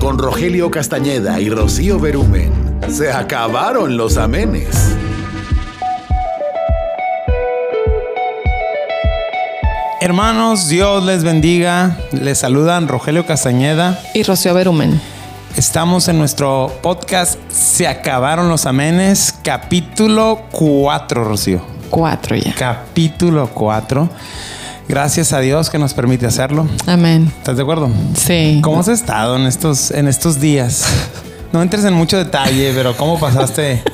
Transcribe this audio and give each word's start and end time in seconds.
con 0.00 0.18
Rogelio 0.18 0.70
Castañeda 0.70 1.40
y 1.40 1.50
Rocío 1.50 2.00
Berumen. 2.00 2.50
Se 2.88 3.12
acabaron 3.12 3.96
los 3.98 4.16
amenes. 4.16 4.96
Hermanos, 10.00 10.68
Dios 10.68 11.04
les 11.04 11.22
bendiga. 11.22 11.98
Les 12.12 12.38
saludan 12.38 12.88
Rogelio 12.88 13.26
Castañeda 13.26 14.00
y 14.14 14.22
Rocío 14.22 14.54
Berumen. 14.54 15.00
Estamos 15.56 16.08
en 16.08 16.18
nuestro 16.18 16.72
podcast 16.80 17.38
Se 17.50 17.86
acabaron 17.86 18.48
los 18.48 18.66
amenes, 18.66 19.34
capítulo 19.42 20.42
4, 20.52 21.24
Rocío. 21.24 21.60
4 21.90 22.36
ya. 22.36 22.54
Capítulo 22.54 23.50
4. 23.52 24.08
Gracias 24.90 25.32
a 25.32 25.38
Dios 25.38 25.70
que 25.70 25.78
nos 25.78 25.94
permite 25.94 26.26
hacerlo. 26.26 26.66
Amén. 26.84 27.32
¿Estás 27.38 27.56
de 27.56 27.62
acuerdo? 27.62 27.88
Sí. 28.16 28.58
¿Cómo 28.60 28.80
has 28.80 28.88
estado 28.88 29.36
en 29.36 29.46
estos, 29.46 29.92
en 29.92 30.08
estos 30.08 30.40
días? 30.40 30.84
No 31.52 31.62
entres 31.62 31.84
en 31.84 31.94
mucho 31.94 32.16
detalle, 32.16 32.72
pero 32.74 32.96
¿cómo 32.96 33.18
pasaste 33.20 33.84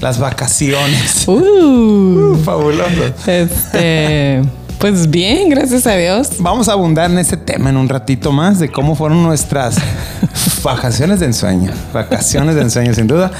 las 0.00 0.18
vacaciones? 0.18 1.26
Uh, 1.28 2.32
uh 2.32 2.42
fabuloso. 2.42 3.04
Este. 3.26 4.42
Pues 4.78 5.10
bien, 5.10 5.50
gracias 5.50 5.86
a 5.86 5.94
Dios. 5.94 6.30
Vamos 6.38 6.70
a 6.70 6.72
abundar 6.72 7.10
en 7.10 7.18
este 7.18 7.36
tema 7.36 7.68
en 7.68 7.76
un 7.76 7.88
ratito 7.90 8.32
más 8.32 8.58
de 8.58 8.70
cómo 8.70 8.94
fueron 8.94 9.22
nuestras 9.22 9.76
vacaciones 10.62 11.20
de 11.20 11.26
ensueño. 11.26 11.70
Vacaciones 11.92 12.54
de 12.54 12.62
ensueño, 12.62 12.94
sin 12.94 13.06
duda. 13.06 13.30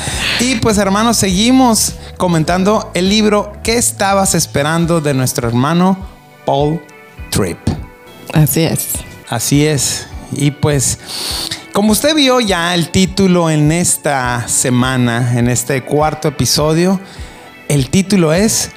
Y 0.41 0.57
pues, 0.57 0.77
hermanos, 0.77 1.17
seguimos 1.17 1.95
comentando 2.19 2.91
el 2.93 3.09
libro 3.09 3.53
¿Qué 3.63 3.79
estabas 3.79 4.35
esperando 4.35 5.01
de 5.01 5.15
nuestro 5.15 5.49
hermano 5.49 5.97
Paul 6.45 6.81
Tripp? 7.37 7.59
Así 8.33 8.63
es. 8.63 8.89
Así 9.29 9.67
es. 9.67 10.07
Y 10.33 10.53
pues, 10.53 10.99
como 11.75 11.93
usted 11.93 12.15
vio 12.15 12.41
ya 12.41 12.75
el 12.75 12.89
título 12.89 13.51
en 13.51 13.73
esta 13.73 14.49
semana, 14.49 15.39
en 15.39 15.49
este 15.49 15.83
cuarto 15.83 16.29
episodio, 16.29 16.99
el 17.69 17.91
título 17.91 18.33
es 18.33 18.71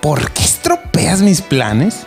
¿Por 0.00 0.30
qué 0.30 0.42
estropeas 0.42 1.20
mis 1.20 1.42
planes? 1.42 2.06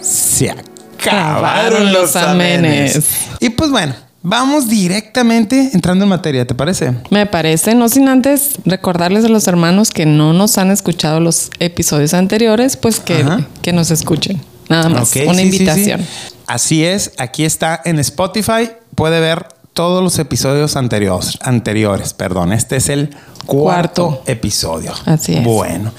Se 0.00 0.50
acabaron 0.50 1.92
los 1.92 2.16
amenes. 2.16 3.28
Y 3.38 3.50
pues 3.50 3.70
bueno, 3.70 3.94
Vamos 4.26 4.70
directamente 4.70 5.68
entrando 5.74 6.04
en 6.04 6.08
materia, 6.08 6.46
¿te 6.46 6.54
parece? 6.54 6.94
Me 7.10 7.26
parece, 7.26 7.74
no 7.74 7.90
sin 7.90 8.08
antes 8.08 8.52
recordarles 8.64 9.26
a 9.26 9.28
los 9.28 9.46
hermanos 9.48 9.90
que 9.90 10.06
no 10.06 10.32
nos 10.32 10.56
han 10.56 10.70
escuchado 10.70 11.20
los 11.20 11.50
episodios 11.58 12.14
anteriores, 12.14 12.78
pues 12.78 13.00
que, 13.00 13.22
que 13.60 13.74
nos 13.74 13.90
escuchen. 13.90 14.40
Nada 14.68 14.88
más, 14.88 15.14
una 15.16 15.42
invitación. 15.42 16.06
Así 16.46 16.84
es, 16.84 17.12
aquí 17.18 17.44
está 17.44 17.80
en 17.84 17.98
Spotify, 17.98 18.70
puede 18.94 19.20
ver 19.20 19.48
todos 19.72 20.02
los 20.02 20.18
episodios 20.18 20.76
anteriores, 20.76 21.38
anteriores, 21.42 22.12
perdón. 22.12 22.52
Este 22.52 22.76
es 22.76 22.88
el 22.88 23.16
cuarto, 23.46 24.22
episodio. 24.26 24.92
Así 25.04 25.34
es. 25.34 25.44
Bueno, 25.44 25.92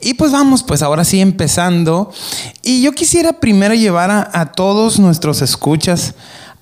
y 0.00 0.14
pues 0.14 0.32
vamos, 0.32 0.62
pues 0.62 0.82
ahora 0.82 1.04
sí 1.04 1.20
empezando. 1.20 2.10
Y 2.62 2.82
yo 2.82 2.92
quisiera 2.92 3.34
primero 3.34 3.74
llevar 3.74 4.30
a 4.32 4.52
todos 4.52 4.98
nuestros 4.98 5.42
escuchas 5.42 6.14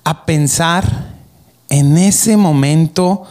a 0.03 0.25
pensar 0.25 1.15
en 1.69 1.97
ese 1.97 2.37
momento 2.37 3.23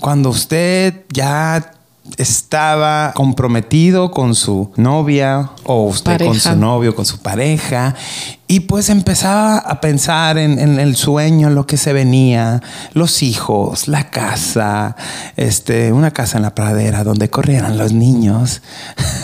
cuando 0.00 0.30
usted 0.30 1.04
ya 1.12 1.72
estaba 2.18 3.12
comprometido 3.14 4.10
con 4.10 4.34
su 4.34 4.70
novia 4.76 5.50
o 5.64 5.84
usted 5.84 6.24
con 6.24 6.34
su 6.34 6.56
novio, 6.56 6.94
con 6.94 7.06
su 7.06 7.18
pareja 7.18 7.94
y 8.50 8.58
pues 8.58 8.90
empezaba 8.90 9.58
a 9.58 9.80
pensar 9.80 10.36
en, 10.36 10.58
el 10.58 10.96
sueño, 10.96 11.46
en 11.46 11.54
lo 11.54 11.68
que 11.68 11.76
se 11.76 11.92
venía, 11.92 12.60
los 12.94 13.22
hijos, 13.22 13.86
la 13.86 14.10
casa, 14.10 14.96
este, 15.36 15.92
una 15.92 16.10
casa 16.10 16.38
en 16.38 16.42
la 16.42 16.52
pradera 16.52 17.04
donde 17.04 17.30
corrieran 17.30 17.78
los 17.78 17.92
niños 17.92 18.60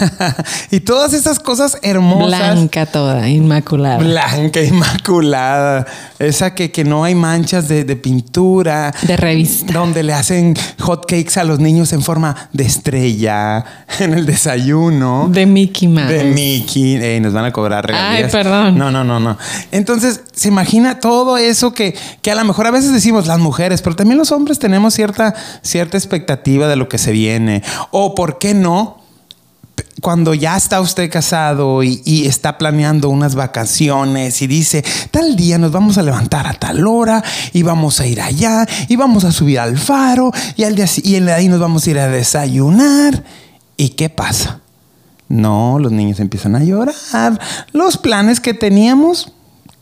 y 0.71 0.79
todas 0.79 1.13
esas 1.13 1.41
cosas 1.41 1.77
hermosas. 1.83 2.55
Blanca 2.55 2.87
toda, 2.87 3.29
inmaculada. 3.29 3.99
Blanca, 3.99 4.63
inmaculada. 4.63 5.87
Esa 6.21 6.55
que, 6.55 6.71
que 6.71 6.85
no 6.85 7.03
hay 7.03 7.17
manchas 7.17 7.67
de, 7.67 7.85
pintura. 7.97 8.95
De 9.03 9.17
revista. 9.17 9.73
Donde 9.73 10.05
le 10.05 10.13
hacen 10.13 10.55
hot 10.79 11.05
cakes 11.05 11.41
a 11.41 11.43
los 11.43 11.59
niños 11.59 11.93
en 11.93 12.03
forma 12.03 12.49
de 12.53 12.65
estrella, 12.65 13.65
en 13.99 14.15
el 14.15 14.25
desayuno. 14.25 15.29
De 15.29 15.47
Mickey 15.47 15.89
Mouse. 15.89 16.13
De 16.13 16.23
Mickey. 16.23 17.19
nos 17.19 17.33
van 17.33 17.47
a 17.47 17.53
cobrar 17.53 17.85
regalías. 17.85 18.27
Ay, 18.27 18.31
perdón. 18.31 18.79
No, 18.79 18.93
no, 18.93 19.03
no 19.03 19.16
no, 19.21 19.39
Entonces, 19.71 20.23
se 20.33 20.49
imagina 20.49 21.01
todo 21.01 21.39
eso 21.39 21.73
que, 21.73 21.95
que, 22.23 22.31
a 22.31 22.35
lo 22.35 22.45
mejor 22.45 22.67
a 22.67 22.71
veces 22.71 22.93
decimos 22.93 23.27
las 23.27 23.39
mujeres, 23.39 23.83
pero 23.83 23.97
también 23.97 24.19
los 24.19 24.33
hombres 24.33 24.59
tenemos 24.59 24.95
cierta, 24.95 25.35
cierta 25.63 25.97
expectativa 25.97 26.69
de 26.69 26.77
lo 26.77 26.89
que 26.89 26.99
se 26.99 27.13
viene. 27.13 27.63
O, 27.91 28.15
¿por 28.15 28.39
qué 28.39 28.55
no? 28.55 28.99
Cuando 30.03 30.35
ya 30.35 30.57
está 30.57 30.81
usted 30.81 31.11
casado 31.11 31.83
y, 31.83 32.27
está 32.27 32.59
planeando 32.59 33.09
unas 33.09 33.35
vacaciones 33.35 34.43
y 34.43 34.47
dice, 34.47 34.85
tal 35.11 35.37
día 35.37 35.59
nos 35.59 35.73
vamos 35.73 35.97
a 35.97 36.03
levantar 36.03 36.47
a 36.47 36.55
tal 36.55 36.87
hora 36.87 37.25
y 37.53 37.63
vamos 37.63 38.01
a 38.01 38.07
ir 38.07 38.21
allá 38.21 38.67
y 38.89 38.97
vamos 38.97 39.25
a 39.25 39.33
subir 39.33 39.59
al 39.59 39.79
faro 39.79 40.33
y, 40.57 40.65
al 40.65 40.75
día, 40.75 40.87
y 41.03 41.17
ahí 41.29 41.49
nos 41.49 41.61
vamos 41.61 41.87
a 41.87 41.91
ir 41.91 41.99
a 41.99 42.09
desayunar. 42.09 43.25
¿Y 43.79 43.91
qué 43.91 44.11
pasa? 44.11 44.61
No, 45.29 45.79
los 45.79 45.93
niños 45.93 46.21
empiezan 46.21 46.55
a 46.57 46.63
llorar. 46.63 46.95
Los 47.73 47.99
planes 47.99 48.41
que 48.41 48.55
teníamos 48.55 49.33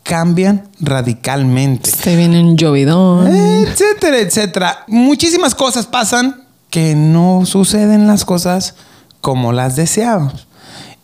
cambian 0.03 0.69
radicalmente. 0.81 1.91
Se 1.91 2.17
vienen 2.17 2.57
llovidón. 2.57 3.27
Etcétera, 3.27 4.19
etcétera. 4.19 4.85
Muchísimas 4.87 5.55
cosas 5.55 5.87
pasan 5.87 6.45
que 6.71 6.95
no 6.95 7.45
suceden 7.47 8.07
las 8.07 8.25
cosas 8.25 8.75
como 9.21 9.53
las 9.53 9.77
deseamos. 9.77 10.47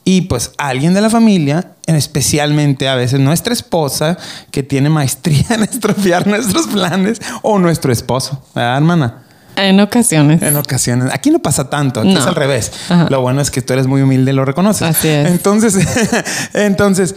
Y 0.05 0.23
pues 0.23 0.53
alguien 0.59 0.95
de 0.95 1.01
la 1.01 1.11
familia, 1.11 1.73
especialmente 1.87 2.89
a 2.89 2.95
veces 2.95 3.21
nuestra 3.21 3.53
esposa, 3.53 4.19
que 4.51 4.63
tiene 4.63 4.89
maestría 4.89 5.47
en 5.51 5.63
estropear 5.65 6.27
nuestros 6.27 6.67
planes, 6.67 7.21
o 7.43 7.59
nuestro 7.59 7.93
esposo, 7.93 8.43
¿verdad, 8.55 8.79
hermana? 8.79 9.23
En 9.69 9.81
ocasiones. 9.81 10.43
En 10.43 10.57
ocasiones. 10.57 11.13
Aquí 11.13 11.31
no 11.31 11.39
pasa 11.41 11.69
tanto, 11.69 12.01
aquí 12.01 12.15
es 12.15 12.27
al 12.27 12.35
revés. 12.35 12.73
Lo 13.09 13.21
bueno 13.21 13.41
es 13.41 13.51
que 13.51 13.63
tú 13.63 13.73
eres 13.73 13.87
muy 13.87 14.03
humilde 14.03 14.33
y 14.33 14.35
lo 14.35 14.45
reconoces. 14.45 14.83
Así 14.83 15.09
es. 15.09 15.29
Entonces, 15.31 15.77
entonces 16.55 17.15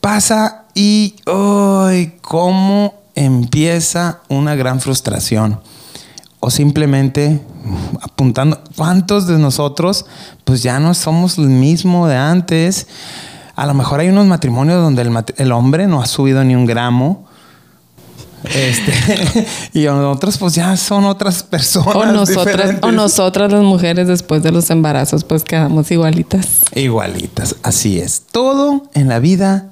pasa 0.00 0.64
y 0.74 1.16
hoy 1.26 2.14
cómo 2.20 2.94
empieza 3.14 4.20
una 4.28 4.54
gran 4.54 4.80
frustración. 4.80 5.60
O 6.40 6.50
simplemente 6.50 7.40
apuntando, 8.02 8.60
¿cuántos 8.76 9.26
de 9.26 9.38
nosotros 9.38 10.04
pues 10.44 10.62
ya 10.62 10.78
no 10.78 10.92
somos 10.92 11.38
el 11.38 11.46
mismo 11.46 12.06
de 12.06 12.16
antes? 12.16 12.86
A 13.56 13.66
lo 13.66 13.72
mejor 13.72 14.00
hay 14.00 14.08
unos 14.08 14.26
matrimonios 14.26 14.82
donde 14.82 15.02
el, 15.02 15.24
el 15.36 15.52
hombre 15.52 15.86
no 15.86 16.02
ha 16.02 16.06
subido 16.06 16.44
ni 16.44 16.54
un 16.54 16.66
gramo 16.66 17.26
este, 18.54 19.46
y 19.72 19.84
nosotros 19.84 20.38
pues 20.38 20.54
ya 20.54 20.76
son 20.76 21.04
otras 21.04 21.42
personas. 21.42 21.94
O 21.94 22.06
nosotras, 22.12 22.76
o 22.82 22.92
nosotras 22.92 23.52
las 23.52 23.62
mujeres 23.62 24.08
después 24.08 24.42
de 24.42 24.52
los 24.52 24.70
embarazos 24.70 25.24
pues 25.24 25.44
quedamos 25.44 25.90
igualitas. 25.90 26.46
Igualitas, 26.74 27.56
así 27.62 27.98
es. 27.98 28.22
Todo 28.30 28.82
en 28.94 29.08
la 29.08 29.18
vida 29.18 29.70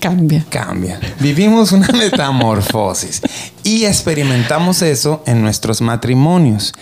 cambia. 0.00 0.44
Cambia. 0.48 1.00
Vivimos 1.20 1.72
una 1.72 1.88
metamorfosis 1.92 3.22
y 3.62 3.84
experimentamos 3.84 4.82
eso 4.82 5.22
en 5.26 5.42
nuestros 5.42 5.80
matrimonios. 5.80 6.72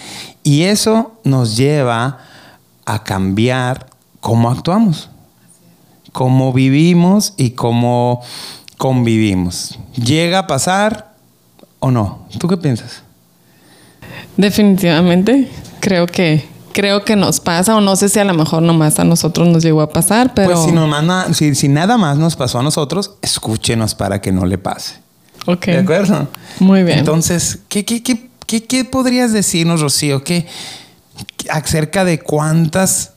Y 0.42 0.62
eso 0.62 1.12
nos 1.24 1.56
lleva 1.56 2.18
a 2.84 3.04
cambiar 3.04 3.86
cómo 4.20 4.50
actuamos, 4.50 5.08
cómo 6.10 6.52
vivimos 6.52 7.34
y 7.36 7.50
cómo 7.50 8.22
convivimos. 8.76 9.78
Llega 9.94 10.40
a 10.40 10.46
pasar 10.48 11.11
o 11.82 11.90
no? 11.90 12.26
¿Tú 12.38 12.48
qué 12.48 12.56
piensas? 12.56 13.02
Definitivamente, 14.36 15.50
creo 15.80 16.06
que 16.06 16.48
creo 16.72 17.04
que 17.04 17.16
nos 17.16 17.40
pasa, 17.40 17.76
o 17.76 17.80
no 17.80 17.96
sé 17.96 18.08
si 18.08 18.18
a 18.18 18.24
lo 18.24 18.32
mejor 18.34 18.62
nomás 18.62 18.98
a 18.98 19.04
nosotros 19.04 19.48
nos 19.48 19.62
llegó 19.62 19.82
a 19.82 19.90
pasar, 19.90 20.32
pero. 20.32 20.54
Pues 20.54 20.64
si, 20.64 20.72
nomás, 20.72 21.36
si, 21.36 21.54
si 21.54 21.68
nada 21.68 21.98
más 21.98 22.16
nos 22.16 22.36
pasó 22.36 22.60
a 22.60 22.62
nosotros, 22.62 23.12
escúchenos 23.20 23.94
para 23.94 24.20
que 24.20 24.32
no 24.32 24.46
le 24.46 24.58
pase. 24.58 24.94
Ok. 25.46 25.66
¿De 25.66 25.78
acuerdo? 25.78 26.28
Muy 26.60 26.84
bien. 26.84 27.00
Entonces, 27.00 27.58
¿qué, 27.68 27.84
qué, 27.84 28.02
qué, 28.02 28.30
qué, 28.46 28.64
qué 28.64 28.84
podrías 28.84 29.32
decirnos, 29.32 29.80
Rocío? 29.80 30.22
¿Qué, 30.22 30.46
acerca 31.50 32.04
de 32.04 32.20
cuántas 32.20 33.12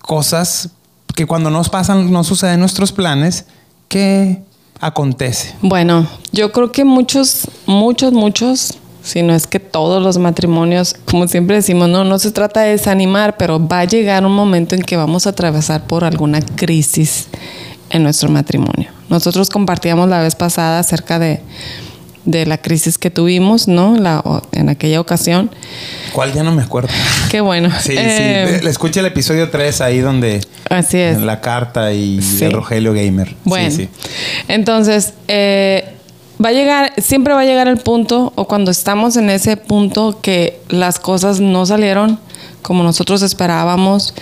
cosas 0.00 0.70
que 1.14 1.26
cuando 1.26 1.50
nos 1.50 1.68
pasan, 1.68 2.12
no 2.12 2.22
suceden 2.22 2.60
nuestros 2.60 2.92
planes, 2.92 3.46
que 3.88 4.42
acontece? 4.80 5.54
Bueno, 5.62 6.06
yo 6.32 6.52
creo 6.52 6.72
que 6.72 6.84
muchos, 6.84 7.48
muchos, 7.66 8.12
muchos, 8.12 8.74
si 9.02 9.22
no 9.22 9.34
es 9.34 9.46
que 9.46 9.60
todos 9.60 10.02
los 10.02 10.18
matrimonios, 10.18 10.96
como 11.08 11.28
siempre 11.28 11.56
decimos, 11.56 11.88
no, 11.88 12.04
no 12.04 12.18
se 12.18 12.32
trata 12.32 12.62
de 12.62 12.70
desanimar, 12.70 13.36
pero 13.36 13.64
va 13.64 13.80
a 13.80 13.84
llegar 13.84 14.24
un 14.26 14.34
momento 14.34 14.74
en 14.74 14.82
que 14.82 14.96
vamos 14.96 15.26
a 15.26 15.30
atravesar 15.30 15.86
por 15.86 16.04
alguna 16.04 16.40
crisis 16.40 17.28
en 17.90 18.02
nuestro 18.02 18.28
matrimonio. 18.28 18.90
Nosotros 19.08 19.48
compartíamos 19.48 20.08
la 20.08 20.20
vez 20.20 20.34
pasada 20.34 20.80
acerca 20.80 21.18
de, 21.18 21.40
de 22.26 22.44
la 22.44 22.58
crisis 22.58 22.98
que 22.98 23.10
tuvimos, 23.10 23.66
¿no? 23.68 23.96
La, 23.96 24.22
en 24.52 24.68
aquella 24.68 25.00
ocasión. 25.00 25.50
¿Cuál 26.12 26.32
ya 26.34 26.42
no 26.42 26.52
me 26.52 26.62
acuerdo? 26.62 26.88
Qué 27.30 27.40
bueno. 27.40 27.70
Sí, 27.80 27.94
Eh, 27.96 28.56
sí. 28.58 28.64
Le 28.64 28.70
escuché 28.70 29.00
el 29.00 29.06
episodio 29.06 29.48
3 29.48 29.80
ahí 29.80 30.00
donde 30.00 30.40
Así 30.68 30.98
es. 30.98 31.18
la 31.20 31.40
carta 31.40 31.92
y 31.92 32.20
Sí. 32.20 32.44
el 32.44 32.52
Rogelio 32.52 32.92
Gamer. 32.92 33.28
Sí, 33.28 33.34
Bueno, 33.44 33.70
sí. 33.70 33.88
entonces, 34.48 35.14
eh, 35.28 35.94
va 36.44 36.50
a 36.50 36.52
llegar, 36.52 36.92
siempre 36.98 37.32
va 37.32 37.40
a 37.40 37.44
llegar 37.44 37.68
el 37.68 37.78
punto, 37.78 38.32
o 38.36 38.46
cuando 38.46 38.70
estamos 38.70 39.16
en 39.16 39.30
ese 39.30 39.56
punto 39.56 40.18
que 40.20 40.60
las 40.68 40.98
cosas 40.98 41.40
no 41.40 41.64
salieron 41.64 42.18
como 42.62 42.82
nosotros 42.82 43.22
esperábamos, 43.22 44.12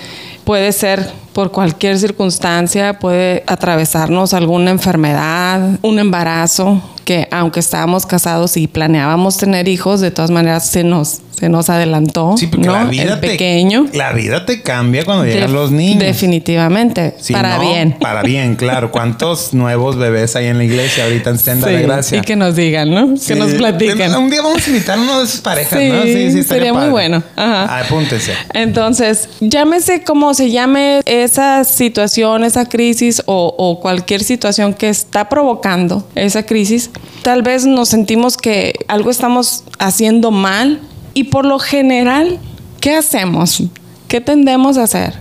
puede 0.44 0.70
ser 0.72 1.10
por 1.34 1.50
cualquier 1.50 1.98
circunstancia, 1.98 2.98
puede 2.98 3.42
atravesarnos 3.46 4.32
alguna 4.32 4.70
enfermedad, 4.70 5.78
un 5.82 5.98
embarazo, 5.98 6.81
que 7.04 7.28
aunque 7.31 7.60
estábamos 7.60 8.06
casados 8.06 8.56
y 8.56 8.66
planeábamos 8.66 9.36
tener 9.36 9.69
hijos, 9.69 10.00
de 10.00 10.10
todas 10.10 10.31
maneras 10.31 10.66
se 10.70 10.84
nos, 10.84 11.20
se 11.38 11.50
nos 11.50 11.69
adelantó, 11.69 12.36
Sí, 12.38 12.46
porque 12.46 12.66
¿no? 12.66 12.72
la 12.72 12.84
vida 12.84 13.14
el 13.14 13.20
te, 13.20 13.26
pequeño. 13.28 13.86
La 13.92 14.12
vida 14.14 14.46
te 14.46 14.62
cambia 14.62 15.04
cuando 15.04 15.26
llegan 15.26 15.52
los 15.52 15.70
niños. 15.70 15.98
Definitivamente. 15.98 17.14
Sí, 17.19 17.34
para 17.34 17.58
¿no? 17.58 17.62
bien. 17.69 17.96
Para 18.00 18.22
bien, 18.22 18.54
claro. 18.56 18.90
¿Cuántos 18.90 19.52
nuevos 19.54 19.96
bebés 19.96 20.34
hay 20.36 20.46
en 20.46 20.56
la 20.56 20.64
iglesia 20.64 21.04
ahorita 21.04 21.28
en 21.31 21.38
Senda 21.38 21.66
de 21.69 21.78
Sí, 21.78 21.82
Gracia? 21.82 22.19
Y 22.19 22.20
que 22.22 22.36
nos 22.36 22.56
digan, 22.56 22.90
¿no? 22.90 23.10
Que 23.14 23.19
Sí. 23.19 23.34
nos 23.34 23.52
platiquen. 23.52 24.14
Un 24.14 24.31
día 24.31 24.40
vamos 24.40 24.66
a 24.66 24.70
invitar 24.70 24.98
a 24.98 25.02
una 25.02 25.19
de 25.19 25.25
esas 25.25 25.40
parejas, 25.42 25.78
Sí, 25.78 25.88
¿no? 25.90 26.02
estaría 26.04 26.42
sería 26.44 26.72
muy 26.72 26.78
padre. 26.82 26.90
bueno. 26.92 27.22
Ajá. 27.36 27.81
Apúntese. 27.81 28.32
Entonces, 28.54 29.28
llámese 29.40 30.04
como 30.04 30.32
se 30.32 30.50
llame 30.50 31.00
esa 31.24 31.64
situación, 31.64 32.44
esa 32.44 32.66
crisis 32.68 33.22
o, 33.26 33.54
o 33.58 33.80
cualquier 33.80 34.22
situación 34.22 34.74
que 34.74 34.88
está 34.88 35.28
provocando 35.28 36.06
esa 36.14 36.44
crisis, 36.44 36.90
tal 37.22 37.42
vez 37.42 37.66
nos 37.66 37.88
sentimos 37.88 38.36
que 38.36 38.72
algo 38.88 39.10
estamos 39.10 39.64
haciendo 39.78 40.30
mal 40.30 40.80
y 41.14 41.24
por 41.24 41.44
lo 41.44 41.58
general, 41.58 42.38
¿qué 42.80 42.94
hacemos? 42.94 43.62
¿Qué 44.08 44.20
tendemos 44.20 44.78
a 44.78 44.84
hacer? 44.84 45.14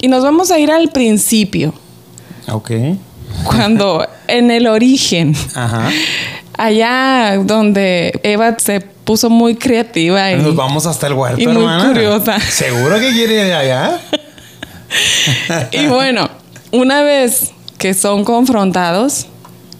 Y 0.00 0.08
nos 0.08 0.22
vamos 0.24 0.50
a 0.50 0.58
ir 0.58 0.70
al 0.70 0.88
principio, 0.90 1.74
Ok. 2.50 2.70
cuando 3.44 4.06
en 4.28 4.50
el 4.50 4.66
origen, 4.66 5.34
Ajá. 5.54 5.90
allá 6.56 7.36
donde 7.44 8.18
Eva 8.22 8.56
se 8.58 8.80
puso 8.80 9.28
muy 9.28 9.56
creativa 9.56 10.30
y 10.32 10.36
Nos 10.36 10.54
vamos 10.54 10.86
hasta 10.86 11.06
el 11.08 11.14
huerto, 11.14 11.40
y 11.40 11.46
muy 11.46 11.56
hermana. 11.56 11.88
curiosa. 11.88 12.38
¿Seguro 12.40 12.98
que 13.00 13.10
quiere 13.12 13.46
ir 13.48 13.52
allá? 13.52 14.00
Y 15.72 15.86
bueno, 15.86 16.28
una 16.72 17.02
vez 17.02 17.50
que 17.78 17.94
son 17.94 18.24
confrontados, 18.24 19.26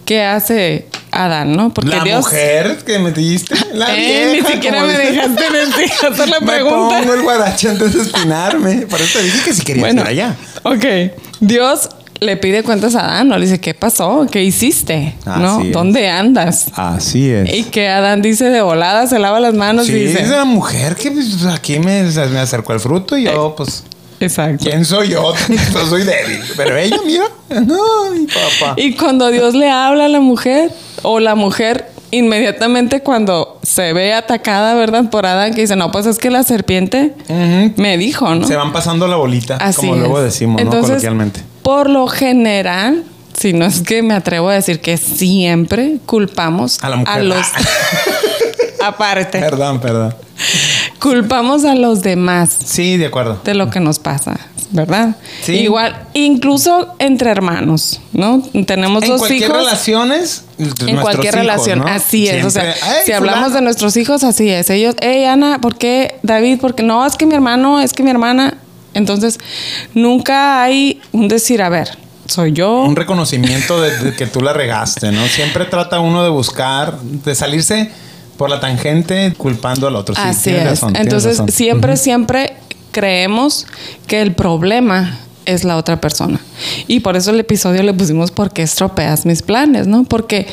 ¿qué 0.05 0.23
hace 0.23 0.87
Adán, 1.11 1.53
no? 1.55 1.73
Porque 1.73 1.89
la 1.95 2.03
Dios. 2.03 2.23
mujer 2.25 2.79
que 2.85 2.97
me 2.99 3.11
dijiste. 3.11 3.53
La 3.73 3.93
Eh, 3.95 4.31
vieja, 4.33 4.47
ni 4.49 4.53
siquiera 4.55 4.83
me 4.85 4.93
dejaste 4.97 5.43
decir- 5.51 5.91
hacer 6.11 6.29
la 6.29 6.39
Me 6.39 6.47
pregunta. 6.47 6.97
pongo 6.99 7.13
el 7.13 7.21
guarache 7.21 7.69
antes 7.69 7.93
de 7.93 8.01
espinarme. 8.01 8.87
Por 8.87 8.99
eso 9.01 9.19
te 9.19 9.25
dije 9.25 9.39
que 9.43 9.53
si 9.53 9.61
querías 9.61 9.85
Bueno, 9.85 10.01
ir 10.03 10.07
allá. 10.07 10.35
ok. 10.63 10.85
Dios 11.41 11.89
le 12.21 12.37
pide 12.37 12.61
cuentas 12.63 12.95
a 12.95 13.05
Adán, 13.05 13.29
¿no? 13.29 13.37
Le 13.37 13.45
dice, 13.45 13.59
¿qué 13.59 13.73
pasó? 13.73 14.27
¿Qué 14.31 14.43
hiciste? 14.43 15.15
¿No? 15.25 15.57
Así 15.57 15.67
es. 15.67 15.73
¿Dónde 15.73 16.07
andas? 16.09 16.67
Así 16.75 17.29
es. 17.29 17.51
Y 17.53 17.63
que 17.65 17.89
Adán 17.89 18.21
dice 18.21 18.45
de 18.49 18.61
volada, 18.61 19.07
se 19.07 19.17
lava 19.19 19.39
las 19.39 19.53
manos 19.55 19.87
Sí, 19.87 19.93
y 19.93 20.05
dice. 20.07 20.21
es 20.21 20.29
la 20.29 20.45
mujer 20.45 20.95
que 20.95 21.11
pues, 21.11 21.43
aquí 21.45 21.79
me, 21.79 22.03
me 22.03 22.39
acercó 22.39 22.73
el 22.73 22.79
fruto 22.79 23.17
y 23.17 23.23
yo, 23.25 23.55
pues, 23.57 23.83
Exacto. 24.21 24.63
¿quién 24.63 24.85
soy 24.85 25.09
yo? 25.09 25.33
Yo 25.73 25.85
soy 25.87 26.03
débil. 26.03 26.41
Pero 26.55 26.77
ella, 26.77 26.97
mira, 27.05 27.25
ay, 27.49 28.27
papá. 28.27 28.73
Y 28.77 28.95
cuando 28.95 29.29
Dios 29.29 29.55
le 29.55 29.69
habla 29.69 30.05
a 30.05 30.07
la 30.07 30.19
mujer, 30.19 30.71
o 31.01 31.19
la 31.19 31.35
mujer 31.35 31.91
inmediatamente 32.11 33.01
cuando 33.01 33.59
se 33.63 33.93
ve 33.93 34.13
atacada, 34.13 34.75
¿verdad? 34.75 35.09
Por 35.09 35.25
Adán, 35.25 35.53
que 35.53 35.61
dice, 35.61 35.75
no, 35.75 35.91
pues 35.91 36.05
es 36.05 36.17
que 36.17 36.29
la 36.29 36.43
serpiente 36.43 37.13
me 37.77 37.97
dijo, 37.97 38.33
¿no? 38.35 38.45
Se 38.47 38.55
van 38.55 38.71
pasando 38.71 39.07
la 39.07 39.15
bolita, 39.15 39.57
Así 39.57 39.81
como 39.81 39.95
luego 39.95 40.21
decimos, 40.21 40.63
¿no? 40.63 40.69
Coloquialmente. 40.69 41.41
Por 41.63 41.89
lo 41.89 42.07
general, 42.07 43.03
si 43.37 43.53
no 43.53 43.65
es 43.65 43.81
que 43.81 44.03
me 44.03 44.13
atrevo 44.13 44.49
a 44.49 44.53
decir 44.53 44.81
que 44.81 44.97
siempre 44.97 45.97
culpamos 46.05 46.83
A 46.83 46.89
la 46.89 46.97
mujer. 46.97 47.23
los... 47.23 47.45
Aparte, 48.81 49.39
Perdón, 49.39 49.79
perdón. 49.79 50.15
Culpamos 51.01 51.65
a 51.65 51.75
los 51.75 52.01
demás 52.01 52.55
Sí, 52.65 52.97
de 52.97 53.07
acuerdo. 53.07 53.39
de 53.43 53.53
lo 53.55 53.69
que 53.69 53.79
nos 53.79 53.99
pasa, 53.99 54.39
¿verdad? 54.71 55.15
Sí. 55.43 55.53
Igual, 55.53 56.07
incluso 56.13 56.95
entre 56.99 57.31
hermanos, 57.31 57.99
¿no? 58.13 58.41
Tenemos 58.65 59.03
En 59.03 59.09
dos 59.09 59.19
cualquier 59.19 59.49
hijos. 59.49 59.57
relaciones. 59.57 60.43
En 60.85 60.97
cualquier 60.97 61.33
relación, 61.35 61.87
así 61.87 62.27
es. 62.27 62.45
O 62.45 62.49
sea, 62.51 62.73
si 62.75 62.81
"Ay, 62.83 63.11
hablamos 63.13 63.39
fulano". 63.45 63.55
de 63.55 63.61
nuestros 63.63 63.97
hijos, 63.97 64.23
así 64.23 64.49
es. 64.49 64.69
Ellos, 64.69 64.95
hey 65.01 65.25
Ana, 65.25 65.59
¿por 65.59 65.75
qué 65.77 66.19
David? 66.23 66.59
Porque 66.61 66.83
no, 66.83 67.05
es 67.05 67.15
que 67.17 67.25
mi 67.25 67.33
hermano, 67.33 67.79
es 67.81 67.93
que 67.93 68.03
mi 68.03 68.11
hermana. 68.11 68.57
Entonces, 68.93 69.39
nunca 69.93 70.61
hay 70.63 71.01
un 71.13 71.27
decir, 71.27 71.61
a 71.61 71.69
ver, 71.69 71.97
soy 72.27 72.51
yo. 72.53 72.83
Un 72.83 72.95
reconocimiento 72.95 73.81
de, 73.81 73.97
de 73.97 74.15
que 74.15 74.27
tú 74.27 74.41
la 74.41 74.53
regaste, 74.53 75.11
¿no? 75.11 75.25
Siempre 75.27 75.65
trata 75.65 75.99
uno 75.99 76.23
de 76.23 76.29
buscar, 76.29 76.99
de 77.01 77.33
salirse 77.35 77.89
por 78.41 78.49
la 78.49 78.59
tangente 78.59 79.35
culpando 79.37 79.87
al 79.87 79.95
otro. 79.95 80.15
Sí, 80.15 80.21
así 80.23 80.49
es. 80.49 80.63
razón, 80.63 80.95
Entonces, 80.95 81.33
razón. 81.37 81.49
siempre, 81.49 81.95
siempre 81.95 82.53
creemos 82.91 83.67
que 84.07 84.19
el 84.19 84.33
problema 84.33 85.19
es 85.45 85.63
la 85.63 85.77
otra 85.77 86.01
persona. 86.01 86.39
Y 86.87 87.01
por 87.01 87.15
eso 87.15 87.29
el 87.29 87.39
episodio 87.39 87.83
le 87.83 87.93
pusimos 87.93 88.31
¿Por 88.31 88.51
qué 88.51 88.63
estropeas 88.63 89.27
mis 89.27 89.43
planes? 89.43 89.85
¿No? 89.85 90.05
Porque 90.05 90.47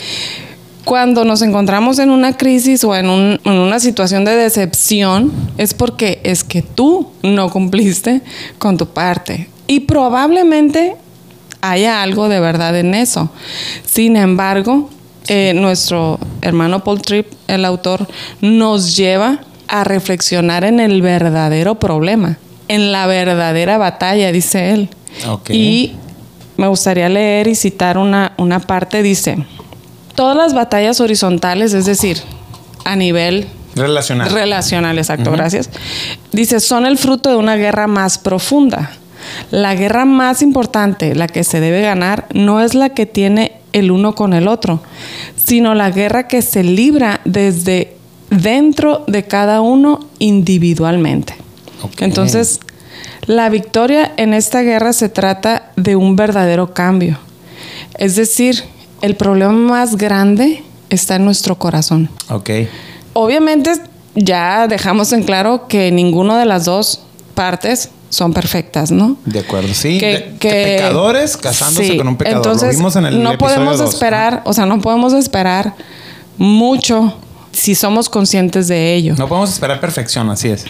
cuando 0.85 1.25
nos 1.25 1.41
encontramos 1.41 1.99
en 1.99 2.11
una 2.11 2.37
crisis 2.37 2.85
o 2.85 2.95
en, 2.95 3.09
un- 3.09 3.41
en 3.43 3.53
una 3.55 3.81
situación 3.81 4.27
de 4.27 4.37
decepción, 4.37 5.33
es 5.57 5.73
porque 5.73 6.21
es 6.25 6.45
que 6.45 6.61
tú 6.61 7.11
no 7.23 7.49
cumpliste 7.51 8.21
con 8.59 8.77
tu 8.77 8.87
parte. 8.89 9.49
Y 9.67 9.81
probablemente 9.81 10.95
haya 11.63 12.03
algo 12.03 12.29
de 12.29 12.39
verdad 12.39 12.77
en 12.79 12.95
eso. 12.95 13.31
Sin 13.87 14.15
embargo, 14.17 14.91
eh, 15.29 15.53
nuestro 15.55 16.19
hermano 16.43 16.83
Paul 16.83 17.03
Tripp, 17.03 17.33
el 17.47 17.65
autor, 17.65 18.07
nos 18.41 18.97
lleva 18.97 19.41
a 19.69 19.85
reflexionar 19.85 20.65
en 20.65 20.81
el 20.81 21.03
verdadero 21.03 21.77
problema, 21.77 22.39
en 22.69 22.93
la 22.93 23.07
verdadera 23.07 23.79
batalla, 23.79 24.33
dice 24.33 24.73
él. 24.73 24.89
Y 25.49 25.93
me 26.57 26.69
gustaría 26.69 27.09
leer 27.09 27.47
y 27.47 27.55
citar 27.55 27.99
una, 27.99 28.33
una 28.39 28.61
parte, 28.61 29.03
dice, 29.03 29.45
todas 30.15 30.37
las 30.37 30.55
batallas 30.55 31.01
horizontales, 31.01 31.73
es 31.73 31.87
decir, 31.87 32.19
a 32.85 32.97
nivel 32.97 33.49
Relacional. 33.79 34.31
Relacional, 34.31 34.99
exacto, 34.99 35.31
gracias. 35.31 35.71
Dice, 36.33 36.61
son 36.61 36.87
el 36.87 36.99
fruto 36.99 37.31
de 37.31 37.37
una 37.37 37.57
guerra 37.57 37.87
más 37.87 38.19
profunda. 38.19 38.91
La 39.51 39.75
guerra 39.75 40.05
más 40.05 40.43
importante, 40.43 41.15
la 41.15 41.29
que 41.29 41.45
se 41.45 41.61
debe 41.61 41.83
ganar, 41.83 42.27
no 42.33 42.61
es 42.61 42.75
la 42.75 42.91
que 42.91 43.07
tiene 43.07 43.58
el 43.73 43.91
uno 43.91 44.15
con 44.15 44.33
el 44.33 44.49
otro, 44.49 44.81
sino 45.37 45.75
la 45.75 45.91
guerra 45.91 46.29
que 46.29 46.43
se 46.43 46.63
libra 46.63 47.21
desde 47.25 47.97
dentro 48.31 49.05
de 49.07 49.25
cada 49.25 49.61
uno 49.61 50.07
individualmente. 50.19 51.35
Entonces, 52.01 52.61
la 53.27 53.49
victoria 53.49 54.13
en 54.17 54.35
esta 54.35 54.63
guerra 54.63 54.93
se 54.93 55.09
trata 55.09 55.71
de 55.77 55.97
un 55.97 56.17
verdadero 56.17 56.73
cambio. 56.75 57.19
Es 57.99 58.17
decir, 58.17 58.65
el 59.01 59.17
problema 59.17 59.53
más 59.53 59.97
grande 59.97 60.63
está 60.91 61.17
en 61.17 61.25
nuestro 61.25 61.57
corazón. 61.57 62.09
ok. 62.29 62.51
Obviamente 63.13 63.73
ya 64.15 64.69
dejamos 64.69 65.13
en 65.13 65.25
claro 65.25 65.67
que 65.69 65.91
ninguna 65.91 66.39
de 66.39 66.45
las 66.45 66.65
dos 66.65 67.03
partes 67.35 67.91
son 68.11 68.33
perfectas, 68.33 68.91
¿no? 68.91 69.17
De 69.25 69.41
acuerdo, 69.41 69.73
sí. 69.75 69.99
Que- 69.99 70.07
de- 70.07 70.37
que- 70.39 70.77
pecadores 70.77 71.37
casándose 71.37 71.89
sí. 71.91 71.97
con 71.97 72.09
un 72.09 72.17
pecador. 72.17 72.39
Entonces, 72.39 72.69
Lo 72.73 72.79
vimos 72.79 72.97
en 72.97 73.07
el 73.07 73.23
no 73.23 73.37
podemos 73.39 73.79
dos, 73.79 73.95
esperar, 73.95 74.43
o 74.45 74.53
sea, 74.53 74.67
no 74.67 74.81
podemos 74.81 75.13
esperar 75.13 75.75
mucho 76.37 77.15
si 77.53 77.75
somos 77.75 78.09
conscientes 78.09 78.69
de 78.69 78.95
ello. 78.95 79.13
¿no? 79.13 79.19
No 79.25 79.29
podemos 79.29 79.51
esperar 79.51 79.81
perfección, 79.81 80.31
así 80.31 80.49
es. 80.49 80.65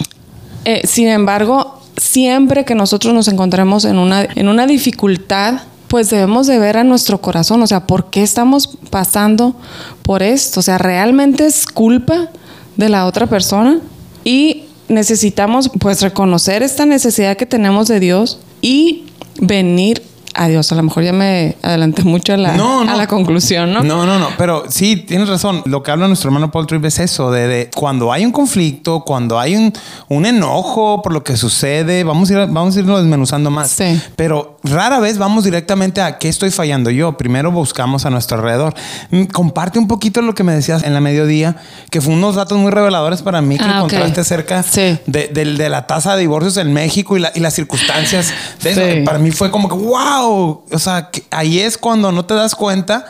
Eh, 0.64 0.82
sin 0.86 1.08
embargo, 1.08 1.80
siempre 1.96 2.64
que 2.64 2.74
nosotros 2.74 3.14
nos 3.14 3.28
encontremos 3.28 3.84
en 3.84 3.98
una, 3.98 4.22
en 4.34 4.48
una 4.48 4.66
dificultad, 4.66 5.60
pues 5.88 6.10
debemos 6.10 6.46
de 6.46 6.58
ver 6.58 6.76
a 6.76 6.84
nuestro 6.84 7.20
corazón, 7.20 7.62
o 7.62 7.66
sea, 7.66 7.86
¿por 7.86 8.10
qué 8.10 8.22
estamos 8.22 8.78
pasando 8.90 9.54
por 10.02 10.22
esto? 10.22 10.60
O 10.60 10.62
sea, 10.62 10.76
¿realmente 10.78 11.46
es 11.46 11.66
culpa 11.66 12.28
de 12.76 12.88
la 12.88 13.06
otra 13.06 13.26
persona? 13.26 13.80
Y 14.24 14.64
necesitamos 14.88 15.70
pues 15.78 16.02
reconocer 16.02 16.62
esta 16.62 16.86
necesidad 16.86 17.36
que 17.36 17.46
tenemos 17.46 17.88
de 17.88 18.00
Dios 18.00 18.40
y 18.60 19.04
venir 19.40 20.02
a 20.34 20.46
Dios. 20.48 20.70
A 20.72 20.76
lo 20.76 20.82
mejor 20.82 21.02
ya 21.02 21.12
me 21.12 21.56
adelanté 21.62 22.04
mucho 22.04 22.34
a 22.34 22.36
la, 22.36 22.52
No, 22.56 22.84
no. 22.84 22.92
a 22.92 22.96
la 22.96 23.06
conclusión, 23.08 23.72
¿no? 23.72 23.82
No, 23.82 24.06
no, 24.06 24.18
no. 24.18 24.28
Pero 24.38 24.64
sí, 24.68 24.96
tienes 24.96 25.28
razón. 25.28 25.62
Lo 25.64 25.82
que 25.82 25.90
habla 25.90 26.06
nuestro 26.06 26.28
hermano 26.28 26.50
Paul 26.50 26.66
Tripp 26.66 26.84
es 26.84 26.98
eso, 27.00 27.30
de, 27.30 27.48
de 27.48 27.70
cuando 27.74 28.12
hay 28.12 28.24
un 28.24 28.30
conflicto, 28.32 29.00
cuando 29.04 29.38
hay 29.38 29.56
un, 29.56 29.72
un 30.08 30.26
enojo 30.26 31.02
por 31.02 31.12
lo 31.12 31.24
que 31.24 31.36
sucede, 31.36 32.04
vamos 32.04 32.30
a, 32.30 32.32
ir, 32.34 32.38
vamos 32.50 32.76
a 32.76 32.80
irlo 32.80 32.98
desmenuzando 32.98 33.50
más. 33.50 33.70
Sí. 33.70 34.00
Pero 34.16 34.57
rara 34.70 34.98
vez 35.00 35.18
vamos 35.18 35.44
directamente 35.44 36.00
a 36.00 36.18
qué 36.18 36.28
estoy 36.28 36.50
fallando 36.50 36.90
yo. 36.90 37.16
Primero 37.16 37.50
buscamos 37.52 38.06
a 38.06 38.10
nuestro 38.10 38.38
alrededor. 38.38 38.74
Mm, 39.10 39.24
Comparte 39.24 39.78
un 39.78 39.88
poquito 39.88 40.22
lo 40.22 40.34
que 40.34 40.42
me 40.44 40.52
decías 40.54 40.82
en 40.82 40.94
la 40.94 41.00
mediodía, 41.00 41.56
que 41.90 42.00
fue 42.00 42.12
unos 42.12 42.34
datos 42.36 42.58
muy 42.58 42.70
reveladores 42.70 43.22
para 43.22 43.40
mí 43.42 43.56
que 43.58 43.64
Ah, 43.64 43.76
encontraste 43.76 44.20
acerca 44.20 44.62
Sí. 44.62 44.98
de, 45.06 45.28
del- 45.28 45.58
de 45.58 45.68
la 45.68 45.86
tasa 45.86 46.14
de 46.14 46.20
divorcios 46.20 46.56
en 46.56 46.72
México 46.72 47.16
y, 47.16 47.20
la- 47.20 47.32
y 47.34 47.40
las 47.40 47.54
circunstancias 47.54 48.32
de 48.62 48.70
eso. 48.70 48.80
Sí. 48.80 49.02
Para 49.04 49.18
mí 49.18 49.30
fue 49.30 49.50
como 49.50 49.68
que, 49.68 49.74
wow. 49.74 50.64
O 50.72 50.78
sea, 50.78 51.10
que 51.10 51.24
ahí 51.30 51.58
es 51.60 51.78
cuando 51.78 52.12
no 52.12 52.24
te 52.24 52.34
das 52.34 52.54
cuenta. 52.54 53.06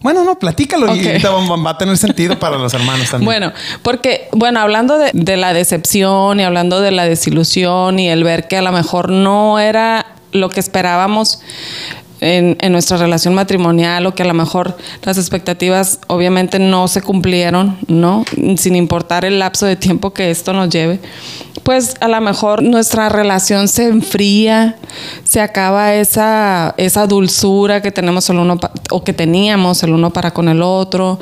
Bueno, 0.00 0.22
no, 0.22 0.38
platícalo 0.38 0.94
y 0.94 1.00
Ok. 1.00 1.06
ahorita 1.06 1.30
va, 1.30 1.56
va 1.56 1.70
a 1.70 1.76
tener 1.78 1.98
sentido 1.98 2.38
para 2.38 2.56
los 2.56 2.72
hermanos 2.72 3.10
también. 3.10 3.24
Bueno, 3.24 3.52
porque, 3.82 4.28
bueno, 4.30 4.60
hablando 4.60 4.96
de, 4.96 5.10
de 5.12 5.36
la 5.36 5.52
decepción 5.52 6.38
y 6.38 6.44
hablando 6.44 6.80
de 6.80 6.92
la 6.92 7.04
desilusión 7.04 7.98
y 7.98 8.08
el 8.08 8.22
ver 8.22 8.46
que 8.46 8.56
a 8.58 8.62
lo 8.62 8.70
mejor 8.70 9.10
no 9.10 9.58
era 9.58 10.06
lo 10.32 10.48
que 10.48 10.60
esperábamos 10.60 11.40
en, 12.20 12.72
nuestra 12.72 12.96
relación 12.96 13.34
matrimonial 13.34 14.06
o 14.06 14.14
que 14.14 14.22
a 14.22 14.26
lo 14.26 14.34
mejor 14.34 14.76
las 15.02 15.18
expectativas 15.18 16.00
obviamente 16.08 16.58
no 16.58 16.88
se 16.88 17.02
cumplieron, 17.02 17.78
¿no? 17.86 18.24
Sin 18.56 18.76
importar 18.76 19.24
el 19.24 19.38
lapso 19.38 19.66
de 19.66 19.76
tiempo 19.76 20.12
que 20.12 20.30
esto 20.30 20.52
nos 20.52 20.68
lleve, 20.70 21.00
pues 21.62 21.96
a 22.00 22.08
lo 22.08 22.20
mejor 22.20 22.62
nuestra 22.62 23.08
relación 23.08 23.68
se 23.68 23.88
enfría, 23.88 24.76
se 25.24 25.40
acaba 25.40 25.94
esa, 25.94 26.74
dulzura 27.08 27.82
que 27.82 27.92
tenemos 27.92 28.28
el 28.30 28.38
uno 28.38 28.58
o 28.90 29.04
que 29.04 29.12
teníamos 29.12 29.82
el 29.82 29.92
uno 29.92 30.10
para 30.10 30.32
con 30.32 30.48
el 30.48 30.62
otro 30.62 31.18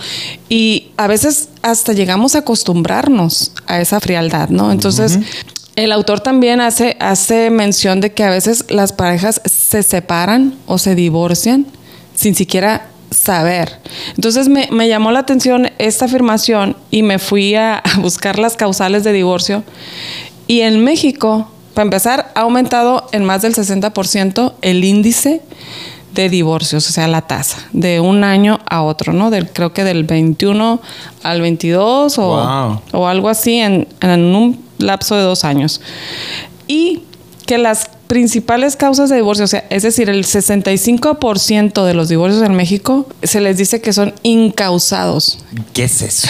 y 0.48 0.88
a 0.96 1.06
veces 1.06 1.48
hasta 1.62 1.92
llegamos 1.92 2.34
a 2.34 2.38
acostumbrarnos 2.38 3.52
a 3.66 3.80
esa 3.80 4.00
frialdad, 4.00 4.48
¿no? 4.48 4.72
Entonces, 4.72 5.18
el 5.76 5.92
autor 5.92 6.20
también 6.20 6.60
hace, 6.60 6.96
hace 7.00 7.50
mención 7.50 8.00
de 8.00 8.12
que 8.12 8.24
a 8.24 8.30
veces 8.30 8.64
las 8.70 8.92
parejas 8.92 9.40
se 9.44 9.82
separan 9.82 10.54
o 10.66 10.78
se 10.78 10.94
divorcian 10.94 11.66
sin 12.14 12.34
siquiera 12.34 12.88
saber. 13.10 13.78
Entonces 14.16 14.48
me, 14.48 14.68
me 14.72 14.88
llamó 14.88 15.12
la 15.12 15.20
atención 15.20 15.70
esta 15.78 16.06
afirmación 16.06 16.76
y 16.90 17.02
me 17.02 17.18
fui 17.18 17.54
a, 17.54 17.76
a 17.78 17.98
buscar 17.98 18.38
las 18.38 18.56
causales 18.56 19.04
de 19.04 19.12
divorcio. 19.12 19.62
Y 20.46 20.60
en 20.62 20.82
México, 20.82 21.48
para 21.74 21.84
empezar, 21.84 22.32
ha 22.34 22.40
aumentado 22.40 23.06
en 23.12 23.24
más 23.24 23.42
del 23.42 23.54
60% 23.54 24.54
el 24.62 24.82
índice 24.82 25.42
de 26.14 26.30
divorcios, 26.30 26.88
o 26.88 26.92
sea, 26.92 27.06
la 27.08 27.20
tasa, 27.22 27.58
de 27.72 28.00
un 28.00 28.24
año 28.24 28.60
a 28.70 28.82
otro, 28.82 29.12
¿no? 29.12 29.30
Del, 29.30 29.50
creo 29.50 29.74
que 29.74 29.84
del 29.84 30.04
21 30.04 30.80
al 31.22 31.40
22 31.42 32.18
o, 32.18 32.22
Wow. 32.22 32.80
o 32.92 33.06
algo 33.06 33.28
así 33.28 33.56
en, 33.56 33.86
en 34.00 34.34
un 34.34 34.65
lapso 34.78 35.16
de 35.16 35.22
dos 35.22 35.44
años. 35.44 35.80
Y 36.66 37.02
que 37.46 37.58
las 37.58 37.88
principales 38.06 38.76
causas 38.76 39.10
de 39.10 39.16
divorcio, 39.16 39.44
o 39.44 39.48
sea, 39.48 39.64
es 39.70 39.82
decir, 39.82 40.08
el 40.10 40.24
65% 40.24 41.84
de 41.84 41.94
los 41.94 42.08
divorcios 42.08 42.42
en 42.42 42.54
México 42.54 43.06
se 43.22 43.40
les 43.40 43.56
dice 43.56 43.80
que 43.80 43.92
son 43.92 44.14
incausados, 44.22 45.38
¿qué 45.72 45.84
es 45.84 46.02
eso? 46.02 46.28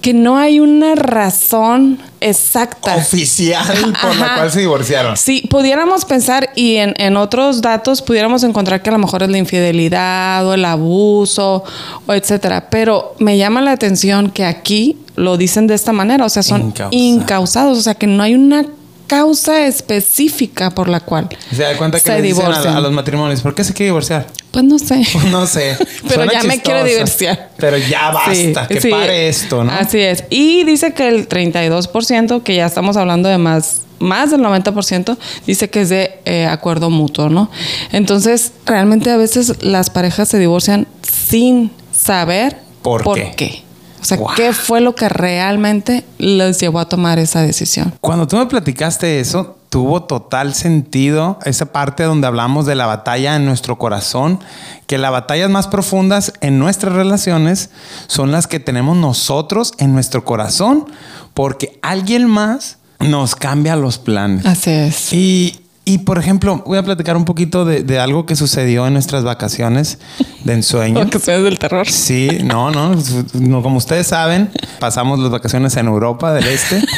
Que 0.00 0.14
no 0.14 0.36
hay 0.36 0.60
una 0.60 0.94
razón 0.94 1.98
exacta. 2.20 2.96
Oficial 2.96 3.94
por 4.00 4.16
la 4.16 4.34
cual 4.36 4.50
se 4.50 4.60
divorciaron. 4.60 5.16
Sí, 5.16 5.46
pudiéramos 5.48 6.04
pensar 6.04 6.50
y 6.54 6.76
en, 6.76 6.94
en 6.98 7.16
otros 7.16 7.62
datos 7.62 8.02
pudiéramos 8.02 8.42
encontrar 8.42 8.82
que 8.82 8.90
a 8.90 8.92
lo 8.92 8.98
mejor 8.98 9.22
es 9.22 9.28
la 9.28 9.38
infidelidad 9.38 10.46
o 10.46 10.54
el 10.54 10.64
abuso 10.64 11.64
o 12.06 12.12
etcétera. 12.12 12.68
Pero 12.70 13.14
me 13.18 13.38
llama 13.38 13.60
la 13.62 13.72
atención 13.72 14.30
que 14.30 14.44
aquí 14.44 14.98
lo 15.16 15.36
dicen 15.36 15.66
de 15.66 15.74
esta 15.74 15.92
manera, 15.92 16.24
o 16.24 16.28
sea, 16.28 16.42
son 16.42 16.72
incausados, 16.90 17.78
o 17.78 17.82
sea, 17.82 17.94
que 17.94 18.06
no 18.06 18.22
hay 18.22 18.34
una 18.34 18.64
causa 19.12 19.66
específica 19.66 20.70
por 20.70 20.88
la 20.88 21.00
cual 21.00 21.28
Se 21.54 21.62
da 21.62 21.76
cuenta 21.76 21.98
que 21.98 22.04
se 22.04 22.14
le 22.14 22.22
dicen 22.22 22.46
a, 22.46 22.80
los 22.80 22.92
matrimonios, 22.92 23.42
¿por 23.42 23.54
qué 23.54 23.62
se 23.62 23.74
quiere 23.74 23.88
divorciar? 23.88 24.26
Pues 24.50 24.64
no 24.64 24.78
sé. 24.78 25.06
No 25.30 25.46
sé. 25.46 25.76
Pero 26.08 26.14
Suena 26.14 26.32
ya 26.32 26.42
me 26.44 26.62
quiero 26.62 26.82
divorciar. 26.82 27.50
Pero 27.58 27.76
ya 27.76 28.10
basta, 28.10 28.32
Sí, 28.34 28.54
que 28.68 28.80
sí. 28.80 28.88
pare 28.88 29.28
esto, 29.28 29.64
¿no? 29.64 29.70
Así 29.70 29.98
es. 30.00 30.24
Y 30.30 30.64
dice 30.64 30.94
que 30.94 31.08
el 31.08 31.28
32%, 31.28 32.42
que 32.42 32.54
ya 32.54 32.64
estamos 32.64 32.96
hablando 32.96 33.28
de 33.28 33.36
más, 33.36 33.82
más 33.98 34.30
del 34.30 34.40
90%, 34.40 35.18
dice 35.46 35.68
que 35.68 35.82
es 35.82 35.90
de 35.90 36.18
eh, 36.24 36.46
acuerdo 36.46 36.88
mutuo, 36.88 37.28
¿no? 37.28 37.50
Entonces, 37.92 38.52
realmente 38.64 39.10
a 39.10 39.18
veces 39.18 39.62
las 39.62 39.90
parejas 39.90 40.30
se 40.30 40.38
divorcian 40.38 40.88
sin 41.02 41.70
saber 41.92 42.56
¿Por 42.80 43.04
qué? 43.36 43.62
O 44.02 44.04
sea, 44.04 44.18
Wow. 44.18 44.30
¿qué 44.36 44.52
fue 44.52 44.80
lo 44.80 44.94
que 44.94 45.08
realmente 45.08 46.04
les 46.18 46.58
llevó 46.60 46.80
a 46.80 46.88
tomar 46.88 47.18
esa 47.20 47.40
decisión? 47.40 47.94
Cuando 48.00 48.26
tú 48.26 48.36
me 48.36 48.46
platicaste 48.46 49.20
eso, 49.20 49.56
tuvo 49.68 50.02
total 50.02 50.54
sentido 50.54 51.38
esa 51.44 51.66
parte 51.66 52.02
donde 52.02 52.26
hablamos 52.26 52.66
de 52.66 52.74
la 52.74 52.84
batalla 52.86 53.36
en 53.36 53.46
nuestro 53.46 53.78
corazón, 53.78 54.40
que 54.86 54.98
las 54.98 55.12
batallas 55.12 55.48
más 55.48 55.66
profundas 55.68 56.32
en 56.40 56.58
nuestras 56.58 56.92
relaciones 56.94 57.70
son 58.06 58.32
las 58.32 58.46
que 58.46 58.60
tenemos 58.60 58.96
nosotros 58.98 59.72
en 59.78 59.94
nuestro 59.94 60.24
corazón, 60.24 60.84
porque 61.32 61.78
alguien 61.80 62.26
más 62.26 62.78
nos 62.98 63.34
cambia 63.34 63.74
los 63.76 63.98
planes. 63.98 64.44
Así 64.44 64.70
es. 64.70 65.12
Y, 65.12 65.61
y, 65.84 65.98
por 65.98 66.18
ejemplo, 66.18 66.62
voy 66.64 66.78
a 66.78 66.82
platicar 66.84 67.16
un 67.16 67.24
poquito 67.24 67.64
de, 67.64 67.82
de 67.82 67.98
algo 67.98 68.24
que 68.24 68.36
sucedió 68.36 68.86
en 68.86 68.92
nuestras 68.92 69.24
vacaciones 69.24 69.98
de 70.44 70.52
ensueño. 70.52 70.94
Vacaciones 71.04 71.42
del 71.42 71.58
terror. 71.58 71.88
Sí, 71.88 72.28
no, 72.44 72.70
no, 72.70 72.94
no, 73.34 73.62
como 73.62 73.78
ustedes 73.78 74.06
saben, 74.06 74.50
pasamos 74.78 75.18
las 75.18 75.30
vacaciones 75.30 75.76
en 75.76 75.86
Europa 75.86 76.32
del 76.32 76.46
Este. 76.46 76.82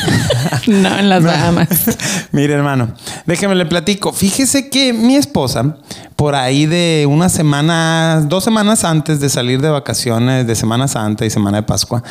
No, 0.67 0.99
en 0.99 1.09
las 1.09 1.23
Bahamas. 1.23 1.69
Mire, 2.33 2.55
hermano, 2.55 2.95
déjeme 3.27 3.55
le 3.55 3.67
platico. 3.67 4.13
Fíjese 4.13 4.71
que 4.71 4.93
mi 4.93 5.17
esposa, 5.17 5.77
por 6.17 6.37
ahí 6.37 6.67
de 6.67 7.07
unas 7.09 7.33
semanas, 7.33 8.29
dos 8.29 8.45
semanas 8.45 8.85
antes 8.85 9.19
de 9.19 9.29
salir 9.29 9.61
de 9.61 9.69
vacaciones 9.69 10.47
de 10.47 10.55
Semana 10.55 10.87
Santa 10.87 11.27
y 11.27 11.31
Semana 11.31 11.59
de 11.59 11.63
Pascua, 11.65 12.03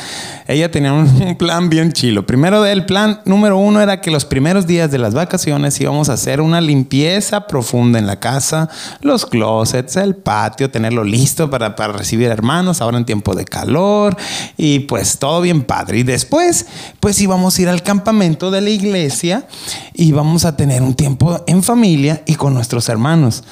ella 0.46 0.70
tenía 0.70 0.92
un, 0.92 1.36
plan 1.36 1.70
bien 1.70 1.92
chilo. 1.92 2.26
Primero, 2.26 2.64
el 2.66 2.84
plan 2.84 3.20
número 3.24 3.56
uno 3.56 3.80
era 3.80 4.00
que 4.00 4.10
los 4.10 4.24
primeros 4.24 4.66
días 4.66 4.90
de 4.90 4.98
las 4.98 5.14
vacaciones 5.14 5.80
íbamos 5.80 6.10
a 6.10 6.14
hacer 6.14 6.40
una 6.40 6.60
limpieza 6.60 7.46
profunda 7.46 7.98
en 7.98 8.06
la 8.06 8.20
casa, 8.20 8.68
los 9.00 9.24
closets, 9.24 9.96
el 9.96 10.14
patio, 10.14 10.70
tenerlo 10.70 11.02
listo 11.02 11.48
para, 11.48 11.74
para 11.74 11.94
recibir 11.94 12.28
hermanos 12.28 12.82
ahora 12.82 12.98
en 12.98 13.06
tiempo 13.06 13.34
de 13.34 13.44
calor 13.44 14.16
y 14.56 14.80
pues 14.80 15.18
todo 15.18 15.40
bien 15.40 15.64
padre. 15.64 15.98
Y 15.98 16.02
después, 16.02 16.66
pues 17.00 17.20
íbamos 17.20 17.58
a 17.58 17.62
ir 17.62 17.68
al 17.68 17.82
campamento 17.82 18.50
de 18.50 18.60
la 18.60 18.70
iglesia 18.70 19.46
y 19.94 20.12
vamos 20.12 20.44
a 20.44 20.56
tener 20.56 20.82
un 20.82 20.94
tiempo 20.94 21.42
en 21.46 21.62
familia 21.62 22.22
y 22.26 22.34
con 22.34 22.52
nuestros 22.52 22.88
hermanos. 22.88 23.44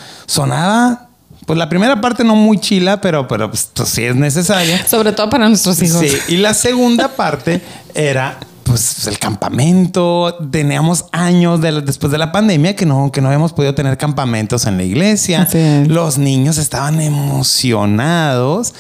Sonaba, 0.53 1.09
pues 1.47 1.59
la 1.59 1.69
primera 1.69 2.01
parte 2.01 2.25
no 2.25 2.37
muy 2.37 2.59
chila, 2.59 3.01
pero, 3.01 3.27
pero 3.27 3.51
pues, 3.51 3.69
sí 3.87 4.05
es 4.05 4.15
necesaria. 4.15 4.87
Sobre 4.87 5.13
todo 5.13 5.29
para 5.31 5.49
nuestros 5.49 5.81
hijos. 5.83 6.01
Sí, 6.01 6.13
y 6.29 6.37
la 6.37 6.55
segunda 6.55 7.09
parte 7.09 7.61
era 7.95 8.39
pues 8.65 9.07
el 9.07 9.19
campamento. 9.19 10.37
Teníamos 10.51 11.07
años 11.11 11.61
de 11.61 11.73
la- 11.73 11.81
después 11.81 12.13
de 12.13 12.19
la 12.19 12.31
pandemia 12.33 12.77
que 12.77 12.87
no, 12.87 13.11
que 13.11 13.21
no 13.21 13.29
habíamos 13.29 13.53
podido 13.53 13.75
tener 13.75 13.97
campamentos 13.99 14.67
en 14.67 14.77
la 14.77 14.85
iglesia. 14.85 15.49
Los 15.89 16.19
niños 16.19 16.59
estaban 16.59 17.01
emocionados. 17.01 18.75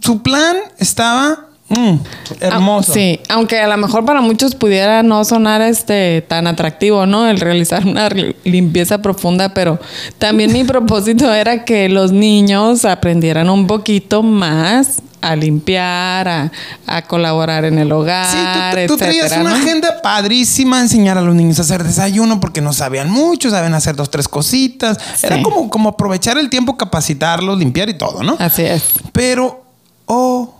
Su 0.00 0.22
plan 0.22 0.56
estaba 0.78 1.47
mm, 1.68 1.94
hermoso. 2.40 2.92
Ah, 2.92 2.94
sí, 2.94 3.20
aunque 3.28 3.60
a 3.60 3.68
lo 3.68 3.76
mejor 3.76 4.04
para 4.04 4.20
muchos 4.20 4.54
pudiera 4.54 5.02
no 5.02 5.24
sonar 5.24 5.60
este 5.60 6.24
tan 6.26 6.46
atractivo, 6.46 7.06
¿no? 7.06 7.28
El 7.28 7.40
realizar 7.40 7.86
una 7.86 8.08
limpieza 8.44 8.98
profunda, 8.98 9.54
pero 9.54 9.78
también 10.18 10.52
mi 10.52 10.64
propósito 10.64 11.32
era 11.32 11.64
que 11.64 11.88
los 11.88 12.12
niños 12.12 12.84
aprendieran 12.84 13.50
un 13.50 13.66
poquito 13.66 14.22
más 14.22 15.02
a 15.20 15.34
limpiar, 15.36 16.28
a, 16.28 16.52
a 16.86 17.02
colaborar 17.02 17.64
en 17.64 17.78
el 17.78 17.90
hogar, 17.90 18.26
Sí, 18.26 18.86
tú, 18.86 18.94
tú 18.94 18.98
traías 18.98 19.32
una 19.32 19.50
¿no? 19.50 19.56
agenda 19.56 20.00
padrísima, 20.02 20.80
enseñar 20.80 21.18
a 21.18 21.22
los 21.22 21.34
niños 21.34 21.58
a 21.58 21.62
hacer 21.62 21.82
desayuno 21.82 22.40
porque 22.40 22.60
no 22.60 22.72
sabían 22.72 23.10
mucho, 23.10 23.50
saben 23.50 23.74
hacer 23.74 23.96
dos, 23.96 24.10
tres 24.10 24.28
cositas. 24.28 24.98
Era 25.22 25.42
como, 25.42 25.68
como 25.70 25.90
aprovechar 25.90 26.38
el 26.38 26.48
tiempo, 26.50 26.76
capacitarlos, 26.76 27.58
limpiar 27.58 27.88
y 27.88 27.94
todo, 27.94 28.22
¿no? 28.22 28.36
Así 28.38 28.62
es. 28.62 28.84
Pero, 29.12 29.64
oh, 30.06 30.54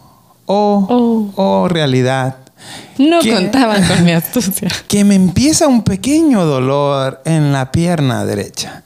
oh, 0.49 0.87
Oh. 0.91 1.33
oh, 1.37 1.69
realidad. 1.69 2.37
No 2.99 3.21
contaban 3.21 3.87
con 3.87 4.05
mi 4.05 4.11
astucia. 4.13 4.69
Que 4.89 5.05
me 5.05 5.15
empieza 5.15 5.69
un 5.69 5.83
pequeño 5.83 6.45
dolor 6.45 7.23
en 7.25 7.53
la 7.53 7.71
pierna 7.71 8.25
derecha. 8.25 8.83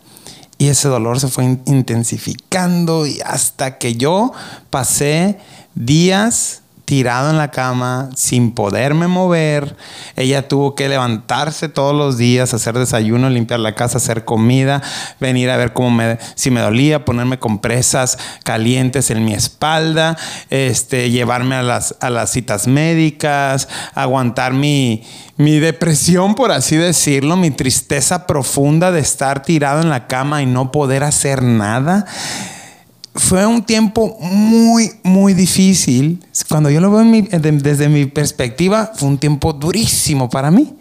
Y 0.59 0.69
ese 0.69 0.88
dolor 0.88 1.19
se 1.19 1.28
fue 1.28 1.45
in- 1.45 1.62
intensificando 1.66 3.07
y 3.07 3.21
hasta 3.25 3.78
que 3.78 3.95
yo 3.97 4.33
pasé 4.71 5.38
días, 5.75 6.62
tirado 6.92 7.30
en 7.30 7.38
la 7.38 7.50
cama 7.50 8.11
sin 8.16 8.52
poderme 8.52 9.08
mover. 9.08 9.78
Ella 10.14 10.46
tuvo 10.46 10.75
que 10.75 10.90
levantarse 10.90 11.70
todos 11.70 11.94
los 11.94 12.18
días, 12.18 12.52
hacer 12.52 12.78
desayuno, 12.78 13.30
limpiar 13.30 13.61
la 13.61 13.75
casa, 13.75 13.96
hacer 13.96 14.26
comida, 14.26 14.82
venir 15.18 15.49
a 15.49 15.56
ver 15.56 15.72
cómo 15.72 15.90
me, 15.90 16.18
si 16.34 16.50
me 16.50 16.61
dolía, 16.61 17.06
ponerme 17.06 17.38
compresas 17.38 18.18
calientes 18.44 19.11
en 19.11 19.25
mi 19.25 19.32
espalda, 19.32 20.18
este, 20.50 21.08
llevarme 21.08 21.54
a 21.54 21.62
las, 21.62 21.96
a 22.00 22.11
las 22.11 22.28
citas 22.28 22.66
médicas, 22.66 23.70
aguantar 23.94 24.52
mi, 24.52 25.02
mi 25.38 25.61
depresión, 25.61 26.34
por 26.34 26.52
así 26.52 26.76
decirlo, 26.76 27.38
mi 27.38 27.50
tristeza 27.50 28.26
profunda 28.26 28.92
de 28.92 29.00
estar 29.00 29.40
tirado 29.40 29.80
en 29.80 29.88
la 29.88 30.08
cama 30.08 30.42
y 30.42 30.46
no 30.46 30.70
poder 30.70 31.04
hacer 31.04 31.42
nada 31.42 32.04
fue 33.14 33.47
un 33.47 33.62
tiempo 33.62 34.16
muy, 34.21 34.90
muy 35.02 35.35
difícil. 35.35 36.25
Cuando 36.49 36.71
yo 36.71 36.81
lo 36.81 36.90
veo 36.90 37.04
desde 37.31 37.88
mi 37.88 38.07
perspectiva, 38.07 38.92
fue 38.95 39.09
un 39.09 39.19
tiempo 39.19 39.52
durísimo 39.52 40.31
para 40.31 40.50
mí. 40.50 40.75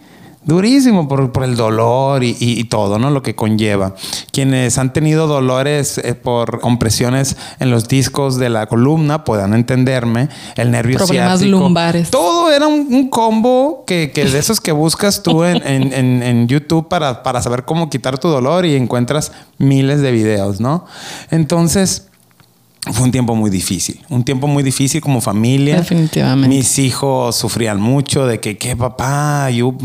Durísimo 0.43 1.07
por, 1.07 1.43
el 1.43 1.55
dolor 1.55 2.23
y, 2.23 2.63
todo, 2.63 2.97
¿no? 2.97 3.11
Lo 3.11 3.21
que 3.21 3.35
conlleva. 3.35 3.93
Quienes 4.31 4.79
han 4.79 4.91
tenido 4.91 5.27
dolores 5.27 5.99
eh, 5.99 6.15
por 6.15 6.61
compresiones 6.61 7.37
en 7.59 7.69
los 7.69 7.87
discos 7.87 8.37
de 8.37 8.49
la 8.49 8.65
columna 8.65 9.23
puedan 9.23 9.53
entenderme. 9.53 10.29
El 10.55 10.71
nervio 10.71 10.97
Problemas 10.97 11.43
lumbares. 11.43 12.09
Todo 12.09 12.51
era 12.51 12.65
un, 12.65 13.09
combo 13.09 13.83
que, 13.85 14.07
de 14.07 14.39
esos 14.39 14.59
que 14.59 14.71
buscas 14.71 15.21
tú 15.21 15.43
en, 15.45 15.61
en 15.93 16.47
YouTube 16.47 16.87
para, 16.87 17.21
para 17.21 17.43
saber 17.43 17.63
cómo 17.63 17.91
quitar 17.91 18.17
tu 18.17 18.27
dolor 18.27 18.65
y 18.65 18.75
encuentras 18.75 19.33
miles 19.59 20.01
de 20.01 20.11
videos, 20.11 20.59
¿no? 20.59 20.85
Entonces 21.29 22.07
fue 22.89 23.03
un 23.03 23.11
tiempo 23.11 23.35
muy 23.35 23.51
difícil, 23.51 24.01
un 24.09 24.23
tiempo 24.23 24.47
muy 24.47 24.63
difícil 24.63 25.01
como 25.01 25.21
familia. 25.21 25.77
Definitivamente. 25.77 26.47
Mis 26.47 26.79
hijos 26.79 27.35
sufrían 27.35 27.79
mucho 27.79 28.25
de 28.25 28.39
que, 28.39 28.57
¿qué 28.57 28.75
papá? 28.75 29.51
Yo, 29.51 29.75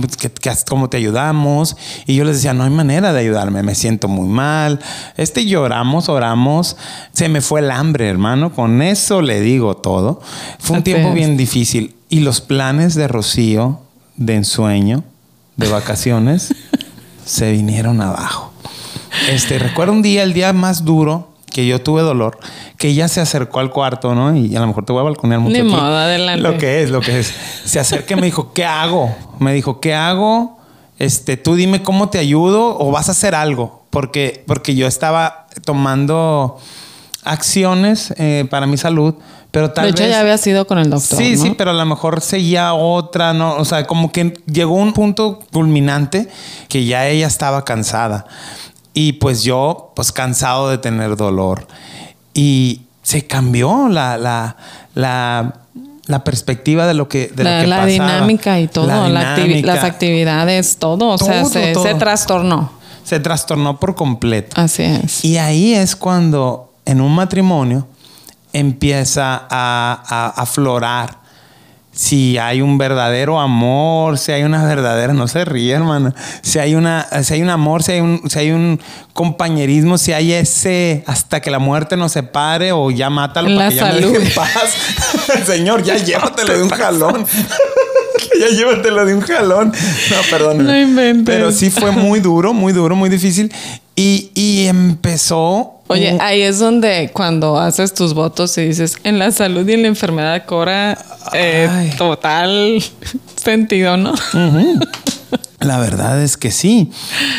¿Cómo 0.66 0.88
te 0.88 0.96
ayudamos? 0.96 1.76
Y 2.06 2.14
yo 2.14 2.24
les 2.24 2.36
decía, 2.36 2.54
no 2.54 2.64
hay 2.64 2.70
manera 2.70 3.12
de 3.12 3.20
ayudarme, 3.20 3.62
me 3.62 3.74
siento 3.74 4.08
muy 4.08 4.28
mal. 4.28 4.80
Este 5.18 5.44
lloramos, 5.44 6.08
oramos, 6.08 6.78
se 7.12 7.28
me 7.28 7.42
fue 7.42 7.60
el 7.60 7.70
hambre, 7.70 8.08
hermano, 8.08 8.54
con 8.54 8.80
eso 8.80 9.20
le 9.20 9.42
digo 9.42 9.76
todo. 9.76 10.22
Fue 10.58 10.78
un 10.78 10.82
tiempo 10.82 11.12
bien 11.12 11.36
difícil. 11.36 11.94
Y 12.08 12.20
los 12.20 12.40
planes 12.40 12.94
de 12.94 13.08
Rocío, 13.08 13.80
de 14.16 14.36
ensueño, 14.36 15.04
de 15.56 15.68
vacaciones, 15.68 16.54
se 17.26 17.52
vinieron 17.52 18.00
abajo. 18.00 18.54
Este, 19.28 19.58
recuerdo 19.58 19.92
un 19.92 20.00
día, 20.00 20.22
el 20.22 20.32
día 20.32 20.54
más 20.54 20.84
duro, 20.84 21.35
que 21.56 21.66
yo 21.66 21.80
tuve 21.80 22.02
dolor, 22.02 22.38
que 22.76 22.88
ella 22.88 23.08
se 23.08 23.18
acercó 23.18 23.60
al 23.60 23.70
cuarto, 23.70 24.14
¿no? 24.14 24.36
Y 24.36 24.54
a 24.56 24.60
lo 24.60 24.66
mejor 24.66 24.84
te 24.84 24.92
voy 24.92 25.00
a 25.00 25.04
balconear 25.04 25.40
mucho. 25.40 25.56
Ni 25.56 25.62
modo, 25.62 25.96
adelante. 25.96 26.42
Lo 26.42 26.58
que 26.58 26.82
es, 26.82 26.90
lo 26.90 27.00
que 27.00 27.18
es. 27.18 27.32
Se 27.64 27.80
acerca 27.80 28.12
y 28.12 28.16
me 28.18 28.26
dijo, 28.26 28.52
¿qué 28.52 28.66
hago? 28.66 29.16
Me 29.38 29.54
dijo, 29.54 29.80
¿qué 29.80 29.94
hago? 29.94 30.58
Este, 30.98 31.38
tú 31.38 31.54
dime 31.54 31.82
cómo 31.82 32.10
te 32.10 32.18
ayudo 32.18 32.78
o 32.78 32.90
vas 32.90 33.08
a 33.08 33.12
hacer 33.12 33.34
algo. 33.34 33.86
Porque, 33.88 34.44
porque 34.46 34.74
yo 34.74 34.86
estaba 34.86 35.46
tomando 35.64 36.58
acciones 37.24 38.12
eh, 38.18 38.46
para 38.50 38.66
mi 38.66 38.76
salud, 38.76 39.14
pero 39.50 39.70
tal 39.70 39.86
de 39.86 39.90
hecho, 39.92 40.06
ya 40.06 40.20
había 40.20 40.36
sido 40.36 40.66
con 40.66 40.76
el 40.76 40.90
doctor. 40.90 41.18
Sí, 41.18 41.38
sí, 41.38 41.54
pero 41.56 41.70
a 41.70 41.72
lo 41.72 41.86
mejor 41.86 42.20
seguía 42.20 42.74
otra, 42.74 43.32
¿no? 43.32 43.56
O 43.56 43.64
sea, 43.64 43.86
como 43.86 44.12
que 44.12 44.34
llegó 44.44 44.74
un 44.74 44.92
punto 44.92 45.38
culminante 45.54 46.28
que 46.68 46.84
ya 46.84 47.08
ella 47.08 47.26
estaba 47.26 47.64
cansada. 47.64 48.26
Y 48.98 49.12
pues 49.12 49.42
yo, 49.42 49.92
pues 49.94 50.10
cansado 50.10 50.70
de 50.70 50.78
tener 50.78 51.18
dolor. 51.18 51.66
Y 52.32 52.80
se 53.02 53.26
cambió 53.26 53.90
la, 53.90 54.16
la, 54.16 54.56
la, 56.06 56.24
perspectiva 56.24 56.86
de 56.86 56.94
lo 56.94 57.06
que, 57.06 57.28
de 57.28 57.44
la, 57.44 57.66
la 57.66 57.84
dinámica 57.84 58.58
y 58.58 58.68
todo, 58.68 58.86
las 59.10 59.84
actividades, 59.84 60.78
todo. 60.78 61.08
O 61.08 61.18
sea, 61.18 61.44
se, 61.44 61.74
se 61.74 61.94
trastornó. 61.96 62.72
Se 63.04 63.20
trastornó 63.20 63.78
por 63.78 63.94
completo. 63.94 64.58
Así 64.58 64.84
es. 64.84 65.22
Y 65.26 65.36
ahí 65.36 65.74
es 65.74 65.94
cuando 65.94 66.72
en 66.86 67.02
un 67.02 67.14
matrimonio 67.14 67.86
empieza 68.54 69.46
a, 69.50 70.02
a 70.08 70.28
aflorar 70.40 71.18
si 71.96 72.36
hay 72.36 72.60
un 72.60 72.76
verdadero 72.76 73.40
amor, 73.40 74.18
si 74.18 74.30
hay 74.30 74.42
una 74.42 74.64
verdadera, 74.64 75.14
no 75.14 75.26
se 75.28 75.46
ríe, 75.46 75.72
hermano, 75.72 76.14
si 76.42 76.58
hay 76.58 76.74
una, 76.74 77.08
si 77.22 77.34
hay 77.34 77.42
un 77.42 77.48
amor, 77.48 77.82
si 77.82 77.92
hay 77.92 78.00
un, 78.00 78.20
si 78.28 78.38
hay 78.38 78.50
un 78.50 78.78
compañerísimo, 79.14 79.96
si 79.96 80.12
hay 80.12 80.34
ese 80.34 81.02
hasta 81.06 81.40
que 81.40 81.50
la 81.50 81.58
muerte 81.58 81.96
nos 81.96 82.12
separe 82.12 82.70
o 82.72 82.90
ya 82.90 83.08
mátalo 83.08 83.56
para 83.56 83.70
que 83.70 83.76
ya 83.76 83.86
me 83.86 84.00
deje 84.00 84.16
en 84.26 84.34
paz. 84.34 84.74
Señor, 85.46 85.82
ya 85.84 85.96
llévatelo 85.96 86.52
de 86.52 86.62
un 86.62 86.70
jalón. 86.70 87.26
ya 88.40 88.48
llévatelo 88.48 89.06
de 89.06 89.14
un 89.14 89.22
jalón. 89.22 89.72
No, 89.72 90.16
perdón. 90.30 90.64
No 90.64 90.78
inventes. 90.78 91.34
Pero 91.34 91.50
sí 91.50 91.70
fue 91.70 91.92
muy 91.92 92.20
duro, 92.20 92.52
muy 92.52 92.74
duro, 92.74 92.94
muy 92.94 93.08
difícil. 93.08 93.50
Y, 93.94 94.30
y 94.34 94.66
empezó 94.66 95.75
Oye, 95.88 96.18
ahí 96.20 96.42
es 96.42 96.58
donde 96.58 97.10
cuando 97.12 97.58
haces 97.58 97.94
tus 97.94 98.12
votos 98.12 98.56
y 98.58 98.64
dices, 98.64 98.96
en 99.04 99.18
la 99.18 99.30
salud 99.30 99.66
y 99.68 99.72
en 99.72 99.82
la 99.82 99.88
enfermedad 99.88 100.44
cobra 100.44 100.98
eh, 101.32 101.92
total 101.96 102.82
sentido, 103.36 103.96
¿no? 103.96 104.12
La 105.60 105.78
verdad 105.78 106.22
es 106.22 106.36
que 106.36 106.50
sí. 106.50 106.90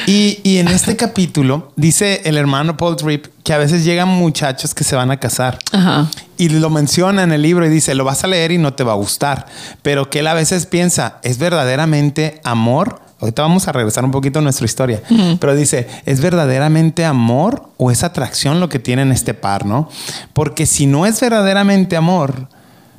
Y, 0.05 0.39
y, 0.43 0.57
en 0.57 0.67
este 0.69 0.95
capítulo 0.95 1.71
dice 1.75 2.21
el 2.25 2.37
hermano 2.37 2.75
Paul 2.75 2.95
Tripp 2.95 3.27
que 3.43 3.53
a 3.53 3.57
veces 3.57 3.85
llegan 3.85 4.09
muchachos 4.09 4.73
que 4.73 4.83
se 4.83 4.95
van 4.95 5.11
a 5.11 5.17
casar. 5.17 5.59
Ajá. 5.71 6.09
Y 6.37 6.49
lo 6.49 6.69
menciona 6.69 7.23
en 7.23 7.31
el 7.31 7.41
libro 7.41 7.65
y 7.65 7.69
dice, 7.69 7.95
lo 7.95 8.03
vas 8.03 8.23
a 8.23 8.27
leer 8.27 8.51
y 8.51 8.57
no 8.57 8.73
te 8.73 8.83
va 8.83 8.93
a 8.93 8.95
gustar. 8.95 9.45
Pero 9.81 10.09
que 10.09 10.19
él 10.19 10.27
a 10.27 10.33
veces 10.33 10.65
piensa, 10.65 11.19
¿es 11.23 11.37
verdaderamente 11.37 12.41
amor? 12.43 13.01
Ahorita 13.19 13.41
vamos 13.41 13.67
a 13.67 13.71
regresar 13.71 14.05
un 14.05 14.11
poquito 14.11 14.39
a 14.39 14.41
nuestra 14.41 14.65
historia. 14.65 15.01
Pero 15.39 15.55
dice, 15.55 15.87
¿es 16.05 16.21
verdaderamente 16.21 17.03
amor 17.03 17.69
o 17.77 17.89
es 17.91 18.03
atracción 18.03 18.59
lo 18.59 18.69
que 18.69 18.79
tienen 18.79 19.11
este 19.11 19.33
par, 19.33 19.65
no? 19.65 19.89
Porque 20.33 20.65
si 20.65 20.85
no 20.85 21.05
es 21.05 21.19
verdaderamente 21.19 21.95
amor, 21.95 22.47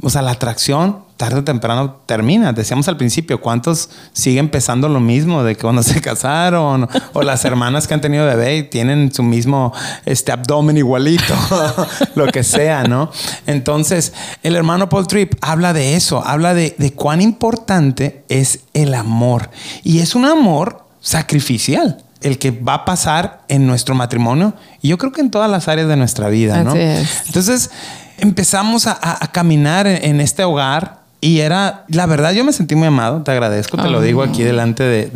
o 0.01 0.11
sea, 0.11 0.23
la 0.23 0.33
atracción 0.33 1.09
tarde 1.17 1.41
o 1.41 1.45
temprano 1.45 1.97
termina. 2.07 2.53
Decíamos 2.53 2.87
al 2.87 2.97
principio, 2.97 3.41
¿cuántos 3.41 3.91
siguen 4.13 4.49
pesando 4.49 4.89
lo 4.89 5.01
mismo 5.01 5.43
de 5.43 5.57
que 5.57 5.63
cuando 5.63 5.83
se 5.85 6.01
casaron? 6.01 6.89
O 7.13 7.23
las 7.23 7.45
hermanas 7.45 7.89
que 7.89 7.95
han 7.95 8.01
tenido 8.01 8.25
bebé 8.25 8.59
y 8.59 8.63
tienen 8.63 9.13
su 9.13 9.23
mismo 9.23 9.73
este, 10.07 10.33
abdomen 10.33 10.77
igualito, 10.77 11.35
lo 12.15 12.29
que 12.29 12.45
sea, 12.45 12.85
¿no? 12.85 13.11
Entonces, 13.47 14.13
el 14.43 14.55
hermano 14.55 14.89
Paul 14.89 15.09
Tripp 15.09 15.35
habla 15.41 15.73
de 15.73 15.97
eso, 15.97 16.25
habla 16.25 16.55
de, 16.55 16.77
de 16.79 16.93
cuán 16.93 17.21
importante 17.21 18.25
es 18.29 18.61
el 18.73 18.95
amor. 18.95 19.51
Y 19.83 19.99
es 19.99 20.15
un 20.15 20.25
amor 20.25 20.85
sacrificial 21.01 22.05
el 22.21 22.39
que 22.39 22.51
va 22.51 22.75
a 22.75 22.85
pasar 22.85 23.43
en 23.49 23.67
nuestro 23.67 23.95
matrimonio 23.95 24.55
y 24.83 24.89
yo 24.89 24.99
creo 24.99 25.13
que 25.13 25.21
en 25.21 25.31
todas 25.31 25.49
las 25.49 25.69
áreas 25.69 25.89
de 25.89 25.97
nuestra 25.97 26.29
vida, 26.29 26.65
¿no? 26.65 26.75
Entonces 26.75 27.71
empezamos 28.19 28.87
a, 28.87 29.19
caminar 29.33 29.87
en, 29.87 30.21
este 30.21 30.45
hogar 30.45 30.99
y 31.21 31.41
era, 31.41 31.85
la 31.89 32.07
verdad, 32.07 32.33
yo 32.33 32.45
me 32.45 32.53
sentí 32.53 32.75
muy 32.75 32.89
amado, 32.89 33.23
te 33.23 33.31
agradezco, 33.31 33.77
te 33.77 33.89
lo 33.89 34.01
digo 34.01 34.23
aquí 34.23 34.43
delante 34.43 34.85
de, 34.85 35.07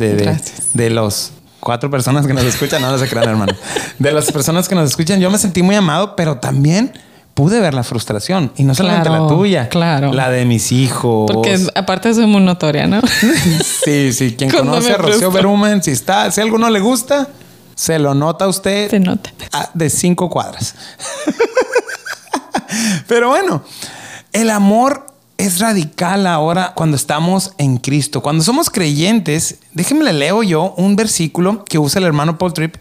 de, 0.73 0.89
los 0.89 1.31
cuatro 1.59 1.89
personas 1.89 2.27
que 2.27 2.33
nos 2.33 2.43
escuchan, 2.43 2.81
no, 2.81 2.91
no 2.91 2.97
se 2.97 3.07
crean, 3.07 3.29
hermano. 3.29 3.53
De 3.99 4.11
las 4.11 4.31
personas 4.31 4.67
que 4.67 4.75
nos 4.75 4.89
escuchan, 4.89 5.19
yo 5.19 5.29
me 5.29 5.37
sentí 5.37 5.63
muy 5.63 5.75
amado, 5.75 6.15
pero 6.15 6.37
también 6.37 6.91
pude 7.33 7.59
ver 7.59 7.73
la 7.73 7.83
frustración 7.83 8.51
y 8.57 8.63
no 8.63 8.75
solamente 8.75 9.09
la 9.09 9.27
tuya, 9.27 9.69
claro. 9.69 10.13
la 10.13 10.29
de 10.29 10.45
mis 10.45 10.71
hijos. 10.71 11.29
Porque 11.31 11.57
aparte 11.75 12.09
es 12.09 12.17
muy 12.17 12.41
notoria, 12.41 12.85
¿no? 12.85 13.01
sí, 13.85 14.13
sí, 14.13 14.35
quien 14.35 14.51
conoce 14.51 14.91
a 14.91 14.97
Rocío 14.97 15.31
Berumen, 15.31 15.81
si 15.81 15.91
está, 15.91 16.29
si 16.31 16.41
algo 16.41 16.57
no 16.57 16.69
le 16.69 16.79
gusta, 16.79 17.27
se 17.75 17.97
lo 17.97 18.13
nota 18.13 18.47
usted. 18.47 18.89
Se 18.89 18.99
nota. 18.99 19.31
de 19.73 19.89
cinco 19.89 20.29
cuadras. 20.29 20.75
Pero 23.07 23.29
bueno, 23.29 23.63
el 24.31 24.49
amor 24.49 25.07
es 25.37 25.59
radical 25.59 26.27
ahora 26.27 26.73
cuando 26.75 26.95
estamos 26.95 27.53
en 27.57 27.77
Cristo. 27.77 28.21
Cuando 28.21 28.43
somos 28.43 28.69
creyentes, 28.69 29.59
déjenme 29.73 30.11
le 30.13 30.27
yo 30.47 30.73
un 30.77 30.95
versículo 30.95 31.65
que 31.65 31.79
usa 31.79 31.99
el 31.99 32.05
hermano 32.05 32.37
Paul 32.37 32.53
Tripp 32.53 32.75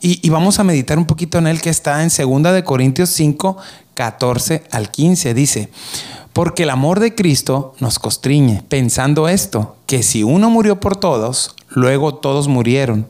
y, 0.00 0.28
vamos 0.30 0.58
a 0.58 0.64
meditar 0.64 0.98
un 0.98 1.06
poquito 1.06 1.38
en 1.38 1.46
él 1.46 1.60
que 1.60 1.70
está 1.70 2.02
en 2.02 2.10
2 2.10 2.52
de 2.52 2.64
Corintios 2.64 3.10
5, 3.10 3.56
14 3.94 4.64
al 4.70 4.90
15. 4.90 5.34
Dice, 5.34 5.70
porque 6.32 6.64
el 6.64 6.70
amor 6.70 7.00
de 7.00 7.14
Cristo 7.14 7.74
nos 7.78 7.98
constriñe, 7.98 8.62
pensando 8.68 9.28
esto, 9.28 9.76
que 9.86 10.02
si 10.02 10.22
uno 10.22 10.50
murió 10.50 10.80
por 10.80 10.96
todos, 10.96 11.54
luego 11.68 12.14
todos 12.14 12.48
murieron, 12.48 13.06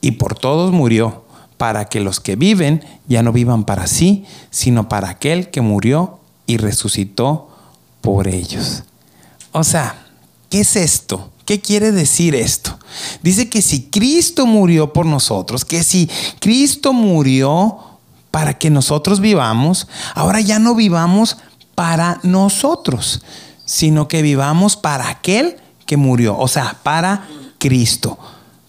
y 0.00 0.12
por 0.12 0.38
todos 0.38 0.72
murió 0.72 1.24
para 1.58 1.86
que 1.86 2.00
los 2.00 2.20
que 2.20 2.36
viven 2.36 2.84
ya 3.08 3.22
no 3.22 3.32
vivan 3.32 3.64
para 3.64 3.86
sí, 3.86 4.24
sino 4.50 4.88
para 4.88 5.10
aquel 5.10 5.50
que 5.50 5.60
murió 5.60 6.20
y 6.46 6.56
resucitó 6.56 7.50
por 8.00 8.28
ellos. 8.28 8.84
O 9.52 9.64
sea, 9.64 10.06
¿qué 10.48 10.60
es 10.60 10.76
esto? 10.76 11.30
¿Qué 11.44 11.60
quiere 11.60 11.92
decir 11.92 12.34
esto? 12.34 12.78
Dice 13.22 13.48
que 13.48 13.60
si 13.60 13.84
Cristo 13.84 14.46
murió 14.46 14.92
por 14.92 15.04
nosotros, 15.04 15.64
que 15.64 15.82
si 15.82 16.08
Cristo 16.40 16.92
murió 16.92 17.78
para 18.30 18.54
que 18.54 18.70
nosotros 18.70 19.20
vivamos, 19.20 19.88
ahora 20.14 20.40
ya 20.40 20.58
no 20.58 20.74
vivamos 20.74 21.38
para 21.74 22.20
nosotros, 22.22 23.22
sino 23.64 24.08
que 24.08 24.22
vivamos 24.22 24.76
para 24.76 25.08
aquel 25.08 25.56
que 25.86 25.96
murió, 25.96 26.36
o 26.38 26.48
sea, 26.48 26.76
para 26.82 27.26
Cristo, 27.58 28.18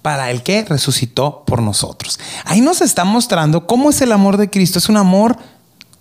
para 0.01 0.31
el 0.31 0.43
que 0.43 0.63
resucitó 0.63 1.43
por 1.45 1.61
nosotros. 1.61 2.19
Ahí 2.45 2.61
nos 2.61 2.81
está 2.81 3.03
mostrando 3.03 3.67
cómo 3.67 3.89
es 3.89 4.01
el 4.01 4.11
amor 4.11 4.37
de 4.37 4.49
Cristo. 4.49 4.79
Es 4.79 4.89
un 4.89 4.97
amor 4.97 5.37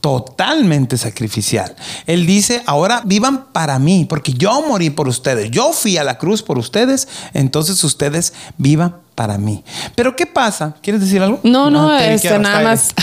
totalmente 0.00 0.96
sacrificial. 0.96 1.74
Él 2.06 2.26
dice, 2.26 2.62
ahora 2.66 3.02
vivan 3.04 3.46
para 3.52 3.78
mí, 3.78 4.06
porque 4.08 4.32
yo 4.32 4.62
morí 4.66 4.90
por 4.90 5.08
ustedes, 5.08 5.50
yo 5.50 5.72
fui 5.72 5.96
a 5.96 6.04
la 6.04 6.18
cruz 6.18 6.42
por 6.42 6.56
ustedes, 6.58 7.08
entonces 7.34 7.82
ustedes 7.82 8.32
vivan 8.58 8.96
para 9.14 9.38
mí. 9.38 9.64
Pero 9.96 10.14
¿qué 10.14 10.26
pasa? 10.26 10.76
¿Quieres 10.82 11.00
decir 11.00 11.20
algo? 11.20 11.40
No, 11.42 11.70
no, 11.70 11.88
que 11.98 12.14
este, 12.14 12.38
nada 12.38 12.62
más, 12.62 12.94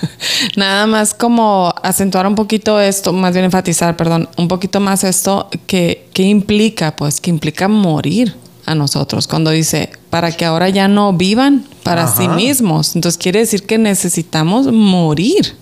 nada 0.56 0.86
más 0.86 1.12
como 1.12 1.74
acentuar 1.82 2.26
un 2.26 2.34
poquito 2.34 2.80
esto, 2.80 3.12
más 3.12 3.34
bien 3.34 3.44
enfatizar, 3.44 3.94
perdón, 3.94 4.30
un 4.38 4.48
poquito 4.48 4.80
más 4.80 5.04
esto 5.04 5.50
que, 5.66 6.08
que 6.14 6.22
implica, 6.22 6.96
pues, 6.96 7.20
que 7.20 7.28
implica 7.28 7.68
morir 7.68 8.34
a 8.68 8.74
nosotros. 8.74 9.26
Cuando 9.26 9.50
dice, 9.50 9.90
para 10.10 10.30
que 10.30 10.44
ahora 10.44 10.68
ya 10.68 10.88
no 10.88 11.12
vivan 11.14 11.64
para 11.82 12.04
Ajá. 12.04 12.16
sí 12.16 12.28
mismos. 12.28 12.94
Entonces 12.94 13.18
quiere 13.18 13.40
decir 13.40 13.64
que 13.64 13.78
necesitamos 13.78 14.70
morir 14.70 15.56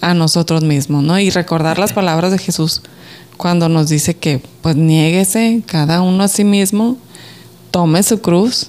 a 0.00 0.14
nosotros 0.14 0.62
mismos, 0.64 1.04
¿no? 1.04 1.18
Y 1.18 1.30
recordar 1.30 1.78
las 1.78 1.92
palabras 1.92 2.32
de 2.32 2.38
Jesús 2.38 2.82
cuando 3.36 3.68
nos 3.68 3.88
dice 3.88 4.16
que, 4.16 4.42
pues, 4.60 4.76
niéguese 4.76 5.62
cada 5.66 6.02
uno 6.02 6.24
a 6.24 6.28
sí 6.28 6.44
mismo, 6.44 6.96
tome 7.70 8.02
su 8.02 8.20
cruz 8.20 8.68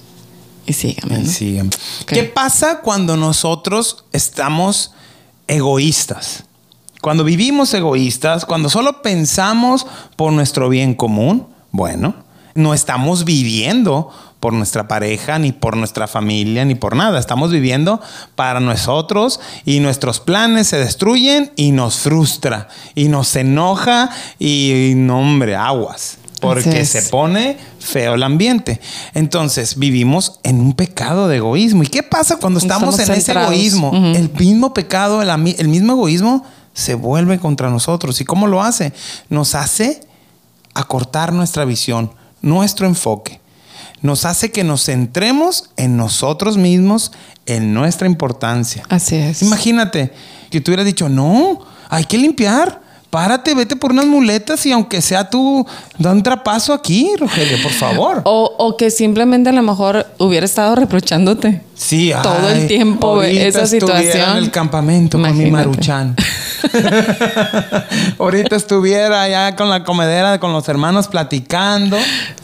y 0.66 0.74
sígame, 0.74 1.20
¿no? 1.20 1.30
Sí. 1.30 1.60
Ok. 1.60 1.72
¿Qué 2.06 2.24
pasa 2.24 2.80
cuando 2.82 3.18
nosotros 3.18 4.06
estamos 4.12 4.92
egoístas? 5.48 6.44
Cuando 7.02 7.24
vivimos 7.24 7.74
egoístas, 7.74 8.46
cuando 8.46 8.70
solo 8.70 9.02
pensamos 9.02 9.86
por 10.16 10.32
nuestro 10.32 10.70
bien 10.70 10.94
común, 10.94 11.48
bueno, 11.72 12.16
no 12.56 12.74
estamos 12.74 13.26
viviendo 13.26 14.10
por 14.39 14.52
nuestra 14.52 14.88
pareja, 14.89 15.39
ni 15.39 15.54
por 15.54 15.78
nuestra 15.78 16.08
familia, 16.08 16.66
ni 16.66 16.76
por 16.76 16.96
nada. 16.96 17.18
Estamos 17.18 17.52
viviendo 17.52 18.02
para 18.36 18.60
nosotros 18.60 19.39
y 19.63 19.80
nuestros 19.80 20.20
planes 20.20 20.68
se 20.68 20.78
destruyen 20.78 21.54
y 21.56 21.72
nos 21.72 22.00
frustra 22.00 22.68
y 22.94 23.08
nos 23.08 23.36
enoja 23.38 24.10
y, 24.39 24.94
no, 24.98 25.20
hombre, 25.20 25.56
aguas. 25.56 26.18
Porque 26.42 26.84
se 26.86 27.04
pone 27.04 27.58
feo 27.80 28.16
el 28.16 28.24
ambiente. 28.24 28.82
Entonces 29.13 29.80
vivimos 29.80 30.42
en 30.44 30.60
un 30.60 30.74
pecado 30.74 31.30
de 31.30 31.38
egoísmo. 31.38 31.84
¿Y 31.84 31.88
qué 31.88 32.04
pasa 32.04 32.36
cuando 32.36 32.60
estamos, 32.60 33.00
Estamos 33.00 33.18
en 33.18 33.22
ese 33.22 33.32
egoísmo? 33.32 33.94
El 34.13 34.30
mismo 34.30 34.74
pecado, 34.74 35.22
el, 35.22 35.30
el 35.30 35.68
mismo 35.70 35.94
egoísmo 35.94 36.46
se 36.74 36.96
vuelve 36.96 37.39
contra 37.39 37.70
nosotros. 37.70 38.20
¿Y 38.20 38.26
cómo 38.26 38.48
lo 38.48 38.62
hace? 38.62 38.92
Nos 39.30 39.56
hace 39.56 40.02
acortar 40.74 41.32
nuestra 41.32 41.63
visión, 41.63 42.12
nuestro 42.43 42.86
enfoque. 42.86 43.41
Nos 44.03 44.25
hace 44.25 44.51
que 44.51 44.63
nos 44.63 44.86
centremos 44.86 45.71
en 45.77 45.97
nosotros 45.97 46.58
mismos, 46.58 47.12
en 47.47 47.73
nuestra 47.73 48.06
importancia. 48.06 48.84
Así 48.89 49.15
es. 49.15 49.41
Imagínate 49.41 50.12
que 50.51 50.62
tú 50.62 50.69
hubieras 50.69 50.86
dicho, 50.86 51.10
no, 51.10 51.65
hay 51.89 52.03
que 52.03 52.19
limpiar. 52.19 52.83
Párate, 53.13 53.54
vete 53.54 53.76
por 53.76 53.91
unas 53.91 54.08
muletas 54.08 54.65
y 54.65 54.71
aunque 54.71 54.99
sea 54.99 55.30
tú, 55.30 55.67
da 55.99 56.12
un 56.12 56.23
trapazo 56.23 56.73
aquí, 56.73 57.12
Rogelio, 57.19 57.62
por 57.62 57.71
favor. 57.71 58.21
O, 58.26 58.56
o 58.58 58.76
que 58.76 58.89
simplemente 58.89 59.52
a 59.52 59.54
lo 59.54 59.62
mejor 59.62 60.08
hubiera 60.17 60.47
estado 60.47 60.73
reprochándote. 60.73 61.62
Sí, 61.76 62.12
todo 62.23 62.49
el 62.49 62.65
tiempo 62.65 63.21
esa 63.21 63.62
estuviera 63.62 63.99
situación. 63.99 64.38
en 64.38 64.43
el 64.43 64.49
campamento 64.49 65.21
con 65.21 65.38
mi 65.38 65.52
maruchan. 65.52 66.15
ahorita 68.17 68.56
estuviera 68.56 69.21
allá 69.21 69.56
con 69.56 69.69
la 69.69 69.84
comedera, 69.84 70.39
con 70.39 70.52
los 70.52 70.67
hermanos 70.67 71.08
platicando. 71.08 71.97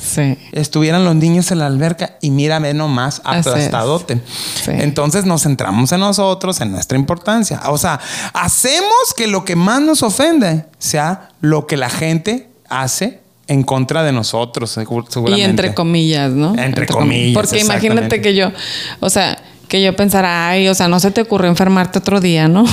Sí. 0.10 0.38
Estuvieran 0.52 1.06
los 1.06 1.16
niños 1.16 1.52
en 1.52 1.60
la 1.60 1.68
alberca 1.68 2.18
y 2.22 2.32
mírame 2.32 2.74
nomás 2.74 3.22
aplastadote. 3.24 4.22
Sí. 4.64 4.72
Entonces 4.74 5.26
nos 5.26 5.44
centramos 5.44 5.92
en 5.92 6.00
nosotros, 6.00 6.60
en 6.62 6.72
nuestra 6.72 6.98
importancia. 6.98 7.62
O 7.68 7.78
sea, 7.78 8.00
hacemos 8.34 9.14
que 9.16 9.28
lo 9.28 9.46
que 9.46 9.56
más 9.56 9.82
nos 9.82 10.02
ofende 10.04 10.66
sea 10.80 11.30
lo 11.42 11.68
que 11.68 11.78
la 11.78 11.90
gente 11.90 12.50
hace 12.70 13.20
en 13.48 13.64
contra 13.64 14.04
de 14.04 14.12
nosotros, 14.12 14.78
segur- 14.78 15.06
Y 15.10 15.14
seguramente. 15.14 15.50
entre 15.50 15.74
comillas, 15.74 16.32
¿no? 16.32 16.56
Entre 16.58 16.86
comillas, 16.88 17.34
Porque 17.34 17.60
imagínate 17.60 18.22
que 18.22 18.36
yo, 18.36 18.52
o 19.00 19.10
sea, 19.10 19.38
que 19.68 19.82
yo 19.84 19.96
pensara, 19.96 20.50
ay, 20.50 20.68
o 20.68 20.76
sea, 20.76 20.88
no 20.88 21.00
se 21.00 21.12
te 21.12 21.22
ocurrió 21.22 21.50
enfermarte 21.50 22.00
otro 22.00 22.20
día, 22.20 22.48
¿no? 22.48 22.66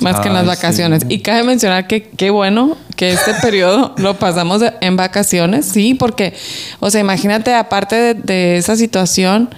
Más 0.00 0.20
que 0.20 0.28
en 0.28 0.34
las 0.34 0.46
vacaciones. 0.46 1.02
sí. 1.08 1.14
Y 1.14 1.18
cabe 1.20 1.42
mencionar 1.44 1.86
que 1.86 2.02
qué 2.10 2.30
bueno 2.30 2.76
que 2.96 3.12
este 3.12 3.32
periodo 3.42 3.94
lo 3.96 4.18
pasamos 4.18 4.62
en 4.80 4.96
vacaciones, 4.96 5.66
sí, 5.66 5.94
porque, 5.94 6.34
o 6.80 6.90
sea, 6.90 7.00
imagínate, 7.00 7.54
aparte 7.54 7.96
de, 7.96 8.14
de 8.14 8.56
esa 8.56 8.76
situación, 8.76 9.50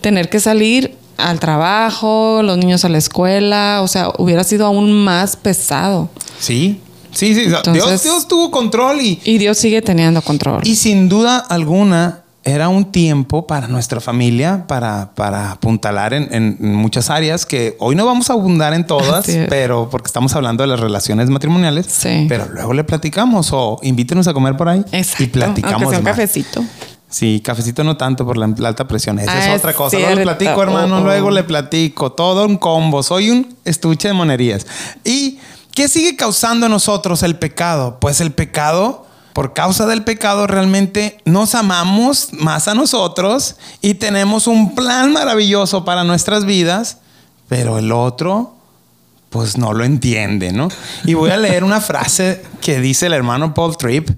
tener 0.00 0.28
que 0.30 0.40
salir 0.40 0.96
al 1.16 1.38
trabajo, 1.40 2.40
los 2.42 2.56
niños 2.56 2.84
a 2.84 2.88
la 2.88 2.98
escuela, 2.98 3.80
o 3.82 3.88
sea, 3.88 4.08
hubiera 4.18 4.42
sido 4.44 4.64
aún 4.66 4.92
más 4.92 5.36
pesado. 5.36 6.08
Sí, 6.38 6.80
sí, 7.12 7.34
sí. 7.34 7.42
Dios, 7.46 7.62
Entonces- 7.66 8.02
Dios 8.04 8.26
tuvo 8.28 8.50
control 8.50 9.00
y, 9.02 9.20
Y 9.24 9.38
Dios 9.38 9.58
sigue 9.58 9.82
teniendo 9.82 10.22
control. 10.22 10.62
y 10.64 10.76
sin 10.76 11.08
duda 11.10 11.36
alguna 11.38 12.19
era 12.42 12.68
un 12.70 12.86
tiempo 12.90 13.46
para 13.46 13.68
nuestra 13.68 14.00
familia, 14.00 14.64
para, 14.66 15.12
para 15.14 15.52
apuntalar 15.52 16.14
en, 16.14 16.28
en- 16.32 16.56
muchas 16.74 17.10
áreas 17.10 17.44
que 17.44 17.76
hoy 17.78 17.94
no 17.94 18.06
vamos 18.06 18.30
a 18.30 18.32
abundar 18.32 18.72
en 18.72 18.86
todas, 18.86 19.26
pero 19.48 19.88
porque 19.90 20.06
estamos 20.06 20.34
hablando 20.34 20.62
de 20.62 20.68
las 20.68 20.80
relaciones 20.80 21.28
matrimoniales. 21.28 21.86
Sí. 21.86 22.26
Pero 22.28 22.46
luego 22.48 22.72
le 22.72 22.84
platicamos 22.84 23.50
o 23.52 23.78
invítenos 23.82 24.26
a 24.26 24.32
comer 24.32 24.56
por 24.56 24.68
ahí 24.70 24.82
Exacto. 24.90 25.22
y 25.24 25.26
platicamos. 25.26 25.74
Aunque 25.82 25.88
sea 25.90 25.98
un 25.98 26.04
más. 26.04 26.12
cafecito. 26.16 26.64
Sí, 27.10 27.42
cafecito 27.44 27.82
no 27.84 27.96
tanto 27.96 28.24
por 28.24 28.36
la, 28.36 28.46
la 28.56 28.68
alta 28.68 28.86
presión. 28.86 29.18
Esa 29.18 29.32
Ah, 29.32 29.38
es 29.40 29.46
es 29.48 29.58
otra 29.58 29.74
cosa. 29.74 29.98
Luego 29.98 30.14
le 30.14 30.22
platico, 30.22 30.62
hermano. 30.62 30.96
Oh, 30.96 31.00
oh. 31.00 31.04
Luego 31.04 31.30
le 31.32 31.42
platico. 31.42 32.12
Todo 32.12 32.46
un 32.46 32.56
combo. 32.56 33.02
Soy 33.02 33.30
un 33.30 33.54
estuche 33.64 34.08
de 34.08 34.14
monerías. 34.14 34.64
¿Y 35.04 35.38
qué 35.74 35.88
sigue 35.88 36.14
causando 36.16 36.66
en 36.66 36.72
nosotros 36.72 37.22
el 37.24 37.34
pecado? 37.36 37.98
Pues 38.00 38.20
el 38.20 38.30
pecado, 38.30 39.06
por 39.32 39.52
causa 39.52 39.86
del 39.86 40.04
pecado, 40.04 40.46
realmente 40.46 41.18
nos 41.24 41.54
amamos 41.54 42.28
más 42.32 42.68
a 42.68 42.74
nosotros 42.74 43.56
y 43.80 43.94
tenemos 43.94 44.46
un 44.46 44.74
plan 44.74 45.12
maravilloso 45.12 45.84
para 45.84 46.04
nuestras 46.04 46.44
vidas, 46.44 46.98
pero 47.48 47.78
el 47.78 47.92
otro 47.92 48.54
pues 49.30 49.56
no 49.56 49.72
lo 49.72 49.84
entiende, 49.84 50.52
¿no? 50.52 50.68
Y 51.04 51.14
voy 51.14 51.30
a 51.30 51.36
leer 51.36 51.62
una 51.62 51.80
frase 51.80 52.42
que 52.60 52.80
dice 52.80 53.06
el 53.06 53.12
hermano 53.12 53.54
Paul 53.54 53.76
Tripp. 53.76 54.10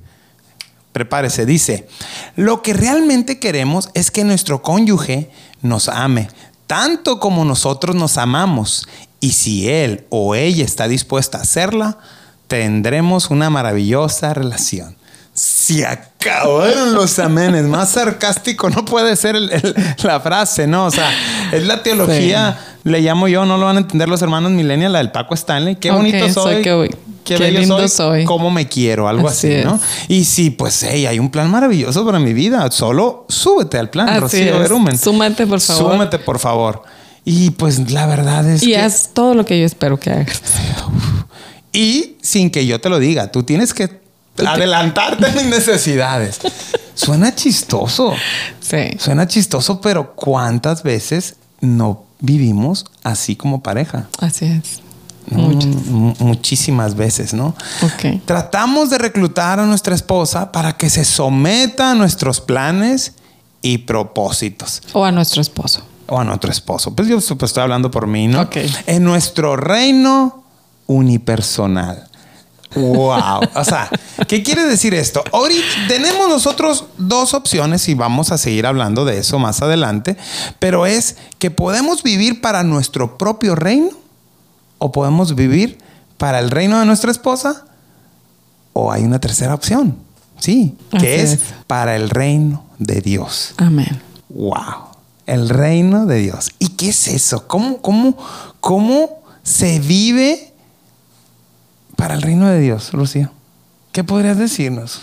Prepárese, 0.93 1.47
dice, 1.47 1.89
lo 2.37 2.63
que 2.63 2.73
realmente 2.73 3.39
queremos 3.39 3.91
es 3.95 4.11
que 4.11 4.25
nuestro 4.25 4.63
cónyuge 4.63 5.31
nos 5.61 5.89
ame, 5.89 6.29
tanto 6.67 7.21
como 7.21 7.45
nosotros 7.45 7.95
nos 7.95 8.19
amamos. 8.19 8.89
Y 9.21 9.33
si 9.33 9.69
él 9.69 10.07
o 10.11 10.35
ella 10.35 10.65
está 10.65 10.89
dispuesta 10.89 11.39
a 11.39 11.43
hacerla, 11.43 11.99
tendremos 12.47 13.31
una 13.31 13.51
maravillosa 13.51 14.35
relación. 14.35 14.97
Se 15.35 15.87
acabaron 15.87 16.93
los 16.95 17.19
amenes. 17.19 17.65
Más 17.65 17.91
sarcástico 17.93 18.69
no 18.69 18.85
puede 18.85 19.17
ser 19.17 19.35
el- 19.37 19.51
el- 19.51 19.75
la 20.03 20.21
frase, 20.21 20.67
¿no? 20.67 20.87
O 20.87 20.91
sea, 20.91 21.11
es 21.53 21.63
la 21.67 21.83
teología, 21.83 22.59
le 22.85 23.01
llamo 23.01 23.29
yo, 23.29 23.47
no 23.47 23.57
lo 23.57 23.65
van 23.67 23.77
a 23.77 23.81
entender 23.81 24.09
los 24.09 24.21
hermanos 24.21 24.51
millennial, 24.53 24.93
la 24.93 24.99
del 24.99 25.11
Paco 25.11 25.35
Stanley. 25.35 25.77
Qué 25.77 25.91
bonito 25.91 26.29
soy. 26.29 26.33
soy, 26.33 26.63
qué- 26.63 26.97
qué 27.25 27.37
qué 27.37 27.51
lindo 27.51 27.79
soy, 27.79 27.89
soy. 27.89 28.25
Cómo 28.27 28.51
me 28.51 28.69
quiero, 28.69 29.09
algo 29.09 29.27
así, 29.29 29.55
Así 29.55 29.65
¿no? 29.65 29.81
Y 30.09 30.25
sí, 30.25 30.51
pues, 30.51 30.83
hey, 30.83 31.07
hay 31.07 31.19
un 31.19 31.31
plan 31.31 31.51
maravilloso 31.51 32.05
para 32.05 32.19
mi 32.19 32.35
vida. 32.35 32.71
Solo 32.71 33.25
súbete 33.31 33.79
al 33.79 33.89
plan, 33.89 34.09
Así 34.11 34.21
Rocío. 34.21 34.59
Berumen. 34.59 34.99
Súmate, 34.99 35.47
por 35.47 35.61
favor. 35.61 35.93
Súmate, 35.93 36.19
por 36.19 36.39
favor. 36.41 36.83
Y 37.25 37.51
pues 37.53 37.91
la 37.91 38.05
verdad 38.07 38.47
es 38.51 38.63
Y 38.65 38.73
que... 38.73 38.79
haz 38.79 39.11
todo 39.15 39.35
lo 39.35 39.47
que 39.47 39.59
yo 39.59 39.65
espero 39.65 39.99
que 39.99 40.11
hagas. 40.11 40.43
Y 41.73 42.17
sin 42.21 42.51
que 42.51 42.67
yo 42.67 42.81
te 42.81 42.89
lo 42.91 42.99
diga, 42.99 43.31
tú 43.33 43.45
tienes 43.45 43.73
que 43.73 44.02
adelantarte 44.39 45.27
en 45.29 45.35
mis 45.35 45.47
necesidades. 45.47 46.41
Suena 46.95 47.35
chistoso. 47.35 48.15
Sí. 48.61 48.97
Suena 48.99 49.27
chistoso, 49.27 49.81
pero 49.81 50.15
¿cuántas 50.15 50.83
veces 50.83 51.37
no 51.61 52.05
vivimos 52.21 52.87
así 53.03 53.37
como 53.37 53.63
pareja? 53.63 54.09
Así 54.21 54.47
es. 54.47 54.81
Muchísimas 55.31 56.97
veces, 56.97 57.33
¿no? 57.33 57.55
Ok. 57.83 58.23
Tratamos 58.25 58.91
de 58.91 58.99
reclutar 58.99 59.61
a 59.61 59.67
nuestra 59.67 59.95
esposa 59.95 60.53
para 60.53 60.77
que 60.77 60.91
se 60.91 61.05
someta 61.05 61.93
a 61.93 61.95
nuestros 61.95 62.41
planes 62.41 63.15
y 63.63 63.79
propósitos. 63.79 64.83
O 64.93 65.05
a 65.05 65.13
nuestro 65.13 65.41
esposo. 65.41 65.83
O 66.09 66.19
a 66.19 66.25
nuestro 66.25 66.51
esposo. 66.51 66.95
Pues 66.95 67.09
yo 67.09 67.17
pues, 67.17 67.51
estoy 67.51 67.63
hablando 67.63 67.91
por 67.91 68.07
mí, 68.07 68.27
¿no? 68.27 68.43
Ok. 68.43 68.57
En 68.87 69.05
nuestro 69.05 69.57
reino 69.57 70.43
unipersonal. 70.87 72.09
Wow. 72.75 73.41
O 73.55 73.65
sea, 73.65 73.91
¿qué 74.27 74.43
quiere 74.43 74.65
decir 74.65 74.95
esto? 74.95 75.23
Ahorita 75.33 75.63
tenemos 75.89 76.29
nosotros 76.29 76.87
dos 76.99 77.35
opciones 77.35 77.89
y 77.89 77.95
vamos 77.95 78.33
a 78.33 78.39
seguir 78.39 78.67
hablando 78.67 79.05
de 79.05 79.19
eso 79.19 79.39
más 79.39 79.63
adelante, 79.63 80.17
pero 80.59 80.87
es 80.87 81.17
que 81.39 81.51
podemos 81.51 82.03
vivir 82.03 82.41
para 82.41 82.63
nuestro 82.63 83.19
propio 83.19 83.55
reino 83.55 83.91
o 84.79 84.93
podemos 84.93 85.35
vivir 85.35 85.79
para 86.19 86.39
el 86.39 86.51
reino 86.51 86.79
de 86.79 86.87
nuestra 86.87 87.11
esposa 87.11 87.65
o 88.73 88.91
hay 88.93 89.05
una 89.05 89.19
tercera 89.19 89.55
opción. 89.55 89.97
Sí, 90.39 90.77
que 90.99 91.23
es, 91.23 91.33
es. 91.33 91.41
para 91.67 91.95
el 91.95 92.11
reino 92.11 92.65
de 92.79 93.01
Dios. 93.01 93.55
Amén. 93.59 94.01
Wow. 94.29 94.91
El 95.27 95.49
reino 95.49 96.07
de 96.07 96.19
Dios. 96.19 96.51
¿Y 96.59 96.71
qué 96.71 96.89
es 96.89 97.07
eso? 97.07 97.47
¿Cómo, 97.47 97.81
cómo, 97.81 98.17
cómo 98.61 99.23
se 99.45 99.79
vive 99.79 100.52
para 102.03 102.15
el 102.15 102.23
reino 102.23 102.49
de 102.49 102.59
Dios, 102.59 102.93
Lucía? 102.95 103.31
¿Qué 103.93 104.03
podrías 104.03 104.37
decirnos 104.37 105.03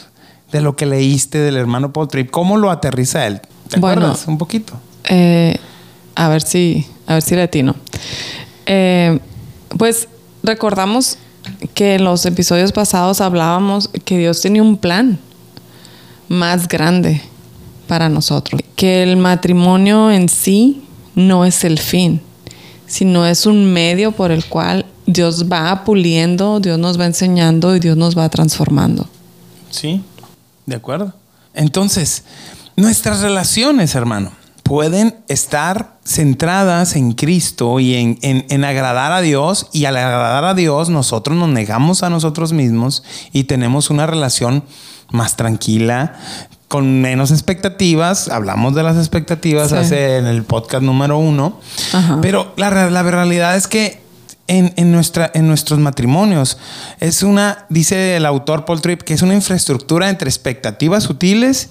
de 0.52 0.60
lo 0.60 0.76
que 0.76 0.86
leíste 0.86 1.38
del 1.38 1.56
hermano 1.56 1.94
Paul 1.94 2.10
Tripp? 2.10 2.30
¿Cómo 2.30 2.58
lo 2.58 2.70
aterriza 2.70 3.26
él? 3.26 3.40
¿Te 3.70 3.80
Bueno. 3.80 4.02
acuerdas 4.02 4.28
un 4.28 4.38
poquito? 4.38 4.74
Eh, 5.08 5.56
a 6.16 6.28
ver 6.28 6.42
si, 6.42 6.86
a 7.08 7.14
ver 7.14 7.22
si 7.22 7.38
latino. 7.38 7.74
Eh, 8.66 9.18
pues 9.78 10.10
recordamos 10.44 11.18
que 11.74 11.96
en 11.96 12.04
los 12.04 12.26
episodios 12.26 12.74
pasados 12.74 13.22
hablábamos 13.22 13.90
que 14.04 14.18
Dios 14.18 14.42
tenía 14.42 14.62
un 14.62 14.76
plan 14.76 15.20
más 16.28 16.68
grande 16.68 17.22
para 17.88 18.10
nosotros. 18.10 18.60
Que 18.76 19.04
el 19.04 19.16
matrimonio 19.16 20.12
en 20.12 20.28
sí 20.28 20.84
no 21.16 21.46
es 21.46 21.64
el 21.64 21.80
fin, 21.80 22.20
sino 22.90 23.26
es 23.26 23.46
un 23.46 23.72
medio 23.72 24.12
por 24.12 24.32
el 24.32 24.44
cual 24.44 24.86
Dios 25.06 25.50
va 25.50 25.86
puliendo, 25.86 26.60
Dios 26.60 26.78
nos 26.78 27.00
va 27.00 27.06
enseñando 27.06 27.74
y 27.76 27.80
Dios 27.80 27.96
nos 27.96 28.18
va 28.18 28.28
transformando. 28.28 29.08
Sí, 29.70 30.04
de 30.66 30.76
acuerdo. 30.76 31.14
Entonces, 31.54 32.24
nuestras 32.76 33.22
relaciones, 33.22 33.96
hermano, 33.96 34.32
pueden 34.64 35.16
estar 35.28 35.98
centradas 36.06 36.96
en 36.96 37.14
Cristo 37.14 37.80
y 37.80 37.96
en, 37.96 38.20
en- 38.22 38.46
en 38.50 38.64
agradar 38.66 39.12
a 39.12 39.22
Dios. 39.22 39.68
Y 39.74 39.86
al 39.86 39.98
agradar 39.98 40.44
a 40.46 40.54
Dios, 40.54 40.90
nosotros 40.90 41.36
nos 41.38 41.50
negamos 41.50 42.04
a 42.04 42.10
nosotros 42.12 42.54
mismos 42.54 43.04
y 43.32 43.46
tenemos 43.46 43.90
una 43.90 44.06
relación 44.06 44.64
más 45.12 45.36
tranquila, 45.36 46.20
con 46.70 47.02
menos 47.02 47.32
expectativas. 47.32 48.30
Hablamos 48.30 48.74
de 48.76 48.84
las 48.84 48.96
expectativas 48.96 49.70
Sí. 49.70 49.76
hace 49.76 50.18
en 50.18 50.26
el 50.28 50.44
podcast 50.44 50.84
número 50.84 51.18
uno. 51.18 51.60
Ajá. 51.92 52.20
Pero 52.22 52.54
la, 52.56 52.90
la 52.90 53.04
realidad 53.04 53.58
es 53.58 53.68
que 53.68 54.02
en, 54.48 54.74
en 54.78 54.92
nuestra, 54.92 55.30
en 55.34 55.48
nuestros 55.48 55.80
matrimonios 55.80 56.58
es 57.00 57.22
una, 57.24 57.66
dice 57.70 58.16
el 58.16 58.26
autor 58.26 58.66
Paul 58.66 58.82
Tripp, 58.82 59.02
que 59.02 59.14
es 59.14 59.22
una 59.22 59.34
infraestructura 59.36 60.10
entre 60.10 60.30
expectativas 60.30 61.04
sutiles 61.04 61.70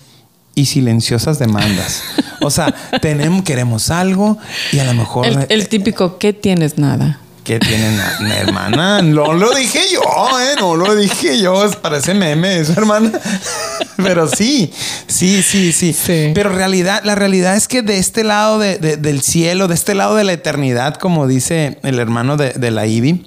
y 0.55 0.67
silenciosas 0.67 1.39
demandas. 1.39 2.03
O 2.41 2.51
sea, 2.51 2.75
tenemos, 3.01 3.43
queremos 3.45 3.91
algo 3.91 4.37
y 4.73 4.81
a 4.81 4.85
lo 4.85 4.95
mejor... 4.95 5.27
El, 5.27 5.47
el 5.49 5.69
típico, 5.69 6.19
¿qué 6.19 6.33
tienes 6.33 6.77
nada? 6.79 7.21
¿Qué 7.49 7.59
tienen, 7.59 7.99
mi 8.21 8.31
hermana? 8.31 9.01
No 9.01 9.33
lo 9.33 9.55
dije 9.55 9.81
yo, 9.91 10.03
¿eh? 10.39 10.55
No 10.61 10.77
lo 10.77 10.95
dije 10.95 11.41
yo. 11.41 11.65
Parece 11.81 12.13
meme 12.13 12.59
eso, 12.61 12.73
hermana. 12.73 13.11
Pero 13.97 14.29
sí, 14.29 14.71
sí, 15.07 15.43
sí, 15.43 15.73
sí. 15.73 15.95
Sí. 15.95 16.33
Pero 16.35 16.51
realidad, 16.51 17.01
la 17.05 17.15
realidad 17.15 17.57
es 17.57 17.67
que 17.67 17.81
de 17.81 17.97
este 17.97 18.23
lado 18.23 18.59
de- 18.59 18.77
de- 18.77 18.99
del 18.99 19.23
cielo, 19.23 19.67
de 19.67 19.75
este 19.77 19.95
lado 19.95 20.15
de 20.15 20.25
la 20.25 20.35
eternidad, 20.35 20.97
como 20.97 21.27
dice 21.27 21.79
el 21.85 21.99
hermano 21.99 22.37
de, 22.37 22.51
de 22.51 22.71
la 22.71 22.87
Ivy, 22.87 23.27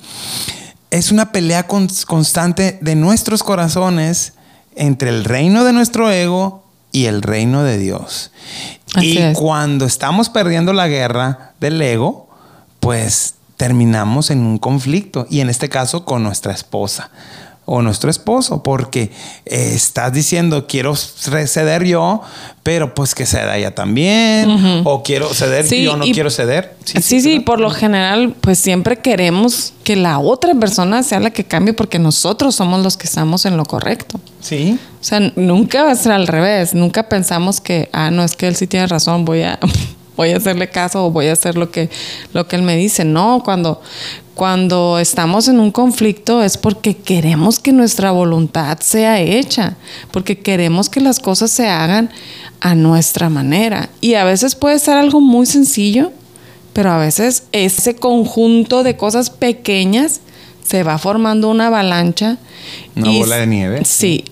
es 0.91 1.11
una 1.11 1.31
pelea 1.31 1.67
cons- 1.67 2.05
constante 2.05 2.77
de 2.79 2.93
nuestros 2.93 3.41
corazones 3.41 4.33
entre 4.75 5.09
el 5.09 5.23
reino 5.25 5.63
de 5.63 5.73
nuestro 5.73 6.11
ego 6.11 6.63
y 6.91 7.05
el 7.05 7.23
reino 7.23 7.63
de 7.63 7.79
Dios. 7.79 8.29
Así 8.93 9.13
y 9.13 9.17
es. 9.17 9.35
cuando 9.35 9.85
estamos 9.85 10.29
perdiendo 10.29 10.73
la 10.73 10.87
guerra 10.87 11.53
del 11.59 11.81
ego, 11.81 12.29
pues 12.79 13.33
terminamos 13.65 14.31
en 14.31 14.39
un 14.39 14.57
conflicto 14.57 15.27
y 15.29 15.39
en 15.41 15.47
este 15.51 15.69
caso 15.69 16.03
con 16.03 16.23
nuestra 16.23 16.51
esposa 16.51 17.11
o 17.65 17.83
nuestro 17.83 18.09
esposo, 18.09 18.63
porque 18.63 19.11
eh, 19.45 19.73
estás 19.75 20.11
diciendo 20.11 20.65
quiero 20.67 20.95
ceder 20.95 21.83
yo, 21.83 22.21
pero 22.63 22.95
pues 22.95 23.13
que 23.13 23.27
ceda 23.27 23.55
ella 23.57 23.75
también, 23.75 24.81
o 24.83 25.03
quiero 25.03 25.31
ceder 25.35 25.67
Sí, 25.67 25.83
yo 25.83 25.95
no 25.95 26.03
y- 26.07 26.11
quiero 26.11 26.31
ceder. 26.31 26.75
Sí, 26.85 27.21
sí, 27.21 27.39
por 27.39 27.59
lo 27.59 27.69
general, 27.69 28.33
pues 28.41 28.57
siempre 28.57 28.97
queremos 28.97 29.73
que 29.83 29.95
la 29.95 30.17
otra 30.17 30.55
persona 30.55 31.03
sea 31.03 31.19
la 31.19 31.29
que 31.29 31.43
cambie 31.43 31.73
porque 31.73 31.99
nosotros 31.99 32.55
somos 32.55 32.81
los 32.81 32.97
que 32.97 33.05
estamos 33.05 33.45
en 33.45 33.57
lo 33.57 33.65
correcto. 33.65 34.19
Sí. 34.41 34.79
O 34.99 35.03
sea, 35.03 35.19
nunca 35.35 35.83
va 35.83 35.91
a 35.91 35.95
ser 35.95 36.13
al 36.13 36.25
revés. 36.25 36.73
Nunca 36.73 37.07
pensamos 37.09 37.61
que, 37.61 37.89
ah, 37.93 38.09
no, 38.09 38.23
es 38.23 38.35
que 38.35 38.47
él 38.47 38.55
sí 38.55 38.65
tiene 38.65 38.87
razón, 38.87 39.23
voy 39.23 39.43
a, 39.43 39.59
voy 40.21 40.33
a 40.33 40.37
hacerle 40.37 40.69
caso 40.69 41.03
o 41.03 41.11
voy 41.11 41.27
a 41.27 41.33
hacer 41.33 41.57
lo 41.57 41.71
que, 41.71 41.89
lo 42.33 42.47
que 42.47 42.55
él 42.55 42.61
me 42.61 42.75
dice. 42.75 43.03
No, 43.03 43.41
cuando, 43.43 43.81
cuando 44.35 44.99
estamos 44.99 45.47
en 45.47 45.59
un 45.59 45.71
conflicto 45.71 46.43
es 46.43 46.57
porque 46.57 46.95
queremos 46.95 47.57
que 47.57 47.71
nuestra 47.71 48.11
voluntad 48.11 48.77
sea 48.81 49.19
hecha, 49.19 49.77
porque 50.11 50.37
queremos 50.37 50.89
que 50.89 51.01
las 51.01 51.19
cosas 51.19 51.49
se 51.49 51.67
hagan 51.67 52.11
a 52.59 52.75
nuestra 52.75 53.29
manera. 53.29 53.89
Y 53.99 54.13
a 54.13 54.23
veces 54.23 54.53
puede 54.53 54.77
ser 54.77 54.95
algo 54.95 55.21
muy 55.21 55.47
sencillo, 55.47 56.11
pero 56.73 56.91
a 56.91 56.99
veces 56.99 57.45
ese 57.51 57.95
conjunto 57.95 58.83
de 58.83 58.95
cosas 58.95 59.31
pequeñas 59.31 60.21
se 60.63 60.83
va 60.83 60.99
formando 60.99 61.49
una 61.49 61.67
avalancha. 61.67 62.37
Una 62.95 63.09
bola 63.09 63.37
de 63.37 63.47
nieve. 63.47 63.85
Sí. 63.85 64.25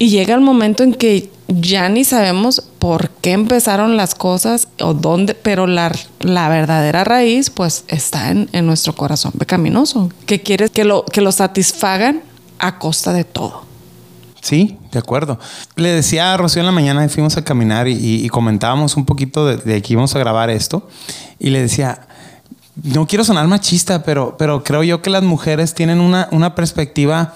Y 0.00 0.08
llega 0.08 0.34
el 0.34 0.40
momento 0.40 0.82
en 0.82 0.92
que 0.92 1.30
ya 1.48 1.88
ni 1.88 2.04
sabemos 2.04 2.62
por 2.78 3.10
qué 3.10 3.32
empezaron 3.32 3.96
las 3.96 4.14
cosas 4.14 4.68
o 4.80 4.94
dónde, 4.94 5.34
pero 5.34 5.66
la, 5.66 5.92
la 6.20 6.48
verdadera 6.48 7.04
raíz 7.04 7.50
pues 7.50 7.84
está 7.88 8.30
en, 8.30 8.48
en 8.52 8.66
nuestro 8.66 8.94
corazón 8.94 9.32
pecaminoso, 9.32 10.10
que 10.26 10.42
quiere 10.42 10.68
que 10.68 10.84
lo, 10.84 11.04
que 11.04 11.20
lo 11.20 11.32
satisfagan 11.32 12.22
a 12.58 12.78
costa 12.78 13.12
de 13.12 13.24
todo. 13.24 13.64
Sí, 14.40 14.78
de 14.92 14.98
acuerdo. 15.00 15.40
Le 15.74 15.88
decía 15.88 16.32
a 16.32 16.36
Rocío 16.36 16.60
en 16.60 16.66
la 16.66 16.72
mañana, 16.72 17.08
fuimos 17.08 17.36
a 17.36 17.42
caminar 17.42 17.88
y 17.88 18.28
comentábamos 18.28 18.96
un 18.96 19.04
poquito 19.04 19.44
de, 19.44 19.56
de 19.56 19.82
que 19.82 19.94
íbamos 19.94 20.14
a 20.14 20.20
grabar 20.20 20.50
esto. 20.50 20.88
Y 21.40 21.50
le 21.50 21.60
decía, 21.60 22.06
no 22.82 23.06
quiero 23.06 23.24
sonar 23.24 23.46
machista, 23.48 24.02
pero, 24.02 24.36
pero 24.38 24.62
creo 24.62 24.82
yo 24.82 25.02
que 25.02 25.10
las 25.10 25.22
mujeres 25.22 25.74
tienen 25.74 26.00
una, 26.00 26.28
una 26.30 26.54
perspectiva, 26.54 27.34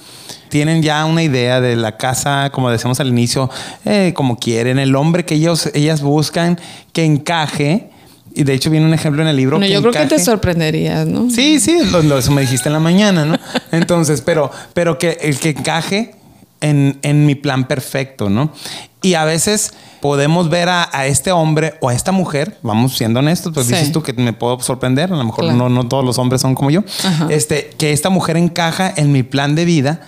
tienen 0.48 0.82
ya 0.82 1.04
una 1.06 1.22
idea 1.22 1.60
de 1.60 1.76
la 1.76 1.96
casa, 1.96 2.50
como 2.52 2.70
decíamos 2.70 3.00
al 3.00 3.08
inicio, 3.08 3.48
eh, 3.84 4.12
como 4.14 4.38
quieren, 4.38 4.78
el 4.78 4.94
hombre 4.96 5.24
que 5.24 5.36
ellos, 5.36 5.70
ellas 5.74 6.02
buscan, 6.02 6.58
que 6.92 7.04
encaje. 7.04 7.90
Y 8.32 8.44
de 8.44 8.54
hecho 8.54 8.70
viene 8.70 8.86
un 8.86 8.94
ejemplo 8.94 9.22
en 9.22 9.28
el 9.28 9.34
libro. 9.36 9.56
Bueno, 9.56 9.66
que 9.68 9.74
yo 9.74 9.80
creo 9.80 9.92
que 9.92 9.98
te 10.08 10.22
sorprenderías, 10.24 11.04
¿no? 11.06 11.28
Sí, 11.30 11.58
sí, 11.58 11.78
lo, 11.90 12.00
lo- 12.02 12.18
eso 12.18 12.30
me 12.30 12.42
dijiste 12.42 12.68
en 12.68 12.74
la 12.74 12.78
mañana, 12.80 13.24
¿no? 13.24 13.36
Entonces, 13.72 14.20
pero, 14.20 14.52
pero 14.72 14.98
que 14.98 15.18
el 15.22 15.38
que 15.40 15.50
encaje 15.50 16.14
en, 16.60 17.00
en 17.02 17.26
mi 17.26 17.34
plan 17.34 17.66
perfecto, 17.66 18.30
¿no? 18.30 18.52
Y 19.02 19.14
a 19.14 19.24
veces 19.24 19.72
podemos 20.00 20.50
ver 20.50 20.68
a, 20.68 20.88
a 20.92 21.06
este 21.06 21.32
hombre 21.32 21.74
o 21.80 21.88
a 21.88 21.94
esta 21.94 22.12
mujer, 22.12 22.58
vamos 22.62 22.96
siendo 22.96 23.20
honestos, 23.20 23.52
pues 23.54 23.66
Sí. 23.66 23.74
dices 23.74 23.92
tú 23.92 24.02
que 24.02 24.12
me 24.12 24.32
puedo 24.32 24.60
sorprender, 24.60 25.12
a 25.12 25.16
lo 25.16 25.24
mejor 25.24 25.44
Claro. 25.44 25.56
no, 25.58 25.68
no 25.68 25.88
todos 25.88 26.04
los 26.04 26.18
hombres 26.18 26.40
son 26.42 26.54
como 26.54 26.70
yo, 26.70 26.82
Ajá. 27.04 27.26
este, 27.30 27.70
que 27.78 27.92
esta 27.92 28.10
mujer 28.10 28.36
encaja 28.36 28.92
en 28.96 29.12
mi 29.12 29.22
plan 29.22 29.54
de 29.54 29.64
vida. 29.64 30.00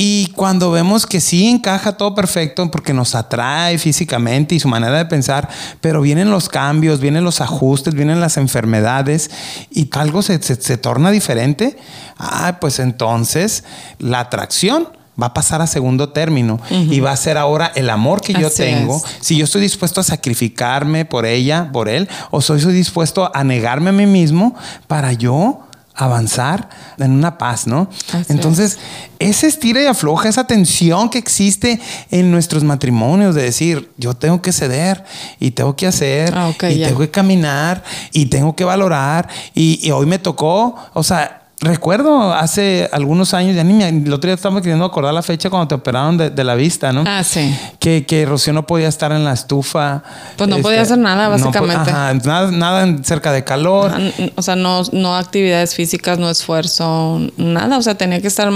Y 0.00 0.28
cuando 0.36 0.70
vemos 0.70 1.06
que 1.06 1.20
sí 1.20 1.48
encaja 1.48 1.96
todo 1.96 2.14
perfecto 2.14 2.70
porque 2.70 2.92
nos 2.94 3.16
atrae 3.16 3.78
físicamente 3.78 4.54
y 4.54 4.60
su 4.60 4.68
manera 4.68 4.96
de 4.96 5.06
pensar, 5.06 5.48
pero 5.80 6.00
vienen 6.00 6.30
los 6.30 6.48
cambios, 6.48 7.00
vienen 7.00 7.24
los 7.24 7.40
ajustes, 7.40 7.94
vienen 7.94 8.20
las 8.20 8.36
enfermedades 8.36 9.28
y 9.72 9.88
algo 9.92 10.22
se, 10.22 10.40
se- 10.40 10.54
se 10.54 10.76
torna 10.78 11.10
diferente, 11.10 11.76
ah, 12.16 12.58
pues 12.60 12.78
entonces 12.78 13.64
la 13.98 14.20
atracción 14.20 14.88
va 15.20 15.26
a 15.26 15.34
pasar 15.34 15.60
a 15.62 15.66
segundo 15.66 16.10
término 16.10 16.60
y 16.70 17.00
va 17.00 17.12
a 17.12 17.16
ser 17.16 17.36
ahora 17.36 17.72
el 17.74 17.90
amor 17.90 18.20
que 18.20 18.32
yo 18.32 18.50
tengo. 18.50 18.96
es. 18.96 19.04
Si 19.20 19.36
yo 19.36 19.44
estoy 19.44 19.62
dispuesto 19.62 20.00
a 20.00 20.04
sacrificarme 20.04 21.04
por 21.04 21.26
ella, 21.26 21.70
por 21.72 21.88
él, 21.88 22.08
o 22.30 22.40
soy, 22.40 22.60
soy 22.60 22.72
dispuesto 22.72 23.30
a 23.34 23.44
negarme 23.44 23.90
a 23.90 23.92
mí 23.92 24.06
mismo 24.06 24.54
para 24.86 25.12
yo 25.12 25.64
avanzar 25.98 26.68
en 26.98 27.10
una 27.10 27.38
paz, 27.38 27.66
¿no? 27.66 27.90
Así 28.12 28.32
Entonces, 28.32 28.78
ese 29.18 29.48
estira 29.48 29.82
y 29.82 29.86
afloja, 29.86 30.28
esa 30.28 30.46
tensión 30.46 31.10
que 31.10 31.18
existe 31.18 31.80
en 32.12 32.30
nuestros 32.30 32.62
matrimonios 32.62 33.34
de 33.34 33.42
decir, 33.42 33.90
yo 33.96 34.14
tengo 34.14 34.40
que 34.40 34.52
ceder 34.52 35.04
y 35.40 35.50
tengo 35.50 35.74
que 35.74 35.88
hacer 35.88 36.32
Ah, 36.36 36.52
y 36.70 36.82
tengo 36.82 37.00
que 37.00 37.10
caminar 37.10 37.82
y 38.12 38.26
tengo 38.26 38.54
que 38.54 38.62
valorar 38.62 39.28
y, 39.54 39.80
y 39.82 39.90
hoy 39.90 40.06
me 40.06 40.20
tocó, 40.20 40.76
o 40.94 41.02
sea, 41.02 41.37
recuerdo 41.60 42.32
hace 42.32 42.88
algunos 42.92 43.34
años, 43.34 43.56
ya 43.56 43.64
ni 43.64 43.72
me, 43.72 43.88
el 43.88 44.12
otro 44.12 44.28
día 44.28 44.34
estaba 44.34 44.60
queriendo 44.60 44.84
acordar 44.84 45.12
la 45.12 45.22
fecha 45.22 45.50
cuando 45.50 45.68
te 45.68 45.74
operaron 45.74 46.16
de, 46.16 46.30
de 46.30 46.44
la 46.44 46.54
vista, 46.54 46.92
¿no? 46.92 47.04
Ah, 47.06 47.24
sí. 47.24 47.56
Que, 47.78 48.06
que 48.06 48.24
Rocío 48.26 48.52
no 48.52 48.66
podía 48.66 48.88
estar 48.88 49.12
en 49.12 49.24
la 49.24 49.32
estufa. 49.32 50.02
Pues 50.36 50.48
no 50.48 50.58
podía 50.58 50.82
hacer 50.82 50.98
nada, 50.98 51.24
no 51.24 51.30
básicamente. 51.30 51.90
ajá, 51.90 52.14
nada, 52.14 52.96
cerca 53.02 53.32
de 53.32 53.44
calor. 53.44 53.92
O 54.36 54.42
sea, 54.42 54.56
no, 54.56 54.82
no 54.92 55.16
actividades 55.16 55.74
físicas, 55.74 56.18
no 56.18 56.30
esfuerzo, 56.30 57.20
nada. 57.36 57.78
O 57.78 57.82
sea, 57.82 57.96
tenía 57.96 58.20
que 58.20 58.28
estar 58.28 58.50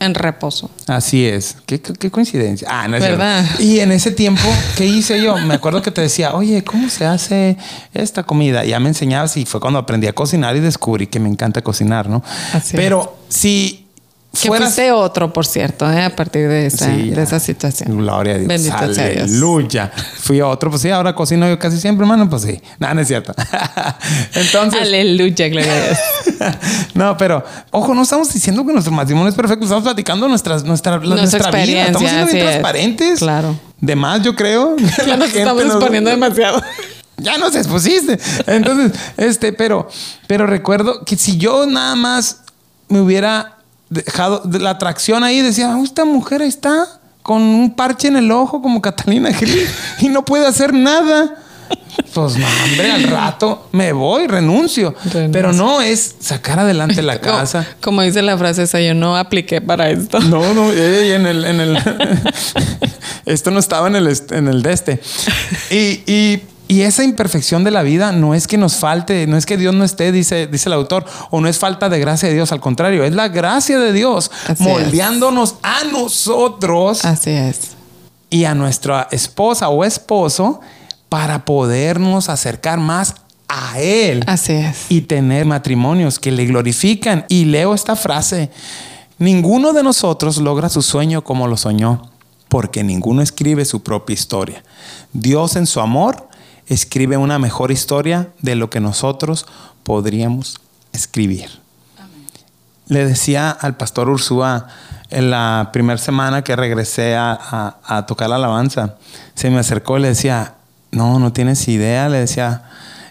en 0.00 0.14
reposo. 0.14 0.70
Así 0.86 1.26
es. 1.26 1.56
Qué, 1.66 1.80
qué- 1.80 1.92
qué 1.94 2.10
coincidencia. 2.10 2.68
Ah, 2.70 2.86
no 2.88 2.96
es 2.96 3.02
cierto. 3.02 3.18
¿Verdad? 3.18 3.44
Y 3.60 3.80
en 3.80 3.92
ese 3.92 4.10
tiempo, 4.12 4.42
¿qué 4.76 4.86
hice 4.86 5.20
yo? 5.22 5.36
Me 5.38 5.54
acuerdo 5.54 5.82
que 5.82 5.90
te 5.90 6.00
decía, 6.00 6.34
oye, 6.34 6.62
¿cómo 6.64 6.88
se 6.88 7.04
hace 7.06 7.56
esta 7.94 8.22
comida? 8.22 8.64
Y 8.64 8.70
ya 8.70 8.80
me 8.80 8.88
enseñabas 8.88 9.36
y 9.36 9.44
fue 9.44 9.60
cuando 9.60 9.78
aprendí 9.78 10.06
a 10.06 10.12
cocinar 10.12 10.54
y 10.56 10.60
descubrí 10.60 11.06
que 11.08 11.18
me 11.20 11.28
encanta 11.28 11.62
cocinar, 11.62 12.08
¿no? 12.08 12.22
Así 12.52 12.76
Pero 12.76 13.18
si 13.28 13.87
Que 14.30 14.48
fuiste 14.48 14.92
otro, 14.92 15.32
por 15.32 15.46
cierto, 15.46 15.90
¿eh? 15.90 16.04
a 16.04 16.14
partir 16.14 16.48
de 16.48 16.66
esa, 16.66 16.88
de 16.88 17.22
esa 17.22 17.40
situación. 17.40 17.96
Gloria 17.96 18.34
a 18.34 18.38
Dios. 18.38 18.48
Bendito 18.48 18.94
sea 18.94 19.08
Dios. 19.08 19.22
Aleluya. 19.22 19.90
Fui 20.20 20.40
otro, 20.42 20.70
pues 20.70 20.82
sí, 20.82 20.90
ahora 20.90 21.14
cocino 21.14 21.48
yo 21.48 21.58
casi 21.58 21.80
siempre, 21.80 22.04
hermano, 22.04 22.28
pues 22.28 22.42
sí. 22.42 22.60
Nada, 22.78 22.94
no 22.94 23.00
es 23.00 23.08
cierto. 23.08 23.34
Entonces. 24.34 24.82
Aleluya, 24.82 25.48
gloria 25.48 25.72
a 25.72 25.86
Dios. 25.86 25.98
no, 26.94 27.16
pero, 27.16 27.42
ojo, 27.70 27.94
no 27.94 28.02
estamos 28.02 28.32
diciendo 28.32 28.64
que 28.66 28.72
nuestro 28.72 28.92
matrimonio 28.92 29.30
es 29.30 29.34
perfecto, 29.34 29.64
estamos 29.64 29.84
platicando 29.84 30.28
nuestras, 30.28 30.62
nuestra, 30.62 30.98
nuestra, 30.98 31.50
vida. 31.50 31.86
Estamos 31.86 32.08
siendo 32.08 32.30
bien 32.30 32.46
transparentes. 32.46 33.18
Claro. 33.20 33.58
De 33.80 33.96
más, 33.96 34.22
yo 34.22 34.36
creo. 34.36 34.76
Ya 35.06 35.16
nos 35.16 35.34
estamos 35.34 35.64
exponiendo 35.64 36.10
demasiado. 36.10 36.62
ya 37.16 37.38
nos 37.38 37.56
expusiste. 37.56 38.18
Entonces, 38.46 38.92
este, 39.16 39.54
pero, 39.54 39.88
pero 40.26 40.46
recuerdo 40.46 41.02
que 41.04 41.16
si 41.16 41.38
yo 41.38 41.66
nada 41.66 41.94
más 41.94 42.42
me 42.88 43.00
hubiera 43.00 43.57
dejado 43.90 44.42
la 44.58 44.70
atracción 44.70 45.24
ahí, 45.24 45.40
decía, 45.40 45.72
ah, 45.72 45.80
esta 45.82 46.04
mujer 46.04 46.42
está 46.42 46.86
con 47.22 47.42
un 47.42 47.74
parche 47.74 48.08
en 48.08 48.16
el 48.16 48.30
ojo 48.30 48.62
como 48.62 48.80
Catalina 48.80 49.32
Gil 49.32 49.66
y 50.00 50.08
no 50.08 50.24
puede 50.24 50.46
hacer 50.46 50.72
nada. 50.72 51.36
Pues 52.14 52.36
no, 52.36 52.46
hombre, 52.64 52.90
al 52.90 53.02
rato 53.04 53.68
me 53.72 53.92
voy, 53.92 54.26
renuncio. 54.26 54.94
Pero 55.32 55.52
no 55.52 55.82
es 55.82 56.16
sacar 56.20 56.58
adelante 56.60 57.02
la 57.02 57.20
casa. 57.20 57.66
Como, 57.82 58.02
dice 58.02 58.22
la 58.22 58.38
frase 58.38 58.62
esa, 58.62 58.80
yo 58.80 58.94
no 58.94 59.16
apliqué 59.16 59.60
para 59.60 59.90
esto. 59.90 60.18
No, 60.28 60.54
no, 60.54 60.72
en 60.72 61.26
el, 61.26 61.44
en 61.44 61.60
el 61.60 61.78
esto 63.26 63.50
no 63.50 63.58
estaba 63.58 63.88
en 63.88 63.96
el, 63.96 64.20
en 64.30 64.48
el 64.48 64.62
de 64.62 64.72
este. 64.72 65.00
Y, 65.70 66.02
y 66.10 66.42
y 66.68 66.82
esa 66.82 67.02
imperfección 67.02 67.64
de 67.64 67.70
la 67.70 67.82
vida 67.82 68.12
no 68.12 68.34
es 68.34 68.46
que 68.46 68.58
nos 68.58 68.76
falte, 68.76 69.26
no 69.26 69.38
es 69.38 69.46
que 69.46 69.56
Dios 69.56 69.74
no 69.74 69.84
esté, 69.84 70.12
dice, 70.12 70.46
dice 70.46 70.68
el 70.68 70.74
autor, 70.74 71.06
o 71.30 71.40
no 71.40 71.48
es 71.48 71.58
falta 71.58 71.88
de 71.88 71.98
gracia 71.98 72.28
de 72.28 72.34
Dios, 72.34 72.52
al 72.52 72.60
contrario, 72.60 73.04
es 73.04 73.14
la 73.14 73.28
gracia 73.28 73.78
de 73.78 73.94
Dios 73.94 74.30
moldeándonos 74.58 75.54
a 75.62 75.84
nosotros. 75.90 77.06
Así 77.06 77.30
es. 77.30 77.70
Y 78.28 78.44
a 78.44 78.54
nuestra 78.54 79.08
esposa 79.10 79.70
o 79.70 79.82
esposo 79.82 80.60
para 81.08 81.46
podernos 81.46 82.28
acercar 82.28 82.78
más 82.78 83.14
a 83.48 83.80
Él. 83.80 84.22
Así 84.26 84.52
es. 84.52 84.86
Y 84.90 85.00
tener 85.00 85.46
matrimonios 85.46 86.18
que 86.18 86.30
le 86.30 86.44
glorifican. 86.44 87.24
Y 87.30 87.46
leo 87.46 87.72
esta 87.72 87.96
frase, 87.96 88.50
ninguno 89.18 89.72
de 89.72 89.82
nosotros 89.82 90.36
logra 90.36 90.68
su 90.68 90.82
sueño 90.82 91.24
como 91.24 91.48
lo 91.48 91.56
soñó, 91.56 92.10
porque 92.50 92.84
ninguno 92.84 93.22
escribe 93.22 93.64
su 93.64 93.82
propia 93.82 94.12
historia. 94.12 94.62
Dios 95.14 95.56
en 95.56 95.66
su 95.66 95.80
amor 95.80 96.28
escribe 96.68 97.16
una 97.16 97.38
mejor 97.38 97.70
historia 97.70 98.28
de 98.40 98.54
lo 98.54 98.70
que 98.70 98.80
nosotros 98.80 99.46
podríamos 99.82 100.60
escribir. 100.92 101.48
Le 102.86 103.06
decía 103.06 103.50
al 103.50 103.76
pastor 103.76 104.08
Ursúa 104.08 104.68
en 105.10 105.30
la 105.30 105.70
primera 105.72 105.98
semana 105.98 106.42
que 106.42 106.56
regresé 106.56 107.16
a, 107.16 108.04
tocar 108.06 108.28
la 108.28 108.36
alabanza, 108.36 108.96
se 109.34 109.50
me 109.50 109.58
acercó 109.58 109.98
y 109.98 110.02
le 110.02 110.08
decía, 110.08 110.54
no, 110.90 111.18
no 111.18 111.32
tienes 111.32 111.66
idea, 111.68 112.08
le 112.08 112.18
decía, 112.18 112.64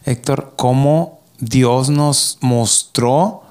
Héctor, 0.06 0.54
cómo 0.56 1.20
Dios 1.39 1.89
nos 1.89 2.38
mostró 2.41 3.43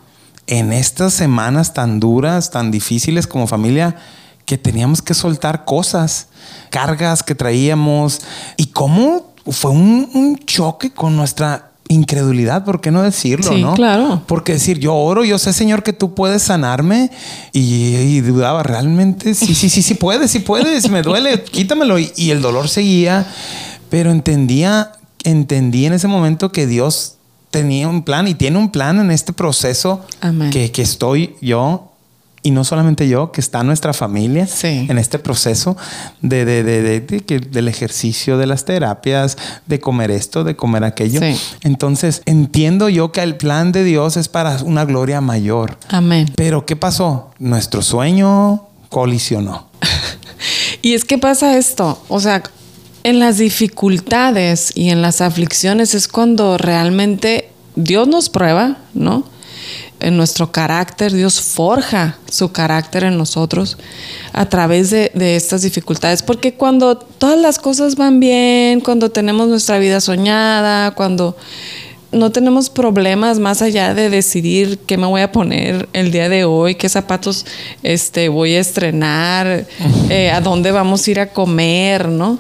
en 0.47 0.73
estas 0.73 1.13
semanas 1.13 1.75
tan 1.75 1.99
duras, 1.99 2.51
tan 2.51 2.71
difíciles 2.71 3.27
como 3.27 3.47
familia, 3.47 3.97
que 4.45 4.59
teníamos 4.59 5.03
que 5.03 5.15
soltar 5.15 5.65
cosas, 5.65 6.29
cargas 6.71 7.25
que 7.25 7.35
traíamos 7.35 8.21
y 8.57 8.67
cómo 8.67 9.35
fue 9.49 9.71
un, 9.71 10.39
choque 10.45 10.91
con 10.91 11.17
nuestra 11.17 11.71
incredulidad, 11.89 12.65
¿por 12.65 12.81
qué 12.81 12.91
no 12.91 13.03
decirlo? 13.03 13.53
Sí, 13.53 13.63
¿no? 13.63 13.75
claro. 13.75 14.23
Porque 14.27 14.55
decir, 14.55 14.79
yo 14.79 14.95
oro, 14.95 15.25
yo 15.25 15.39
sé, 15.39 15.53
Señor, 15.53 15.83
que 15.83 15.93
tú 15.93 16.15
puedes 16.15 16.43
sanarme. 16.43 17.11
Y, 17.53 18.21
dudaba, 18.21 18.63
realmente, 18.63 19.35
sí, 19.35 19.55
sí, 19.55 19.69
sí, 19.69 19.83
sí 19.83 19.95
puedes, 19.95 20.31
sí 20.31 20.41
puedes, 20.41 20.91
me 20.91 21.03
duele, 21.03 21.43
quítamelo. 21.53 21.99
Y, 21.99 22.31
el 22.31 22.43
dolor 22.43 22.69
seguía, 22.69 23.27
pero 23.89 24.11
entendía, 24.11 24.93
entendí 25.23 25.87
en 25.87 25.93
ese 25.93 26.09
momento 26.09 26.51
que 26.51 26.67
Dios 26.67 27.15
tenía 27.51 27.89
un 27.89 28.03
plan 28.03 28.27
y 28.29 28.35
tiene 28.35 28.59
un 28.59 28.71
plan 28.71 28.99
en 29.01 29.11
este 29.11 29.33
proceso 29.33 30.05
Que, 30.51 30.73
que 30.73 30.83
estoy 30.83 31.37
yo 31.41 31.86
y 32.47 32.53
no 32.53 32.63
solamente 32.63 33.09
yo, 33.09 33.33
que 33.33 33.41
está 33.41 33.65
nuestra 33.65 33.93
familia 33.93 34.47
en 34.63 34.99
este 34.99 35.19
proceso 35.19 35.77
de, 36.23 36.45
del 36.45 37.67
ejercicio 37.67 38.39
de 38.39 38.47
las 38.47 38.65
terapias, 38.65 39.37
de 39.67 39.81
comer 39.81 40.13
esto, 40.13 40.45
de 40.45 40.55
comer 40.55 40.85
aquello. 40.85 41.19
Entonces, 41.65 42.23
entiendo 42.25 42.89
yo 42.89 43.11
que 43.11 43.25
el 43.25 43.35
plan 43.35 43.73
de 43.73 43.83
Dios 43.83 44.17
es 44.17 44.29
para 44.29 44.63
una 44.63 44.85
gloria 44.85 45.21
mayor. 45.21 45.77
Amén. 45.89 46.31
Pero 46.37 46.65
¿qué 46.67 46.77
pasó? 46.77 47.33
Nuestro 47.41 47.83
sueño 47.83 48.69
colisionó. 48.91 49.67
y 50.83 50.95
es 50.95 51.05
que 51.05 51.19
pasa 51.19 51.59
esto, 51.59 52.01
o 52.07 52.21
sea, 52.21 52.45
en 53.03 53.19
las 53.19 53.39
dificultades 53.39 54.71
y 54.73 54.91
en 54.91 55.03
las 55.03 55.21
aflicciones 55.21 55.97
es 55.97 56.07
cuando 56.07 56.59
realmente 56.59 57.51
Dios 57.75 58.07
nos 58.07 58.29
prueba, 58.29 58.77
¿no? 58.95 59.25
En 60.01 60.17
nuestro 60.17 60.53
carácter, 60.53 61.13
Dios 61.13 61.41
forja 61.41 62.19
su 62.31 62.53
carácter 62.53 63.05
en 63.05 63.17
nosotros 63.17 63.79
a 64.33 64.47
través 64.47 64.91
de, 64.91 65.11
estas 65.37 65.63
dificultades. 65.63 66.23
Porque 66.23 66.55
cuando 66.55 66.97
todas 66.97 67.39
las 67.39 67.59
cosas 67.59 67.97
van 67.97 68.21
bien, 68.21 68.81
cuando 68.81 69.11
tenemos 69.11 69.49
nuestra 69.49 69.79
vida 69.79 70.01
soñada, 70.01 70.91
cuando 70.93 71.37
no 72.13 72.31
tenemos 72.31 72.71
problemas 72.71 73.39
más 73.39 73.63
allá 73.63 73.95
de 73.95 74.11
decidir 74.11 74.79
qué 74.87 74.97
me 74.97 75.07
voy 75.07 75.23
a 75.23 75.33
poner 75.33 75.89
el 75.93 76.13
día 76.13 76.29
de 76.29 76.45
hoy, 76.45 76.75
qué 76.75 76.89
zapatos 76.89 77.47
este, 77.83 78.29
voy 78.29 78.55
a 78.55 78.61
estrenar, 78.61 79.67
eh, 80.09 80.31
a 80.31 80.41
dónde 80.41 80.73
vamos 80.73 81.07
a 81.07 81.11
ir 81.11 81.21
a 81.21 81.31
comer, 81.31 82.09
¿no? 82.09 82.39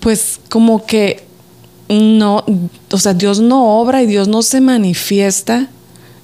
Pues 0.00 0.38
como 0.48 0.86
que 0.86 1.24
no, 1.88 2.44
o 2.90 2.98
sea, 2.98 3.14
Dios 3.14 3.40
no 3.40 3.80
obra 3.80 4.02
y 4.02 4.06
Dios 4.06 4.28
no 4.28 4.42
se 4.42 4.60
manifiesta 4.60 5.68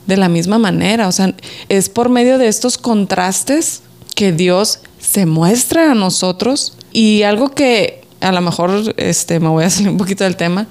de 0.07 0.17
la 0.17 0.29
misma 0.29 0.59
manera. 0.59 1.09
O 1.09 1.13
sea, 1.13 1.35
es 1.69 1.89
por 1.89 2.09
medio 2.09 2.39
de 2.39 2.49
estos 2.49 2.79
contrastes 2.79 3.83
que 4.15 4.33
Dios 4.33 4.81
se 4.99 5.27
muestra 5.27 5.93
a 5.93 5.95
nosotros. 5.95 6.75
Y 6.93 7.23
algo 7.23 7.51
que 7.51 8.03
a 8.21 8.33
lo 8.33 8.41
mejor 8.41 8.95
este, 8.97 9.41
me 9.41 9.49
voy 9.49 9.65
a 9.65 9.71
salir 9.71 9.91
un 9.91 9.99
poquito 9.99 10.25
del 10.25 10.37
tema, 10.37 10.67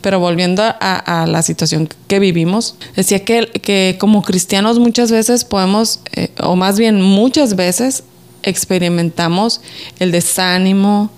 pero 0.00 0.20
volviendo 0.20 0.62
a, 0.64 1.26
la 1.28 1.42
situación 1.42 1.88
que 2.06 2.18
vivimos, 2.18 2.76
decía 2.94 3.24
que, 3.24 3.46
que 3.46 3.96
como 3.98 4.22
cristianos 4.22 4.78
muchas 4.78 5.10
veces 5.10 5.44
podemos, 5.44 6.00
eh, 6.12 6.30
o 6.40 6.54
más 6.54 6.78
bien 6.78 7.02
muchas 7.02 7.56
veces, 7.56 8.04
experimentamos 8.44 9.60
el 9.98 10.12
desánimo, 10.12 11.10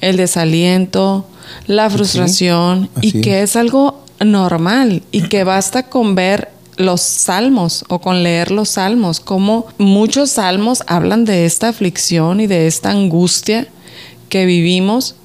el 0.00 0.16
desaliento, 0.16 1.26
la 1.66 1.90
frustración, 1.90 2.88
y 3.00 3.20
que 3.20 3.42
es 3.42 3.56
algo 3.56 4.04
normal 4.20 5.02
y 5.10 5.22
que 5.22 5.44
basta 5.44 5.84
con 5.84 6.14
ver 6.14 6.50
los 6.78 7.02
salmos 7.02 7.84
o 7.88 7.98
con 7.98 8.22
leer 8.22 8.50
los 8.50 8.70
salmos, 8.70 9.20
como 9.20 9.66
muchos 9.76 10.30
salmos 10.30 10.82
hablan 10.86 11.24
de 11.24 11.44
esta 11.44 11.68
aflicción 11.68 12.40
y 12.40 12.46
de 12.46 12.66
esta 12.66 12.90
angustia 12.90 13.68
que 14.28 14.46
vivimos, 14.46 15.16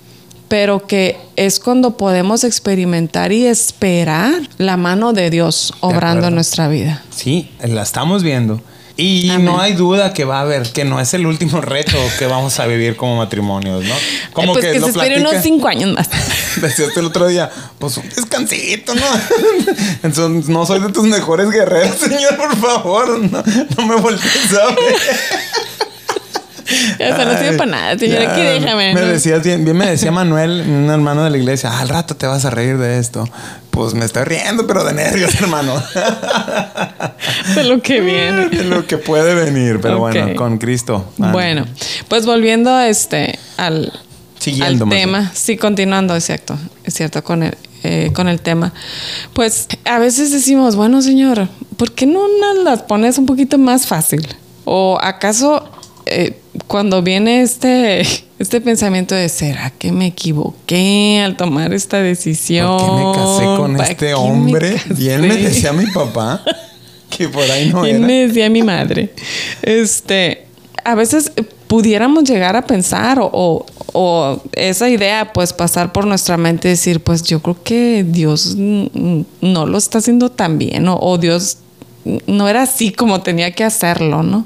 pero 0.47 0.85
que 0.85 1.17
es 1.35 1.59
cuando 1.59 1.95
podemos 1.95 2.43
experimentar 2.43 3.31
y 3.31 3.45
esperar 3.45 4.33
la 4.57 4.77
mano 4.77 5.13
de 5.13 5.29
Dios 5.29 5.73
obrando 5.79 6.27
en 6.27 6.35
nuestra 6.35 6.67
vida. 6.67 7.03
Sí, 7.15 7.49
la 7.63 7.83
estamos 7.83 8.23
viendo. 8.23 8.61
Y 8.95 9.31
no 9.39 9.59
hay 9.59 9.73
duda 9.73 10.13
que 10.13 10.23
va 10.23 10.37
a 10.37 10.41
haber, 10.41 10.71
que 10.71 10.85
no 10.85 10.99
es 10.99 11.15
el 11.15 11.25
último 11.25 11.61
reto 11.61 11.97
que 12.19 12.27
vamos 12.27 12.59
a 12.59 12.67
vivir 12.67 12.95
como 12.95 13.17
matrimonios, 13.17 13.83
¿no? 13.83 13.95
Como 14.33 14.53
pues 14.53 14.65
que, 14.65 14.79
se 14.79 14.85
espere 14.85 15.19
unos 15.19 15.35
cinco 15.41 15.67
años 15.67 15.93
más. 15.93 16.09
Decías 16.61 16.95
el 16.95 17.05
otro 17.05 17.27
día, 17.27 17.49
pues 17.79 17.97
un 17.97 18.07
descansito, 18.07 18.93
¿no? 18.93 19.05
Entonces, 20.03 20.47
no 20.47 20.65
soy 20.67 20.79
de 20.79 20.89
tus 20.89 21.05
mejores 21.05 21.49
guerreros, 21.49 21.95
señor, 21.99 22.37
por 22.37 22.55
favor, 22.55 23.19
no, 23.19 23.43
no 23.77 23.85
me 23.87 23.95
voltees 23.95 24.53
a 24.53 24.67
ver. 24.67 24.95
No 26.99 27.37
sirve 27.37 27.57
para 27.57 27.71
nada, 27.71 27.97
señor. 27.97 28.21
Aquí 28.23 28.41
déjame. 28.41 28.93
Me 28.93 29.01
decías 29.01 29.43
bien, 29.43 29.63
bien 29.63 29.77
me 29.77 29.87
decía 29.87 30.11
Manuel, 30.11 30.63
un 30.67 30.89
hermano 30.89 31.23
de 31.23 31.29
la 31.29 31.37
iglesia, 31.37 31.71
ah, 31.71 31.81
al 31.81 31.89
rato 31.89 32.15
te 32.15 32.27
vas 32.27 32.45
a 32.45 32.49
reír 32.49 32.77
de 32.77 32.99
esto. 32.99 33.27
Pues 33.69 33.93
me 33.93 34.05
estoy 34.05 34.23
riendo, 34.23 34.67
pero 34.67 34.83
de 34.83 34.93
nervios, 34.93 35.33
hermano. 35.41 35.73
de 37.55 37.63
lo 37.63 37.81
que 37.81 38.01
viene. 38.01 38.49
De 38.49 38.63
lo 38.63 38.85
que 38.85 38.97
puede 38.97 39.33
venir, 39.33 39.79
pero 39.81 39.99
bueno, 39.99 40.35
con 40.35 40.57
Cristo. 40.57 41.11
Bueno, 41.17 41.65
pues 42.07 42.25
volviendo 42.25 42.71
a 42.71 42.87
este 42.87 43.39
al, 43.57 43.91
al 44.61 44.89
tema, 44.89 45.31
sí, 45.33 45.57
continuando, 45.57 46.15
exacto, 46.15 46.57
es 46.83 46.93
cierto, 46.93 47.23
con 47.23 47.43
el, 47.43 47.57
eh, 47.83 48.11
con 48.13 48.27
el 48.27 48.39
tema. 48.41 48.73
Pues 49.33 49.67
a 49.85 49.99
veces 49.99 50.31
decimos, 50.31 50.75
bueno, 50.75 51.01
señor, 51.01 51.47
¿por 51.77 51.91
qué 51.93 52.05
no 52.05 52.21
las 52.63 52.83
pones 52.83 53.17
un 53.17 53.25
poquito 53.25 53.57
más 53.57 53.87
fácil? 53.87 54.27
¿O 54.65 54.97
acaso 55.01 55.69
eh, 56.05 56.37
cuando 56.67 57.01
viene 57.01 57.41
este, 57.41 58.01
este 58.39 58.61
pensamiento 58.61 59.15
de, 59.15 59.29
¿será 59.29 59.69
que 59.71 59.91
me 59.91 60.07
equivoqué 60.07 61.21
al 61.23 61.37
tomar 61.37 61.73
esta 61.73 61.97
decisión? 62.01 62.77
¿Por 62.77 62.85
qué 62.87 63.05
me 63.05 63.11
casé 63.15 63.43
con 63.57 63.81
este 63.81 64.13
hombre? 64.13 64.75
Bien 64.89 65.21
me 65.21 65.35
decía 65.37 65.73
mi 65.73 65.85
papá 65.87 66.43
que 67.09 67.29
por 67.29 67.43
ahí 67.49 67.69
no 67.69 67.85
y 67.87 67.91
era. 67.91 67.99
me 67.99 68.27
decía 68.27 68.49
mi 68.49 68.63
madre, 68.63 69.13
este, 69.61 70.45
a 70.83 70.95
veces 70.95 71.31
pudiéramos 71.67 72.23
llegar 72.25 72.55
a 72.55 72.61
pensar 72.65 73.19
o, 73.19 73.29
o- 73.31 73.65
o 73.95 74.41
esa 74.53 74.89
idea 74.89 75.31
pues 75.33 75.53
pasar 75.53 75.91
por 75.91 76.05
nuestra 76.07 76.35
mente 76.35 76.67
y 76.67 76.71
decir, 76.71 76.99
pues 76.99 77.21
yo 77.23 77.41
creo 77.43 77.61
que 77.63 78.03
Dios 78.07 78.55
no 78.57 79.65
lo 79.67 79.77
está 79.77 79.99
haciendo 79.99 80.31
tan 80.31 80.57
bien 80.57 80.87
o, 80.87 80.97
o 80.99 81.17
Dios 81.19 81.57
no 82.27 82.49
era 82.49 82.63
así 82.63 82.91
como 82.91 83.21
tenía 83.21 83.51
que 83.51 83.63
hacerlo, 83.63 84.23
¿no? 84.23 84.45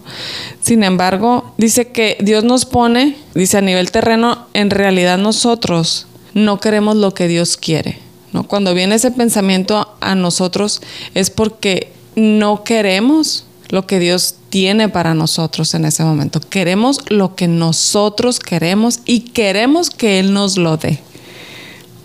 Sin 0.62 0.84
embargo, 0.84 1.54
dice 1.58 1.88
que 1.88 2.18
Dios 2.20 2.44
nos 2.44 2.66
pone, 2.66 3.18
dice 3.34 3.58
a 3.58 3.62
nivel 3.62 3.92
terreno, 3.92 4.48
en 4.54 4.70
realidad 4.70 5.18
nosotros 5.18 6.08
no 6.34 6.60
queremos 6.60 6.96
lo 6.96 7.14
que 7.14 7.28
Dios 7.28 7.58
quiere, 7.58 8.00
¿no? 8.32 8.44
Cuando 8.44 8.74
viene 8.74 8.96
ese 8.96 9.12
pensamiento 9.12 9.96
a 10.02 10.16
nosotros 10.16 10.82
es 11.16 11.30
porque 11.30 11.92
no 12.16 12.64
queremos 12.64 13.46
lo 13.70 13.86
que 13.88 14.00
Dios 14.00 14.36
tiene 14.50 14.90
para 14.90 15.14
nosotros 15.14 15.74
en 15.74 15.86
ese 15.86 16.04
momento. 16.04 16.40
Queremos 16.40 17.02
lo 17.10 17.36
que 17.36 17.48
nosotros 17.48 18.40
queremos 18.40 19.00
y 19.06 19.22
queremos 19.22 19.90
que 19.90 20.20
Él 20.20 20.34
nos 20.34 20.58
lo 20.58 20.78
dé. 20.78 21.00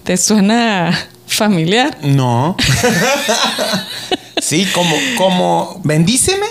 ¿Te 0.04 0.16
suena 0.16 1.08
familiar? 1.26 1.98
No. 2.02 2.56
sí, 4.42 4.66
como, 4.74 4.94
como, 5.16 5.80
bendíceme. 5.84 6.46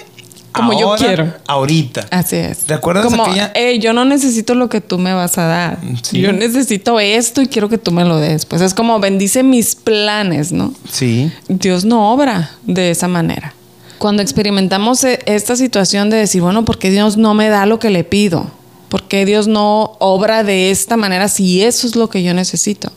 Como 0.53 0.77
yo 0.77 0.95
quiero. 0.97 1.33
Ahorita. 1.47 2.07
Así 2.11 2.35
es. 2.35 2.67
¿Recuerdas 2.67 3.05
Como, 3.05 3.23
aquella- 3.23 3.53
"Ey, 3.55 3.79
yo 3.79 3.93
no 3.93 4.03
necesito 4.03 4.53
lo 4.53 4.67
que 4.67 4.81
tú 4.81 4.97
me 4.97 5.13
vas 5.13 5.37
a 5.37 5.43
dar. 5.45 5.79
Sí. 6.03 6.19
Yo 6.19 6.33
necesito 6.33 6.99
esto 6.99 7.41
y 7.41 7.47
quiero 7.47 7.69
que 7.69 7.77
tú 7.77 7.91
me 7.91 8.03
lo 8.03 8.17
des. 8.17 8.45
Pues 8.45 8.61
es 8.61 8.73
como 8.73 8.99
bendice 8.99 9.43
mis 9.43 9.75
planes, 9.75 10.51
¿no? 10.51 10.73
Sí. 10.91 11.31
Dios 11.47 11.85
no 11.85 12.11
obra 12.11 12.51
de 12.63 12.91
esa 12.91 13.07
manera. 13.07 13.53
Cuando 13.97 14.21
experimentamos 14.21 15.03
e- 15.05 15.19
esta 15.25 15.55
situación 15.55 16.09
de 16.09 16.17
decir, 16.17 16.41
bueno, 16.41 16.65
¿por 16.65 16.79
qué 16.79 16.91
Dios 16.91 17.15
no 17.15 17.33
me 17.33 17.47
da 17.47 17.65
lo 17.65 17.79
que 17.79 17.89
le 17.89 18.03
pido? 18.03 18.51
¿Por 18.89 19.03
qué 19.03 19.25
Dios 19.25 19.47
no 19.47 19.95
obra 19.99 20.43
de 20.43 20.69
esta 20.69 20.97
manera 20.97 21.29
si 21.29 21.63
eso 21.63 21.87
es 21.87 21.95
lo 21.95 22.09
que 22.09 22.23
yo 22.23 22.33
necesito? 22.33 22.91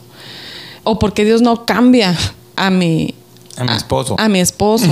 ¿O 0.83 0.99
por 0.99 1.13
qué 1.13 1.23
Dios 1.23 1.41
no 1.41 1.65
cambia 1.65 2.17
a 2.57 2.69
mi, 2.69 3.15
A 3.57 3.63
mi 3.63 3.73
esposo. 3.73 4.15
a 4.19 4.27
mi 4.29 4.39
esposo? 4.39 4.87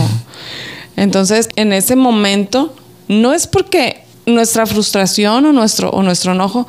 Entonces, 0.96 1.50
en 1.56 1.74
ese 1.74 1.96
momento, 1.96 2.74
no 3.08 3.34
es 3.34 3.48
porque 3.48 4.04
nuestra 4.26 4.66
frustración 4.66 5.46
o 5.46 5.52
nuestro, 5.52 5.90
o 5.90 6.02
nuestro 6.04 6.32
enojo, 6.34 6.66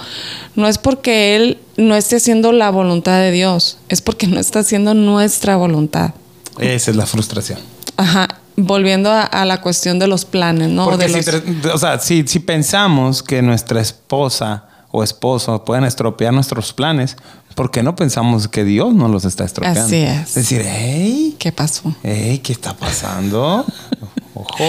no 0.57 0.66
es 0.66 0.78
porque 0.78 1.36
Él 1.36 1.59
no 1.76 1.95
esté 1.95 2.16
haciendo 2.16 2.53
la 2.53 2.70
voluntad 2.70 3.18
de 3.20 3.30
Dios, 3.30 3.78
es 3.88 4.01
porque 4.01 4.26
no 4.26 4.40
está 4.40 4.61
haciendo 4.61 4.95
nuestra 4.95 5.57
voluntad. 5.57 6.14
Esa 6.59 6.90
es 6.90 6.97
la 6.97 7.07
frustración. 7.07 7.59
Ajá. 7.97 8.28
Volviendo 8.57 9.11
a, 9.11 9.22
a 9.22 9.45
la 9.45 9.61
cuestión 9.61 9.99
de 9.99 10.07
los 10.07 10.24
planes, 10.24 10.68
¿no? 10.70 10.84
Porque 10.84 11.09
de 11.09 11.22
si, 11.22 11.30
los- 11.62 11.74
o 11.74 11.78
sea, 11.78 11.99
si, 11.99 12.24
si 12.26 12.38
pensamos 12.38 13.20
que 13.22 13.42
nuestra 13.42 13.80
esposa 13.80 14.64
o 14.92 15.03
esposo 15.03 15.64
pueden 15.64 15.82
estropear 15.84 16.32
nuestros 16.32 16.72
planes, 16.72 17.16
¿por 17.55 17.70
qué 17.70 17.82
no 17.82 17.96
pensamos 17.96 18.48
que 18.48 18.64
Dios 18.64 18.94
nos 18.94 19.11
los 19.11 19.24
está 19.24 19.44
estropeando? 19.44 19.82
Así 19.82 19.96
es. 19.96 20.34
decir, 20.34 20.62
hey, 20.64 21.36
¿Qué 21.38 21.52
pasó? 21.52 21.94
hey, 22.02 22.40
¿qué 22.42 22.52
está 22.52 22.76
pasando? 22.76 23.64
ojo. 24.34 24.64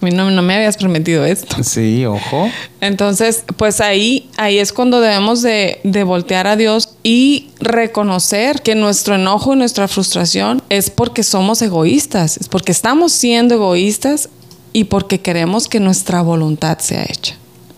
No, 0.00 0.30
no 0.30 0.42
me 0.42 0.54
habías 0.54 0.76
prometido 0.76 1.24
esto. 1.24 1.62
Sí, 1.64 2.04
ojo. 2.04 2.48
Entonces, 2.80 3.44
pues 3.56 3.80
ahí, 3.80 4.30
ahí 4.36 4.58
es 4.58 4.72
cuando 4.72 5.00
debemos 5.00 5.42
de, 5.42 5.80
de 5.84 6.04
voltear 6.04 6.46
a 6.46 6.56
Dios 6.56 6.90
y 7.02 7.50
reconocer 7.58 8.62
que 8.62 8.74
nuestro 8.74 9.14
enojo 9.16 9.54
y 9.54 9.56
nuestra 9.56 9.88
frustración 9.88 10.62
es 10.68 10.90
porque 10.90 11.22
somos 11.22 11.60
egoístas, 11.62 12.36
es 12.36 12.48
porque 12.48 12.72
estamos 12.72 13.12
siendo 13.12 13.54
egoístas 13.54 14.28
y 14.72 14.84
porque 14.84 15.20
queremos 15.20 15.68
que 15.68 15.80
nuestra 15.80 16.22
voluntad 16.22 16.78
sea 16.78 17.04
hecha. 17.04 17.34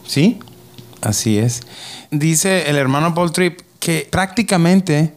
Sí, 0.07 0.39
así 1.01 1.39
es. 1.39 1.63
Dice 2.11 2.69
el 2.69 2.77
hermano 2.77 3.15
Paul 3.15 3.33
Tripp 3.33 3.61
que 3.79 4.09
prácticamente 4.11 5.15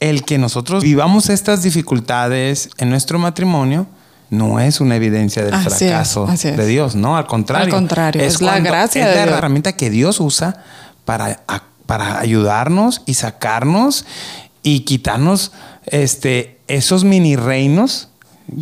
el 0.00 0.24
que 0.24 0.38
nosotros 0.38 0.82
vivamos 0.82 1.28
estas 1.28 1.62
dificultades 1.62 2.70
en 2.78 2.90
nuestro 2.90 3.18
matrimonio 3.18 3.86
no 4.30 4.60
es 4.60 4.80
una 4.80 4.96
evidencia 4.96 5.44
del 5.44 5.54
Así 5.54 5.86
fracaso 5.88 6.28
es. 6.32 6.42
de 6.42 6.66
Dios, 6.66 6.94
no, 6.94 7.16
al 7.16 7.26
contrario. 7.26 7.66
Al 7.66 7.70
contrario, 7.70 8.22
es 8.22 8.40
la 8.40 8.60
gracia 8.60 9.02
es 9.02 9.10
de 9.10 9.16
la 9.16 9.26
Dios. 9.26 9.38
herramienta 9.38 9.72
que 9.72 9.90
Dios 9.90 10.20
usa 10.20 10.62
para, 11.04 11.42
para 11.86 12.20
ayudarnos 12.20 13.02
y 13.06 13.14
sacarnos 13.14 14.06
y 14.62 14.80
quitarnos 14.80 15.52
este, 15.86 16.60
esos 16.68 17.04
mini 17.04 17.36
reinos 17.36 18.08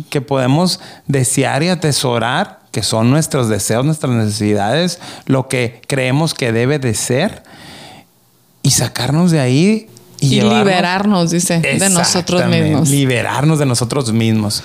que 0.09 0.21
podemos 0.21 0.79
desear 1.07 1.63
y 1.63 1.69
atesorar, 1.69 2.61
que 2.71 2.83
son 2.83 3.09
nuestros 3.09 3.49
deseos, 3.49 3.85
nuestras 3.85 4.13
necesidades, 4.13 4.99
lo 5.25 5.47
que 5.47 5.81
creemos 5.87 6.33
que 6.33 6.51
debe 6.51 6.79
de 6.79 6.93
ser, 6.93 7.43
y 8.69 8.71
sacarnos 8.71 9.31
de 9.31 9.39
ahí 9.39 9.87
y, 10.19 10.41
liberarnos, 10.41 11.31
dice, 11.31 11.59
de 11.59 11.89
nosotros 11.89 12.45
mismos. 12.45 12.87
Liberarnos 12.87 13.57
de 13.57 13.65
nosotros 13.65 14.13
mismos. 14.13 14.61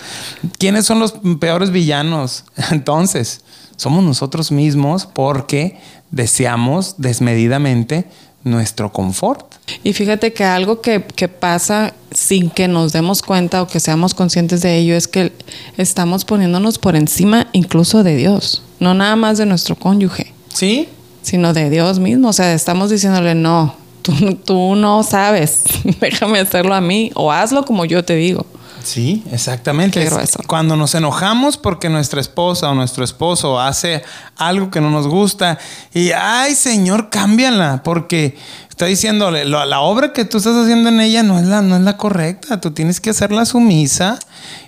¿Quiénes 0.59 0.85
son 0.85 0.99
los 0.99 1.15
peores 1.41 1.71
villanos? 1.71 2.45
Entonces, 2.71 3.41
somos 3.77 4.05
nosotros 4.05 4.53
mismos 4.53 5.07
porque 5.07 5.81
deseamos 6.11 6.97
desmedidamente 6.99 8.05
nuestro 8.43 8.93
confort. 8.93 9.55
Y 9.83 9.95
fíjate 9.95 10.35
que 10.35 10.45
algo 10.45 10.83
que, 10.83 11.03
que 11.03 11.29
pasa 11.29 11.95
sin 12.11 12.51
que 12.51 12.69
nos 12.69 12.93
demos 12.93 13.23
cuenta 13.23 13.63
o 13.63 13.69
que 13.69 13.81
seamos 13.81 14.13
conscientes 14.13 14.61
de 14.61 14.77
ello 14.77 14.97
es 14.97 15.09
que 15.09 15.33
estamos 15.79 16.27
poniéndonos 16.27 16.79
por 16.79 16.95
encima 16.95 17.47
incluso 17.53 18.03
de 18.03 18.17
Dios, 18.17 18.63
no 18.81 18.93
nada 18.93 19.17
más 19.17 19.39
de 19.39 19.47
nuestro 19.47 19.77
cónyuge, 19.77 20.35
¿Sí? 20.53 20.91
sino 21.23 21.55
de 21.55 21.71
Dios 21.71 22.01
mismo. 22.01 22.29
O 22.29 22.33
sea, 22.35 22.53
estamos 22.53 22.91
diciéndole, 22.91 23.35
no, 23.35 23.83
tú, 24.05 24.35
tú 24.45 24.75
no 24.77 25.03
sabes, 25.03 25.65
déjame 26.01 26.39
hacerlo 26.39 26.75
a 26.75 26.81
mí 26.81 27.11
o 27.15 27.33
hazlo 27.33 27.65
como 27.65 27.85
yo 27.85 28.05
te 28.05 28.15
digo. 28.15 28.47
Sí, 28.85 29.25
exactamente. 29.33 30.03
Es. 30.03 30.37
Cuando 30.47 30.77
nos 30.77 30.95
enojamos 30.95 31.57
porque 31.57 31.89
nuestra 31.89 32.21
esposa 32.21 32.69
o 32.69 32.75
nuestro 32.75 33.03
esposo 33.03 33.59
hace 33.59 34.03
algo 34.37 34.71
que 34.71 34.83
no 34.83 34.91
nos 34.91 35.09
gusta 35.09 35.59
y, 35.95 36.11
ay, 36.13 36.55
Señor, 36.55 37.09
cámbiala, 37.09 37.81
porque 37.83 38.37
está 38.69 38.85
diciéndole, 38.85 39.47
"Lo- 39.47 39.65
la 39.65 39.81
obra 39.81 40.13
que 40.13 40.27
tú 40.27 40.37
estás 40.37 40.55
haciendo 40.55 40.91
en 40.91 41.01
ella 41.01 41.23
no 41.23 41.39
es 41.39 41.47
la, 41.47 41.63
no 41.63 41.77
es 41.77 41.83
la 41.83 41.97
correcta. 41.97 42.61
Tú 42.61 42.73
tienes 42.73 43.01
que 43.01 43.09
hacerla 43.09 43.47
sumisa 43.47 44.19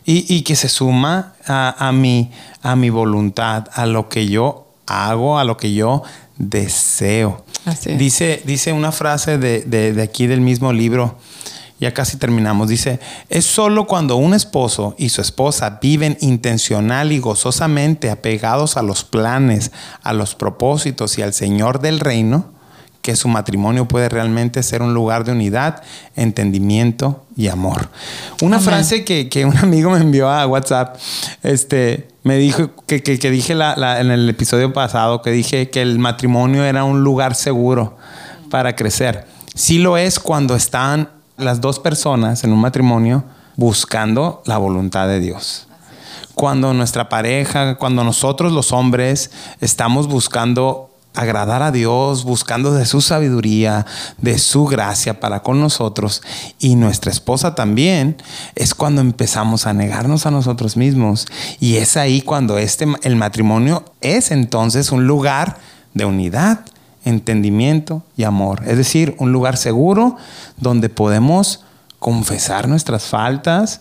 y, 0.07 0.24
y 0.34 0.43
que 0.45 0.57
se 0.57 0.70
suma 0.70 1.34
a, 1.47 1.74
a 1.89 1.93
mi, 1.93 2.30
a 2.62 2.74
mi 2.74 2.89
voluntad, 2.89 3.66
a 3.74 3.84
lo 3.84 4.09
que 4.09 4.28
yo 4.28 4.66
hago, 4.87 5.39
a 5.39 5.45
lo 5.45 5.59
que 5.59 5.74
yo 5.74 6.03
deseo. 6.39 7.45
Dice, 7.97 8.43
dice 8.45 8.73
una 8.73 8.93
frase 8.93 9.39
de, 9.39 9.61
de- 9.62 9.93
de 9.93 10.03
aquí 10.03 10.27
del 10.27 10.41
mismo 10.41 10.73
libro, 10.73 11.19
ya 11.79 11.93
casi 11.93 12.17
terminamos, 12.17 12.69
dice, 12.69 13.01
es 13.29 13.45
solo 13.45 13.87
cuando 13.87 14.17
un 14.17 14.33
esposo 14.33 14.95
y 14.97 15.11
su 15.11 15.21
esposa 15.21 15.79
viven 15.83 16.17
intencional 16.23 17.12
y 17.12 17.19
gozosamente 17.19 18.09
apegados 18.11 18.77
a 18.79 18.83
los 18.83 19.05
planes, 19.05 19.73
a 20.03 20.14
los 20.14 20.35
propósitos 20.35 21.19
y 21.19 21.23
al 21.23 21.35
Señor 21.35 21.81
del 21.81 22.01
reino, 22.01 22.51
que 23.07 23.15
su 23.15 23.29
matrimonio 23.29 23.87
puede 23.87 24.09
realmente 24.09 24.65
ser 24.65 24.83
un 24.83 24.93
lugar 24.93 25.23
de 25.23 25.31
unidad, 25.31 25.81
entendimiento 26.17 27.25
y 27.37 27.47
amor. 27.47 27.89
Una 28.43 28.57
Amén. 28.57 28.69
frase 28.69 29.05
que, 29.05 29.29
que 29.29 29.45
un 29.45 29.57
amigo 29.59 29.91
me 29.93 29.99
envió 29.99 30.29
a 30.29 30.45
WhatsApp, 30.45 30.97
este, 31.45 32.09
me 32.25 32.37
dijo 32.37 32.71
que, 32.89 33.05
que- 33.05 33.21
que 33.21 33.31
dije 33.31 33.55
la- 33.55 33.77
la- 33.77 34.01
en 34.01 34.11
el 34.11 34.29
episodio 34.29 34.73
pasado, 34.73 35.23
que 35.23 35.31
dije 35.31 35.71
que 35.71 35.83
el 35.83 36.01
matrimonio 36.01 36.65
era 36.65 36.83
un 36.83 37.05
lugar 37.05 37.37
seguro 37.37 37.97
para 38.51 38.75
crecer. 38.75 39.25
Sí 39.55 39.79
lo 39.79 39.97
es 39.97 40.19
cuando 40.19 40.57
están 40.57 41.09
las 41.37 41.61
dos 41.61 41.79
personas 41.79 42.43
en 42.43 42.53
un 42.53 42.59
matrimonio 42.61 43.23
buscando 43.55 44.43
la 44.47 44.59
voluntad 44.59 45.07
de 45.07 45.21
Dios. 45.21 45.69
Cuando 46.35 46.75
nuestra 46.75 47.09
pareja, 47.09 47.77
cuando 47.77 48.03
nosotros 48.03 48.51
los 48.53 48.73
hombres 48.73 49.31
estamos 49.61 50.09
buscando 50.09 50.91
agradar 51.17 51.62
a 51.62 51.73
Dios, 51.73 52.25
buscando 52.25 52.73
de 52.73 52.87
su 52.87 53.01
sabiduría, 53.01 53.87
de 54.19 54.39
su 54.39 54.67
gracia 54.67 55.19
para 55.21 55.43
con 55.43 55.61
nosotros. 55.61 56.23
Y 56.59 56.77
nuestra 56.77 57.11
esposa 57.11 57.55
también, 57.55 58.17
es 58.55 58.75
cuando 58.75 59.01
empezamos 59.01 59.67
a 59.67 59.73
negarnos 59.73 60.27
a 60.27 60.31
nosotros 60.31 60.77
mismos. 60.77 61.27
Y 61.59 61.77
es 61.77 61.97
ahí 61.97 62.23
cuando 62.23 62.59
este 62.59 62.87
el 63.03 63.17
matrimonio 63.17 63.85
es 64.01 64.31
entonces 64.31 64.93
un 64.93 65.07
lugar 65.07 65.59
de 65.95 66.05
unidad, 66.05 66.61
entendimiento 67.05 68.03
y 68.17 68.25
amor, 68.25 68.62
es 68.67 68.77
decir, 68.77 69.14
un 69.19 69.33
lugar 69.33 69.57
seguro 69.57 70.17
donde 70.57 70.89
podemos 70.89 71.64
confesar 71.99 72.69
nuestras 72.69 73.05
faltas, 73.05 73.81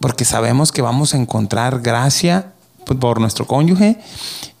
porque 0.00 0.24
sabemos 0.24 0.72
que 0.72 0.82
vamos 0.82 1.14
a 1.14 1.16
encontrar 1.16 1.80
gracia 1.80 2.52
por 2.84 3.20
nuestro 3.20 3.46
cónyuge 3.46 3.98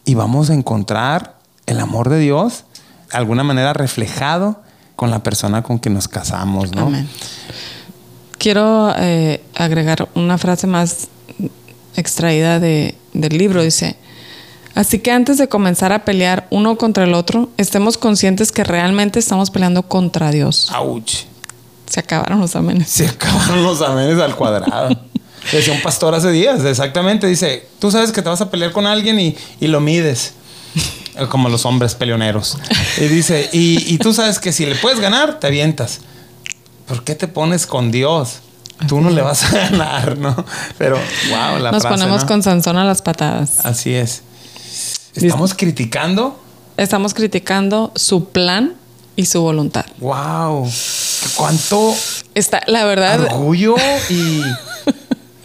y 0.04 0.14
vamos 0.14 0.50
a 0.50 0.54
encontrar 0.54 1.39
el 1.70 1.78
amor 1.80 2.08
de 2.08 2.18
Dios 2.18 2.64
de 3.10 3.16
alguna 3.16 3.44
manera 3.44 3.72
reflejado 3.72 4.60
con 4.96 5.10
la 5.10 5.22
persona 5.22 5.62
con 5.62 5.78
quien 5.78 5.94
nos 5.94 6.08
casamos, 6.08 6.72
¿no? 6.72 6.86
Amén. 6.86 7.08
Quiero 8.38 8.92
eh, 8.96 9.42
agregar 9.54 10.08
una 10.14 10.36
frase 10.36 10.66
más 10.66 11.08
extraída 11.96 12.58
de, 12.58 12.96
del 13.12 13.38
libro, 13.38 13.62
dice, 13.62 13.96
así 14.74 14.98
que 14.98 15.12
antes 15.12 15.38
de 15.38 15.48
comenzar 15.48 15.92
a 15.92 16.04
pelear 16.04 16.46
uno 16.50 16.76
contra 16.76 17.04
el 17.04 17.14
otro, 17.14 17.50
estemos 17.56 17.98
conscientes 17.98 18.50
que 18.52 18.64
realmente 18.64 19.18
estamos 19.18 19.50
peleando 19.50 19.82
contra 19.82 20.30
Dios. 20.30 20.70
Ouch. 20.74 21.24
Se 21.86 22.00
acabaron 22.00 22.40
los 22.40 22.54
amenes. 22.56 22.88
Se 22.88 23.08
acabaron 23.08 23.62
los 23.62 23.80
amenes 23.82 24.18
al 24.20 24.36
cuadrado. 24.36 24.96
Decía 25.52 25.72
un 25.72 25.82
pastor 25.82 26.14
hace 26.14 26.30
días, 26.30 26.64
exactamente. 26.64 27.26
Dice, 27.26 27.66
tú 27.78 27.90
sabes 27.90 28.12
que 28.12 28.22
te 28.22 28.28
vas 28.28 28.40
a 28.40 28.50
pelear 28.50 28.72
con 28.72 28.86
alguien 28.86 29.18
y, 29.18 29.36
y 29.60 29.66
lo 29.66 29.80
mides. 29.80 30.34
Como 31.28 31.48
los 31.48 31.66
hombres 31.66 31.94
peleoneros. 31.94 32.58
Y 32.98 33.04
dice, 33.08 33.48
y, 33.52 33.94
y 33.94 33.98
tú 33.98 34.14
sabes 34.14 34.38
que 34.38 34.52
si 34.52 34.66
le 34.66 34.74
puedes 34.76 35.00
ganar, 35.00 35.40
te 35.40 35.46
avientas. 35.48 36.00
¿Por 36.86 37.04
qué 37.04 37.14
te 37.14 37.28
pones 37.28 37.66
con 37.66 37.90
Dios? 37.90 38.40
Tú 38.88 39.00
no 39.00 39.10
le 39.10 39.22
vas 39.22 39.44
a 39.44 39.50
ganar, 39.70 40.18
¿no? 40.18 40.44
Pero, 40.78 40.96
wow, 41.28 41.58
la 41.58 41.70
Nos 41.70 41.82
frase, 41.82 41.88
ponemos 41.88 42.22
¿no? 42.22 42.28
con 42.28 42.42
Sansón 42.42 42.78
a 42.78 42.84
las 42.84 43.02
patadas. 43.02 43.64
Así 43.64 43.94
es. 43.94 44.22
Estamos 45.14 45.54
criticando. 45.54 46.40
Estamos 46.76 47.12
criticando 47.14 47.92
su 47.94 48.30
plan 48.30 48.74
y 49.16 49.26
su 49.26 49.42
voluntad. 49.42 49.84
Wow. 49.98 50.70
Cuánto 51.36 51.94
Está, 52.34 52.62
la 52.66 52.84
verdad, 52.84 53.20
orgullo 53.20 53.76
y. 54.08 54.42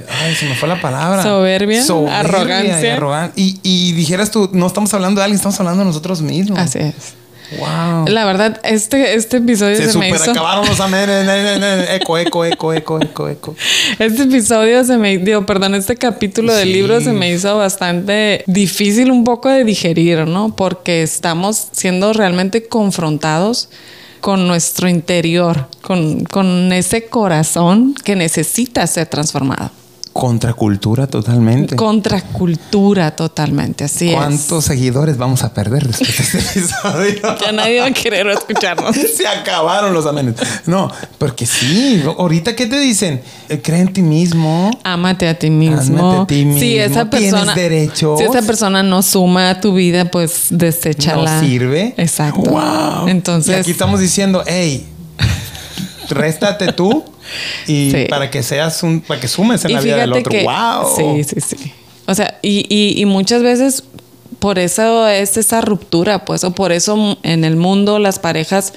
Ay, 0.10 0.36
se 0.36 0.46
me 0.46 0.56
fue 0.56 0.68
la 0.70 0.80
palabra. 0.82 1.24
Soberbia, 1.24 1.82
arrogancia. 2.12 2.82
Y, 2.94 2.98
arrogan- 2.98 3.32
y, 3.36 3.60
y 3.64 3.92
dijeras 3.94 4.32
tú, 4.32 4.50
no 4.54 4.68
estamos 4.68 4.94
hablando 4.94 5.20
de 5.20 5.26
alguien, 5.26 5.38
estamos 5.38 5.60
hablando 5.60 5.80
de 5.82 5.86
nosotros 5.88 6.22
mismos. 6.22 6.58
así 6.60 6.80
es. 6.80 6.94
Wow. 7.60 8.08
La 8.08 8.26
verdad, 8.26 8.60
este, 8.64 9.14
este 9.14 9.38
episodio 9.38 9.76
se, 9.76 9.92
se 9.92 9.98
me 10.00 10.10
hizo. 10.10 10.32
acabaron 10.32 10.66
los 10.68 10.80
amenes. 10.80 11.26
Ne, 11.28 11.44
ne, 11.44 11.60
ne, 11.60 11.96
Eco, 11.96 12.18
eco, 12.18 12.44
eco, 12.44 12.74
eco, 12.74 13.00
eco, 13.00 13.30
eco. 13.30 13.56
Este 14.00 14.24
episodio 14.24 14.84
se 14.84 14.98
me 14.98 15.16
dio, 15.20 15.46
perdón, 15.46 15.76
este 15.76 15.96
capítulo 15.96 16.52
del 16.56 16.74
libro 16.74 17.00
se 17.02 17.12
me 17.14 17.32
hizo 17.32 17.56
bastante 17.56 18.44
difícil 18.48 19.12
un 19.12 19.24
poco 19.24 19.50
de 19.50 19.64
digerir, 19.64 20.26
¿no? 20.28 20.56
Porque 20.56 21.04
estamos 21.04 21.68
siendo 21.72 22.14
realmente 22.14 22.66
confrontados 22.66 23.70
con 24.22 24.48
nuestro 24.48 24.90
interior, 24.90 25.68
con, 25.84 26.24
con 26.24 26.74
ese 26.74 27.06
corazón 27.06 27.94
que 28.04 28.16
necesita 28.16 28.88
ser 28.88 29.06
transformado. 29.06 29.70
Contracultura 30.18 31.08
totalmente. 31.08 31.76
Contracultura 31.76 33.12
totalmente, 33.18 33.84
así 33.84 34.14
¿Cuántos 34.14 34.64
seguidores 34.64 35.18
vamos 35.18 35.44
a 35.44 35.54
perder 35.54 35.86
después 35.88 36.32
de 36.32 36.40
este 36.40 36.60
episodio? 36.62 37.10
es. 37.36 37.42
Ya 37.46 37.52
nadie 37.52 37.82
va 37.82 37.88
a 37.88 37.92
querer 37.92 38.26
escucharnos. 38.30 38.96
Se 39.18 39.28
acabaron 39.28 39.94
los 39.94 40.06
amenes. 40.06 40.36
No, 40.68 40.90
porque 41.18 41.46
sí. 41.46 42.02
Ahorita, 42.18 42.56
¿qué 42.56 42.66
te 42.66 42.80
dicen? 42.80 43.22
Eh, 43.50 43.60
Cree 43.62 43.82
en 43.82 43.92
ti 43.92 44.02
mismo. 44.02 44.72
Ámate 44.86 45.28
a 45.28 45.38
ti 45.38 45.50
mismo. 45.50 46.14
Ámate 46.14 46.22
a 46.22 46.26
ti 46.28 46.60
Si 46.62 46.78
esa 46.78 47.04
mismo. 47.04 47.10
Tienes 47.10 47.32
persona, 47.34 47.54
derechos. 47.56 48.18
si 48.18 48.24
esa 48.24 48.42
persona 48.42 48.84
no 48.84 49.02
suma 49.02 49.50
a 49.50 49.60
tu 49.60 49.74
vida, 49.74 50.06
pues 50.06 50.46
deséchala. 50.50 51.42
no 51.42 51.46
sirve. 51.46 51.94
Exacto. 51.98 52.40
Wow. 52.40 53.10
Entonces, 53.10 53.58
Y 53.58 53.60
aquí 53.60 53.72
estamos 53.72 54.00
diciendo, 54.00 54.44
hey, 54.48 54.88
réstate 56.10 56.72
tú 56.72 57.04
y 57.68 57.92
Sí. 57.92 58.06
para 58.10 58.30
que 58.30 58.44
seas 58.44 58.84
un, 58.84 59.02
para 59.02 59.20
que 59.20 59.28
sumes 59.28 59.64
en 59.66 59.72
y 59.72 59.74
la 59.76 59.82
vida 59.82 59.98
del 59.98 60.14
otro. 60.14 60.32
que 60.32 60.44
wow. 60.44 60.96
sí, 60.96 61.24
sí, 61.24 61.42
sí. 61.42 61.72
O 62.08 62.14
sea, 62.16 62.38
y, 62.42 62.66
y, 62.70 63.02
y 63.02 63.06
muchas 63.06 63.42
veces 63.42 63.84
por 64.40 64.60
eso 64.60 65.08
es 65.08 65.38
esa 65.38 65.62
ruptura, 65.62 66.26
pues, 66.26 66.44
o 66.44 66.52
por 66.52 66.72
eso 66.72 67.18
en 67.24 67.44
el 67.44 67.56
mundo 67.56 68.00
las 68.00 68.20
parejas 68.20 68.74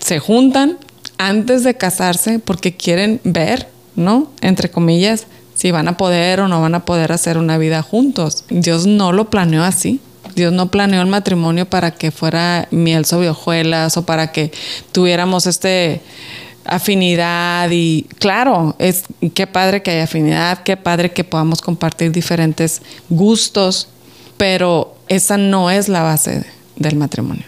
se 0.00 0.18
juntan 0.18 0.78
antes 1.18 1.62
de 1.64 1.74
casarse 1.76 2.38
porque 2.38 2.74
quieren 2.76 3.20
ver, 3.24 3.68
¿no? 3.96 4.30
Entre 4.40 4.70
comillas, 4.70 5.26
si 5.54 5.70
van 5.70 5.88
a 5.88 5.96
poder 5.96 6.40
o 6.40 6.48
no 6.48 6.60
van 6.60 6.74
a 6.74 6.84
poder 6.84 7.12
hacer 7.12 7.38
una 7.38 7.58
vida 7.58 7.82
juntos. 7.82 8.44
Dios 8.48 8.86
no 8.86 9.12
lo 9.12 9.30
planeó 9.30 9.62
así. 9.62 10.00
Dios 10.34 10.52
no 10.52 10.68
planeó 10.70 11.00
el 11.00 11.06
matrimonio 11.06 11.66
para 11.66 11.92
que 11.92 12.10
fuera 12.10 12.66
miel 12.72 13.04
sobre 13.04 13.28
hojuelas 13.28 13.96
o 13.96 14.04
para 14.04 14.32
que 14.32 14.50
tuviéramos 14.90 15.46
este 15.46 16.00
afinidad 16.64 17.70
y 17.70 18.06
claro, 18.18 18.74
es 18.78 19.04
qué 19.34 19.46
padre 19.46 19.82
que 19.82 19.90
haya 19.90 20.04
afinidad, 20.04 20.62
qué 20.62 20.76
padre 20.76 21.12
que 21.12 21.24
podamos 21.24 21.60
compartir 21.60 22.12
diferentes 22.12 22.82
gustos, 23.08 23.88
pero 24.36 24.96
esa 25.08 25.36
no 25.36 25.70
es 25.70 25.88
la 25.88 26.02
base 26.02 26.44
del 26.76 26.96
matrimonio. 26.96 27.44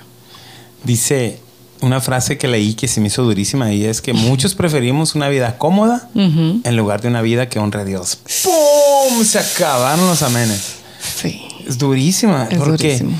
Dice 0.84 1.40
una 1.80 2.00
frase 2.00 2.38
que 2.38 2.48
leí 2.48 2.74
que 2.74 2.88
se 2.88 3.00
me 3.00 3.08
hizo 3.08 3.22
durísima 3.22 3.72
y 3.72 3.84
es 3.84 4.00
que 4.00 4.12
muchos 4.12 4.54
preferimos 4.54 5.14
una 5.14 5.28
vida 5.28 5.58
cómoda 5.58 6.08
en 6.14 6.76
lugar 6.76 7.00
de 7.00 7.08
una 7.08 7.22
vida 7.22 7.48
que 7.48 7.58
honre 7.58 7.80
a 7.80 7.84
Dios. 7.84 8.18
¡Pum! 8.42 9.24
Se 9.24 9.38
acabaron 9.38 10.06
los 10.06 10.22
amenes. 10.22 10.76
Sí. 11.20 11.42
Es 11.66 11.78
durísima. 11.78 12.48
Es 12.50 12.58
porque, 12.58 12.88
durísimo. 12.88 13.12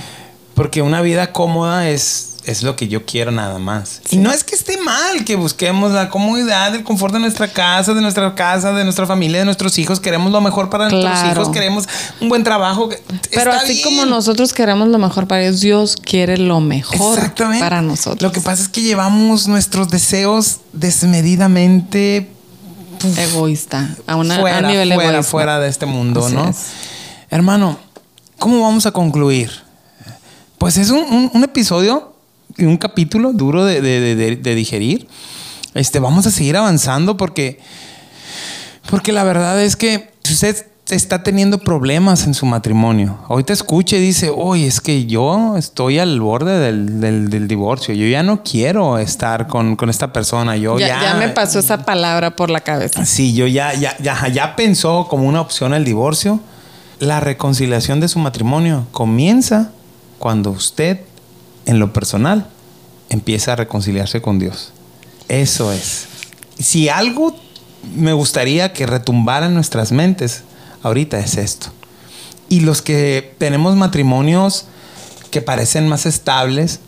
porque 0.55 0.82
una 0.82 1.03
vida 1.03 1.32
cómoda 1.32 1.88
es, 1.88 2.36
es 2.47 2.62
lo 2.62 2.76
que 2.76 2.88
yo 2.88 3.05
quiero 3.05 3.30
nada 3.32 3.59
más. 3.59 4.01
Y 4.11 4.16
no 4.18 4.30
es 4.30 4.44
que 4.44 4.55
esté 4.55 4.78
mal 4.78 5.24
que 5.24 5.36
busquemos 5.36 5.92
la 5.92 6.09
comodidad, 6.09 6.74
el 6.74 6.84
confort 6.84 7.12
de 7.12 7.20
nuestra 7.20 7.49
casa, 7.49 7.92
de 7.92 8.01
nuestra 8.01 8.34
casa, 8.34 8.72
de 8.72 8.84
nuestra 8.84 9.05
familia, 9.07 9.40
de 9.40 9.44
nuestros 9.44 9.78
hijos. 9.78 9.99
Queremos 10.01 10.30
lo 10.32 10.40
mejor 10.40 10.70
para 10.70 10.88
nuestros 10.88 11.24
hijos. 11.32 11.49
Queremos 11.51 11.88
un 12.20 12.28
buen 12.28 12.44
trabajo. 12.44 12.88
Pero 13.30 13.51
Está 13.53 13.62
así 13.64 13.72
bien. 13.74 13.84
como 13.84 14.07
nosotros 14.07 14.53
queremos 14.53 14.88
lo 14.88 14.99
mejor 14.99 15.26
para 15.26 15.42
ellos, 15.42 15.61
Dios 15.61 15.97
quiere 15.97 16.38
lo 16.38 16.61
mejor 16.61 17.18
Exactamente. 17.18 17.64
para 17.64 17.82
nosotros. 17.82 18.22
Lo 18.22 18.32
que 18.32 18.40
pasa 18.40 18.62
es 18.62 18.68
que 18.68 18.82
llevamos 18.82 19.49
nuestros 19.49 19.88
deseos 19.90 20.59
desmedidamente 20.72 22.30
puf, 23.01 23.18
egoísta, 23.18 23.88
a, 24.07 24.16
una, 24.16 24.38
fuera, 24.38 24.57
a 24.59 24.61
un 24.61 24.66
nivel 24.68 24.88
fuera, 24.94 25.11
egoísta. 25.11 25.30
fuera 25.30 25.59
de 25.61 25.68
este 25.68 25.86
mundo, 25.86 26.24
Así 26.24 26.34
¿no? 26.34 26.49
es. 26.49 26.57
Hermano, 27.30 27.78
¿cómo 28.38 28.62
vamos 28.62 28.86
a 28.86 28.92
concluir? 28.92 29.51
Pues 30.59 30.76
es 30.78 30.90
un, 30.90 30.99
un- 30.99 31.30
un 31.34 31.44
episodio 31.44 32.14
un 32.59 32.76
capítulo 32.76 33.32
duro 33.32 33.64
de, 33.64 33.80
de- 33.80 34.14
de- 34.14 34.36
de- 34.36 34.55
digerir. 34.55 35.07
Este, 35.74 35.99
vamos 35.99 36.26
a 36.26 36.30
seguir 36.30 36.57
avanzando 36.57 37.16
porque, 37.16 37.59
porque 38.90 39.12
la 39.12 39.24
verdad 39.24 39.61
es 39.62 39.76
que 39.76 40.11
usted 40.24 40.66
está 40.88 41.22
teniendo 41.24 41.59
problemas 41.59 42.26
en 42.26 42.32
su 42.34 42.47
matrimonio. 42.47 43.18
Hoy 43.28 43.42
te 43.44 43.53
escucha 43.53 43.97
y 43.97 44.01
dice, 44.01 44.30
oye, 44.34 44.66
es 44.68 44.80
que 44.80 45.05
yo 45.07 45.57
estoy 45.57 45.99
al 45.99 46.20
borde 46.20 46.59
del, 46.61 47.01
del- 47.01 47.28
del 47.28 47.49
divorcio. 47.49 47.92
Yo 47.94 48.07
ya 48.07 48.22
no 48.22 48.42
quiero 48.44 48.97
estar 48.99 49.49
con, 49.49 49.74
con 49.76 49.90
esta 49.90 50.12
persona. 50.12 50.57
Yo 50.57 50.78
Ya, 50.78 50.86
ya, 50.88 51.03
ya 51.03 51.14
me 51.14 51.28
pasó 51.30 51.59
esa 51.59 51.84
palabra 51.84 52.36
por 52.36 52.51
la 52.51 52.61
cabeza. 52.61 53.05
Sí, 53.05 53.34
yo 53.34 53.47
ya, 53.49 53.74
ya, 53.74 53.97
ya, 53.99 54.28
ya 54.28 54.55
pensó 54.57 55.09
como 55.09 55.24
una 55.28 55.40
opción 55.40 55.74
el 55.74 55.84
divorcio. 55.84 56.40
La 57.01 57.20
reconciliación 57.20 58.01
de 58.01 58.09
su 58.09 58.18
matrimonio 58.20 58.86
comienza 58.92 59.72
cuando 60.18 60.51
usted, 60.53 61.01
en 61.66 61.78
lo 61.78 61.92
personal, 61.92 62.48
empieza 63.08 63.52
a 63.52 63.56
reconciliarse 63.56 64.22
con 64.22 64.38
Dios. 64.38 64.72
Eso 65.28 65.72
es. 65.72 66.06
Si 66.58 66.88
algo 66.88 67.36
me 67.94 68.12
gustaría 68.12 68.72
que 68.72 68.86
retumbara 68.86 69.46
en 69.46 69.54
nuestras 69.54 69.92
mentes 69.92 70.42
ahorita 70.82 71.18
es 71.18 71.36
esto. 71.36 71.68
Y 72.48 72.60
los 72.60 72.82
que 72.82 73.34
tenemos 73.38 73.76
matrimonios 73.76 74.66
que 75.30 75.42
parecen 75.42 75.88
más 75.88 76.06
estables, 76.06 76.80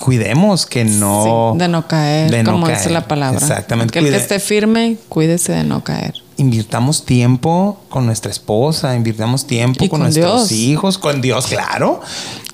cuidemos 0.00 0.66
que 0.66 0.84
no... 0.84 1.52
Sí, 1.52 1.58
de 1.58 1.68
no 1.68 1.86
caer, 1.86 2.30
de 2.30 2.42
no 2.42 2.52
como 2.52 2.68
dice 2.68 2.90
la 2.90 3.06
palabra. 3.06 3.38
Exactamente. 3.38 3.92
Que 3.92 3.98
el 4.00 4.10
que 4.10 4.16
esté 4.16 4.40
firme, 4.40 4.96
cuídese 5.08 5.52
de 5.52 5.64
no 5.64 5.84
caer. 5.84 6.14
Invirtamos 6.36 7.04
tiempo 7.04 7.78
con 7.88 8.06
nuestra 8.06 8.30
esposa, 8.30 8.94
invirtamos 8.94 9.46
tiempo 9.46 9.80
con, 9.80 9.88
con 9.88 10.00
nuestros 10.02 10.48
Dios. 10.48 10.52
hijos, 10.52 10.98
con 10.98 11.20
Dios, 11.20 11.46
claro. 11.46 12.00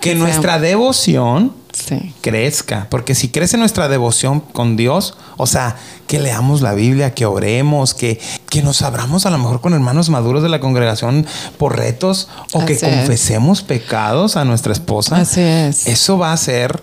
Que 0.00 0.14
nuestra 0.14 0.58
devoción 0.58 1.60
Sí. 1.72 2.12
crezca, 2.20 2.86
porque 2.90 3.14
si 3.14 3.28
crece 3.30 3.56
nuestra 3.56 3.88
devoción 3.88 4.40
con 4.40 4.76
Dios, 4.76 5.16
o 5.38 5.46
sea, 5.46 5.76
que 6.06 6.20
leamos 6.20 6.60
la 6.60 6.74
Biblia, 6.74 7.14
que 7.14 7.24
oremos, 7.24 7.94
que, 7.94 8.20
que 8.50 8.62
nos 8.62 8.82
abramos 8.82 9.24
a 9.24 9.30
lo 9.30 9.38
mejor 9.38 9.62
con 9.62 9.72
hermanos 9.72 10.10
maduros 10.10 10.42
de 10.42 10.50
la 10.50 10.60
congregación 10.60 11.26
por 11.56 11.78
retos, 11.78 12.28
o 12.52 12.66
que 12.66 12.74
es. 12.74 12.80
confesemos 12.82 13.62
pecados 13.62 14.36
a 14.36 14.44
nuestra 14.44 14.74
esposa. 14.74 15.16
Así 15.16 15.40
es. 15.40 15.86
Eso 15.86 16.18
va 16.18 16.32
a 16.32 16.36
ser 16.36 16.82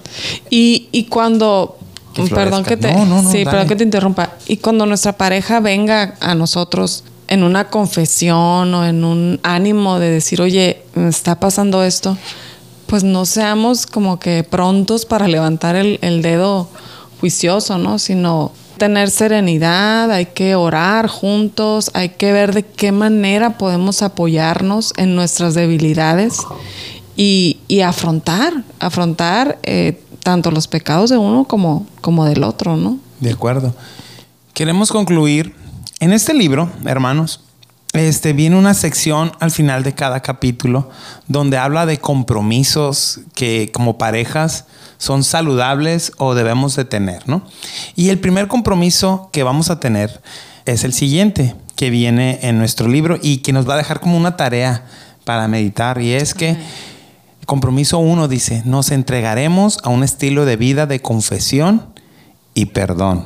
Y, 0.50 0.90
y 0.92 1.04
cuando. 1.06 1.78
Perdón 2.14 2.64
que 2.64 2.78
te. 2.78 2.92
No, 2.92 3.06
no, 3.06 3.22
no, 3.22 3.32
sí, 3.32 3.46
perdón 3.46 3.68
que 3.68 3.76
te 3.76 3.84
interrumpa. 3.84 4.32
Y 4.48 4.58
cuando 4.58 4.86
nuestra 4.86 5.14
pareja 5.14 5.60
venga 5.60 6.16
a 6.20 6.36
nosotros 6.36 7.04
en 7.28 7.44
una 7.44 7.70
confesión 7.70 8.74
o 8.74 8.86
en 8.86 9.04
un 9.04 9.40
ánimo 9.44 10.00
de 10.00 10.10
decir, 10.10 10.42
oye, 10.42 10.82
me 10.96 11.10
está 11.10 11.40
pasando 11.40 11.84
esto, 11.84 12.18
pues 12.88 13.04
no 13.04 13.26
seamos 13.26 13.86
como 13.86 14.20
que 14.20 14.44
prontos 14.44 15.06
para 15.06 15.28
levantar 15.28 15.76
el, 15.76 16.00
el 16.02 16.22
dedo 16.24 16.68
juicioso, 17.20 17.78
¿no? 17.78 18.00
Sino 18.00 18.52
tener 18.80 19.12
serenidad, 19.12 20.10
hay 20.10 20.28
que 20.28 20.56
orar 20.56 21.08
juntos, 21.08 21.92
hay 21.94 22.10
que 22.10 22.34
ver 22.34 22.54
de 22.56 22.64
qué 22.64 22.92
manera 22.92 23.60
podemos 23.60 24.02
apoyarnos 24.02 24.94
en 24.98 25.16
nuestras 25.16 25.54
debilidades 25.54 26.40
y, 27.16 27.60
y 27.68 27.82
afrontar, 27.82 28.64
afrontar 28.80 29.60
eh, 29.64 30.02
tanto 30.24 30.52
los 30.52 30.68
pecados 30.68 31.10
de 31.10 31.18
uno 31.18 31.46
como, 31.46 31.86
como 32.02 32.26
del 32.26 32.44
otro, 32.44 32.76
¿no? 32.76 32.98
De 33.20 33.32
acuerdo. 33.32 33.74
Queremos 34.54 34.92
concluir 34.92 35.56
en 36.00 36.14
este 36.14 36.34
libro, 36.34 36.72
hermanos. 36.86 37.42
este, 37.94 38.34
viene 38.34 38.56
una 38.56 38.74
sección 38.74 39.32
al 39.40 39.52
final 39.52 39.84
de 39.84 39.94
cada 39.94 40.22
capítulo 40.22 40.90
donde 41.28 41.58
habla 41.58 41.86
de 41.86 41.98
compromisos 41.98 43.22
que 43.34 43.72
como 43.74 43.98
parejas 43.98 44.66
son 44.98 45.24
saludables 45.24 46.12
o 46.18 46.36
debemos 46.36 46.76
de 46.76 46.86
tener, 46.86 47.28
¿no? 47.28 47.42
Y 47.96 48.10
el 48.10 48.20
primer 48.20 48.48
compromiso 48.48 49.30
que 49.32 49.44
vamos 49.44 49.70
a 49.70 49.80
tener 49.80 50.22
es 50.66 50.84
el 50.84 50.94
siguiente, 50.94 51.56
que 51.76 51.90
viene 51.90 52.40
en 52.44 52.58
nuestro 52.60 52.88
libro 52.88 53.18
y 53.22 53.38
que 53.38 53.54
nos 53.54 53.68
va 53.68 53.76
a 53.76 53.78
dejar 53.78 54.02
como 54.02 54.18
una 54.18 54.36
tarea 54.36 54.86
para 55.24 55.48
meditar 55.48 56.02
y 56.02 56.14
es 56.14 56.34
que 56.34 56.58
compromiso 57.50 57.98
uno 57.98 58.28
dice, 58.28 58.62
nos 58.64 58.92
entregaremos 58.92 59.80
a 59.84 59.90
un 59.90 60.04
estilo 60.04 60.46
de 60.46 60.56
vida 60.56 60.86
de 60.86 61.02
confesión 61.02 61.84
y 62.54 62.68
perdón, 62.68 63.26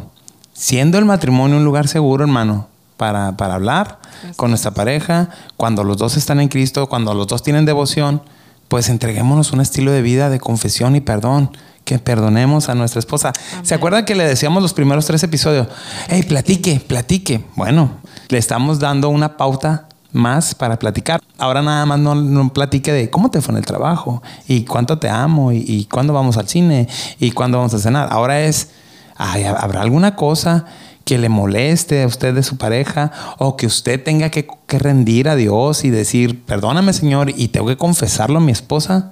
siendo 0.54 0.98
el 0.98 1.04
matrimonio 1.04 1.58
un 1.58 1.66
lugar 1.66 1.90
seguro, 1.90 2.24
hermano, 2.24 2.70
para, 2.96 3.36
para 3.36 3.56
hablar 3.56 4.00
con 4.38 4.50
nuestra 4.50 4.72
pareja, 4.72 5.30
cuando 5.58 5.84
los 5.84 5.98
dos 5.98 6.16
están 6.16 6.40
en 6.40 6.48
Cristo, 6.48 6.88
cuando 6.88 7.14
los 7.14 7.28
dos 7.28 7.44
tienen 7.44 7.66
devoción, 7.66 8.22
pues 8.70 8.88
entreguémonos 8.88 9.52
un 9.52 9.60
estilo 9.60 9.92
de 9.92 10.02
vida 10.02 10.30
de 10.30 10.40
confesión 10.40 10.96
y 10.96 11.02
perdón. 11.02 11.52
Que 11.84 12.00
perdonemos 12.00 12.70
a 12.70 12.76
nuestra 12.76 13.00
esposa. 13.00 13.34
¿Se 13.64 13.76
acuerdan 13.76 14.06
que 14.06 14.16
le 14.16 14.26
decíamos 14.26 14.64
los 14.64 14.74
primeros 14.74 15.06
tres 15.06 15.22
episodios? 15.22 15.68
Hey, 16.08 16.24
platique, 16.24 16.80
platique. 16.80 17.44
Bueno, 17.58 17.98
le 18.30 18.38
estamos 18.38 18.80
dando 18.80 19.10
una 19.10 19.36
pauta 19.36 19.90
más 20.14 20.56
para 20.56 20.80
platicar. 20.80 21.22
Ahora 21.38 21.62
nada 21.62 21.86
más 21.86 22.00
no, 22.00 22.16
no, 22.16 22.54
platique 22.54 22.94
de 22.94 23.10
cómo 23.10 23.30
te 23.30 23.42
fue 23.42 23.54
en 23.54 23.58
el 23.58 23.66
trabajo 23.66 24.24
y 24.48 24.64
cuánto 24.64 25.00
te 25.00 25.10
amo 25.10 25.52
y, 25.52 25.88
cuándo 25.92 26.14
vamos 26.14 26.38
al 26.38 26.48
cine 26.48 26.88
y 27.20 27.32
cuándo 27.32 27.58
vamos 27.58 27.74
a 27.74 27.80
cenar. 27.80 28.08
Ahora 28.12 28.42
es, 28.42 28.70
ay, 29.18 29.44
¿habrá 29.44 29.82
alguna 29.82 30.16
cosa 30.16 30.66
que 31.04 31.18
le 31.18 31.28
moleste 31.28 32.04
a 32.04 32.08
usted 32.08 32.34
de 32.34 32.44
su 32.44 32.58
pareja 32.58 33.12
o 33.38 33.58
que 33.58 33.66
usted 33.66 34.02
tenga 34.02 34.30
que, 34.30 34.48
que, 34.68 34.80
rendir 34.80 35.28
a 35.28 35.36
Dios 35.36 35.84
y 35.84 35.90
decir, 35.90 36.46
perdóname 36.46 36.94
Señor, 36.94 37.32
y 37.36 37.50
tengo 37.50 37.68
que 37.68 37.78
confesarlo 37.78 38.38
a 38.38 38.42
mi 38.42 38.54
esposa, 38.54 39.12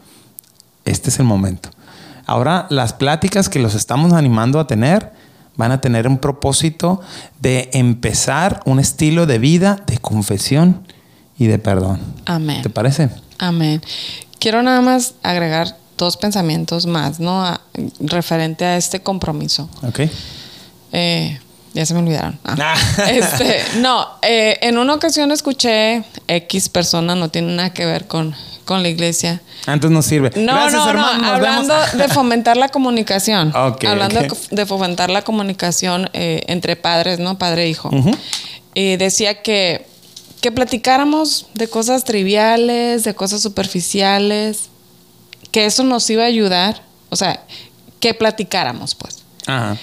este 0.85 1.09
es 1.09 1.19
el 1.19 1.25
momento. 1.25 1.69
Ahora 2.25 2.67
las 2.69 2.93
pláticas 2.93 3.49
que 3.49 3.59
los 3.59 3.75
estamos 3.75 4.13
animando 4.13 4.59
a 4.59 4.67
tener 4.67 5.11
van 5.55 5.71
a 5.71 5.81
tener 5.81 6.07
un 6.07 6.17
propósito 6.17 7.01
de 7.39 7.69
empezar 7.73 8.61
un 8.65 8.79
estilo 8.79 9.25
de 9.25 9.39
vida 9.39 9.83
de 9.85 9.97
confesión 9.97 10.87
y 11.37 11.47
de 11.47 11.59
perdón. 11.59 11.99
Amén. 12.25 12.61
¿Te 12.61 12.69
parece? 12.69 13.09
Amén. 13.37 13.81
Quiero 14.39 14.61
nada 14.63 14.81
más 14.81 15.15
agregar 15.23 15.77
dos 15.97 16.17
pensamientos 16.17 16.85
más, 16.85 17.19
¿no? 17.19 17.45
A, 17.45 17.61
referente 17.99 18.65
a 18.65 18.77
este 18.77 19.01
compromiso. 19.01 19.69
Ok. 19.83 20.01
Eh, 20.93 21.39
ya 21.73 21.85
se 21.85 21.93
me 21.93 22.01
olvidaron. 22.01 22.37
Ah. 22.43 22.75
este, 23.09 23.61
no, 23.77 24.07
eh, 24.21 24.57
en 24.61 24.77
una 24.77 24.93
ocasión 24.93 25.31
escuché 25.31 26.03
X 26.27 26.69
persona, 26.69 27.15
no 27.15 27.29
tiene 27.29 27.55
nada 27.55 27.73
que 27.73 27.85
ver 27.85 28.07
con, 28.07 28.35
con 28.65 28.83
la 28.83 28.89
iglesia. 28.89 29.41
Antes 29.65 29.91
no 29.91 30.01
sirve. 30.01 30.31
No, 30.35 30.53
Gracias, 30.53 30.73
no, 30.83 30.89
hermano, 30.89 31.23
no. 31.23 31.27
Hablando 31.29 31.75
de 31.93 32.07
fomentar 32.13 32.57
la 32.57 32.69
comunicación. 32.69 33.51
Hablando 33.55 34.21
ok. 34.21 34.33
de- 34.49 34.65
fomentar 34.65 35.09
la 35.09 35.21
comunicación 35.23 36.09
eh, 36.13 36.43
entre 36.47 36.75
padres, 36.75 37.19
¿no? 37.19 37.37
Padre 37.37 37.65
e 37.65 37.69
hijo. 37.69 37.91
Y 38.73 38.95
decía 38.97 39.41
que, 39.41 39.85
que 40.41 40.51
platicáramos 40.51 41.47
de 41.53 41.67
cosas 41.67 42.03
triviales, 42.03 43.03
de 43.03 43.13
cosas 43.13 43.41
superficiales, 43.41 44.69
que 45.51 45.65
eso 45.65 45.83
nos 45.83 46.09
iba 46.09 46.23
a 46.23 46.27
ayudar. 46.27 46.81
O 47.09 47.15
sea, 47.15 47.43
que 47.99 48.13
platicáramos, 48.13 48.95
pues 48.95 49.19
Ajá. 49.45 49.77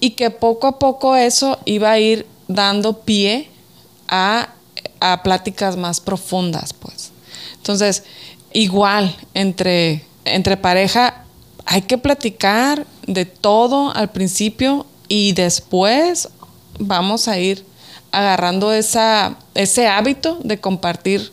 Y 0.00 0.10
que 0.10 0.30
poco 0.30 0.66
a 0.66 0.78
poco 0.78 1.16
eso 1.16 1.58
iba 1.64 1.90
a 1.90 1.98
ir 1.98 2.26
dando 2.48 3.00
pie 3.00 3.48
a, 4.08 4.50
a 5.00 5.22
pláticas 5.22 5.76
más 5.76 6.00
profundas, 6.00 6.72
pues. 6.72 7.10
Entonces, 7.56 8.04
igual, 8.52 9.14
entre, 9.34 10.04
entre 10.24 10.56
pareja, 10.56 11.24
hay 11.64 11.82
que 11.82 11.98
platicar 11.98 12.86
de 13.06 13.24
todo 13.24 13.94
al 13.94 14.10
principio 14.10 14.86
y 15.08 15.32
después 15.32 16.28
vamos 16.78 17.28
a 17.28 17.38
ir 17.38 17.64
agarrando 18.12 18.72
esa, 18.72 19.36
ese 19.54 19.88
hábito 19.88 20.38
de 20.42 20.60
compartir 20.60 21.32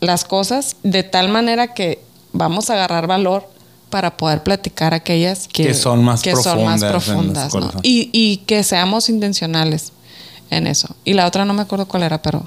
las 0.00 0.24
cosas 0.24 0.76
de 0.82 1.02
tal 1.02 1.28
manera 1.28 1.74
que 1.74 2.02
vamos 2.32 2.70
a 2.70 2.74
agarrar 2.74 3.06
valor 3.06 3.48
para 3.90 4.16
poder 4.16 4.42
platicar 4.42 4.94
aquellas 4.94 5.48
que, 5.48 5.64
Que 5.64 5.74
son 5.74 6.02
más 6.04 6.22
que 6.22 6.34
son 6.36 6.64
más 6.64 6.80
profundas 6.82 7.50
profundas, 7.50 7.74
¿no? 7.74 7.80
y, 7.82 8.08
y 8.12 8.38
que 8.46 8.62
seamos 8.62 9.08
intencionales 9.08 9.92
en 10.50 10.66
eso. 10.66 10.94
Y 11.04 11.12
la 11.14 11.26
otra 11.26 11.44
no 11.44 11.52
me 11.52 11.62
acuerdo 11.62 11.86
cuál 11.86 12.04
era, 12.04 12.22
pero 12.22 12.44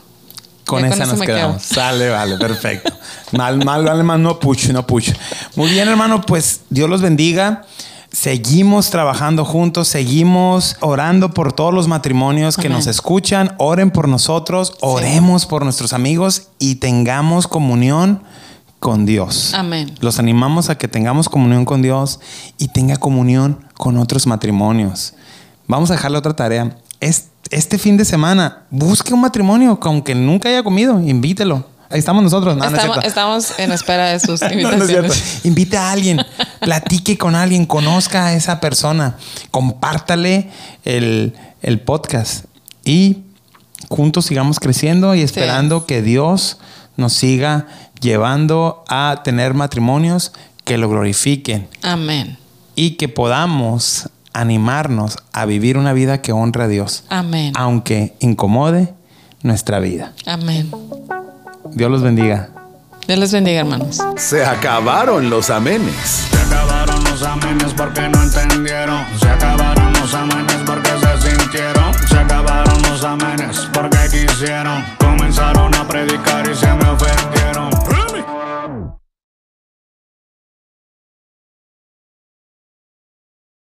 Con 0.65 0.83
esa 0.85 1.03
eso 1.03 1.15
nos 1.15 1.21
quedamos. 1.25 1.61
quedo. 1.63 1.75
Sale, 1.75 2.09
vale, 2.09 2.37
perfecto. 2.37 2.91
Mal, 3.31 3.63
mal, 3.65 3.83
vale 3.83 4.03
más, 4.03 4.19
no 4.19 4.39
pucho, 4.39 4.71
no 4.73 4.85
pucho. 4.85 5.11
Muy 5.55 5.69
bien, 5.71 5.87
hermano, 5.87 6.21
pues 6.21 6.61
Dios 6.69 6.87
los 6.89 7.01
bendiga. 7.01 7.63
Seguimos 8.11 8.91
trabajando 8.91 9.43
juntos, 9.43 9.87
seguimos 9.87 10.75
orando 10.81 11.31
por 11.33 11.51
todos 11.51 11.73
los 11.73 11.87
matrimonios 11.87 12.55
que 12.57 12.67
Amén. 12.67 12.77
nos 12.77 12.85
escuchan. 12.87 13.55
Oren 13.57 13.89
por 13.89 14.07
nosotros, 14.07 14.73
oremos 14.81 15.47
por 15.47 15.63
nuestros 15.63 15.93
amigos 15.93 16.43
y 16.59 16.75
tengamos 16.75 17.47
comunión 17.47 18.21
con 18.83 19.05
Dios. 19.05 19.53
Amén. 19.53 19.95
Los 20.01 20.19
animamos 20.19 20.69
a 20.69 20.77
que 20.77 20.89
tengamos 20.89 21.29
comunión 21.29 21.63
con 21.63 21.81
Dios 21.81 22.19
y 22.57 22.67
tenga 22.67 22.97
comunión 22.97 23.65
con 23.75 23.95
otros 23.97 24.27
matrimonios. 24.27 25.13
Vamos 25.69 25.89
a 25.89 25.93
dejarle 25.93 26.17
otra 26.17 26.35
tarea. 26.35 26.75
Es- 26.99 27.27
Este 27.49 27.77
fin 27.77 27.95
de 27.97 28.03
semana, 28.03 28.63
busque 28.71 29.13
un 29.13 29.21
matrimonio, 29.21 29.79
que 29.79 29.87
aunque 29.87 30.15
nunca 30.15 30.49
haya 30.49 30.63
comido, 30.63 30.99
invítelo. 30.99 31.65
Ahí 31.89 31.99
estamos 31.99 32.23
nosotros. 32.23 32.57
No, 32.57 32.69
no 32.69 32.75
es 32.75 32.83
estamos, 32.83 33.05
estamos 33.05 33.59
en 33.59 33.71
espera 33.71 34.07
de 34.09 34.19
sus 34.19 34.41
No, 34.41 34.47
no 34.49 34.53
invitaciones. 34.53 35.45
Invite 35.45 35.77
a 35.77 35.91
alguien, 35.91 36.21
platique 36.59 37.17
con 37.17 37.35
alguien, 37.35 37.65
conozca 37.65 38.25
a 38.27 38.33
esa 38.33 38.59
persona, 38.59 39.15
compártale 39.51 40.49
el, 40.83 41.33
el 41.61 41.79
podcast 41.79 42.45
y 42.83 43.19
juntos 43.89 44.25
sigamos 44.25 44.59
creciendo 44.59 45.15
y 45.15 45.21
esperando 45.21 45.85
que 45.85 46.01
Dios 46.01 46.57
nos 46.97 47.13
siga 47.13 47.67
llevando 47.99 48.83
a 48.87 49.21
tener 49.23 49.53
matrimonios 49.53 50.33
que 50.63 50.77
lo 50.77 50.89
glorifiquen 50.89 51.67
Amén. 51.81 52.37
y 52.75 52.91
que 52.91 53.09
podamos 53.09 54.09
animarnos 54.33 55.17
a 55.31 55.45
vivir 55.45 55.77
una 55.77 55.93
vida 55.93 56.21
que 56.21 56.31
honre 56.31 56.63
a 56.63 56.67
Dios, 56.67 57.03
Amén. 57.09 57.53
aunque 57.55 58.15
incomode 58.19 58.93
nuestra 59.43 59.79
vida. 59.79 60.13
Amén. 60.25 60.71
Dios 61.71 61.91
los 61.91 62.01
bendiga. 62.01 62.49
Dios 63.07 63.19
les 63.19 63.31
bendiga, 63.33 63.59
hermanos. 63.59 63.99
Se 64.15 64.45
acabaron 64.45 65.29
los 65.29 65.49
amenes. 65.49 65.93
Se 66.31 66.37
acabaron 66.37 67.03
los 67.03 67.21
amenes 67.21 67.73
porque 67.75 68.01
no 68.07 68.23
entendieron. 68.23 69.03
Se 69.19 69.27
acabaron 69.27 69.91
los 69.93 70.13
amenes 70.13 70.55
porque 70.65 70.89
se 70.89 71.29
sintieron. 71.29 71.93
Se 72.07 72.17
acabaron 72.17 72.81
los 72.83 73.03
amenes 73.03 73.67
porque 73.73 73.97
quisieron. 74.09 74.85
Comenzaron 74.99 75.75
a 75.75 75.85
predicar 75.87 76.49
y 76.49 76.55
se 76.55 76.67
me 76.73 76.89
ofendieron. 76.89 77.22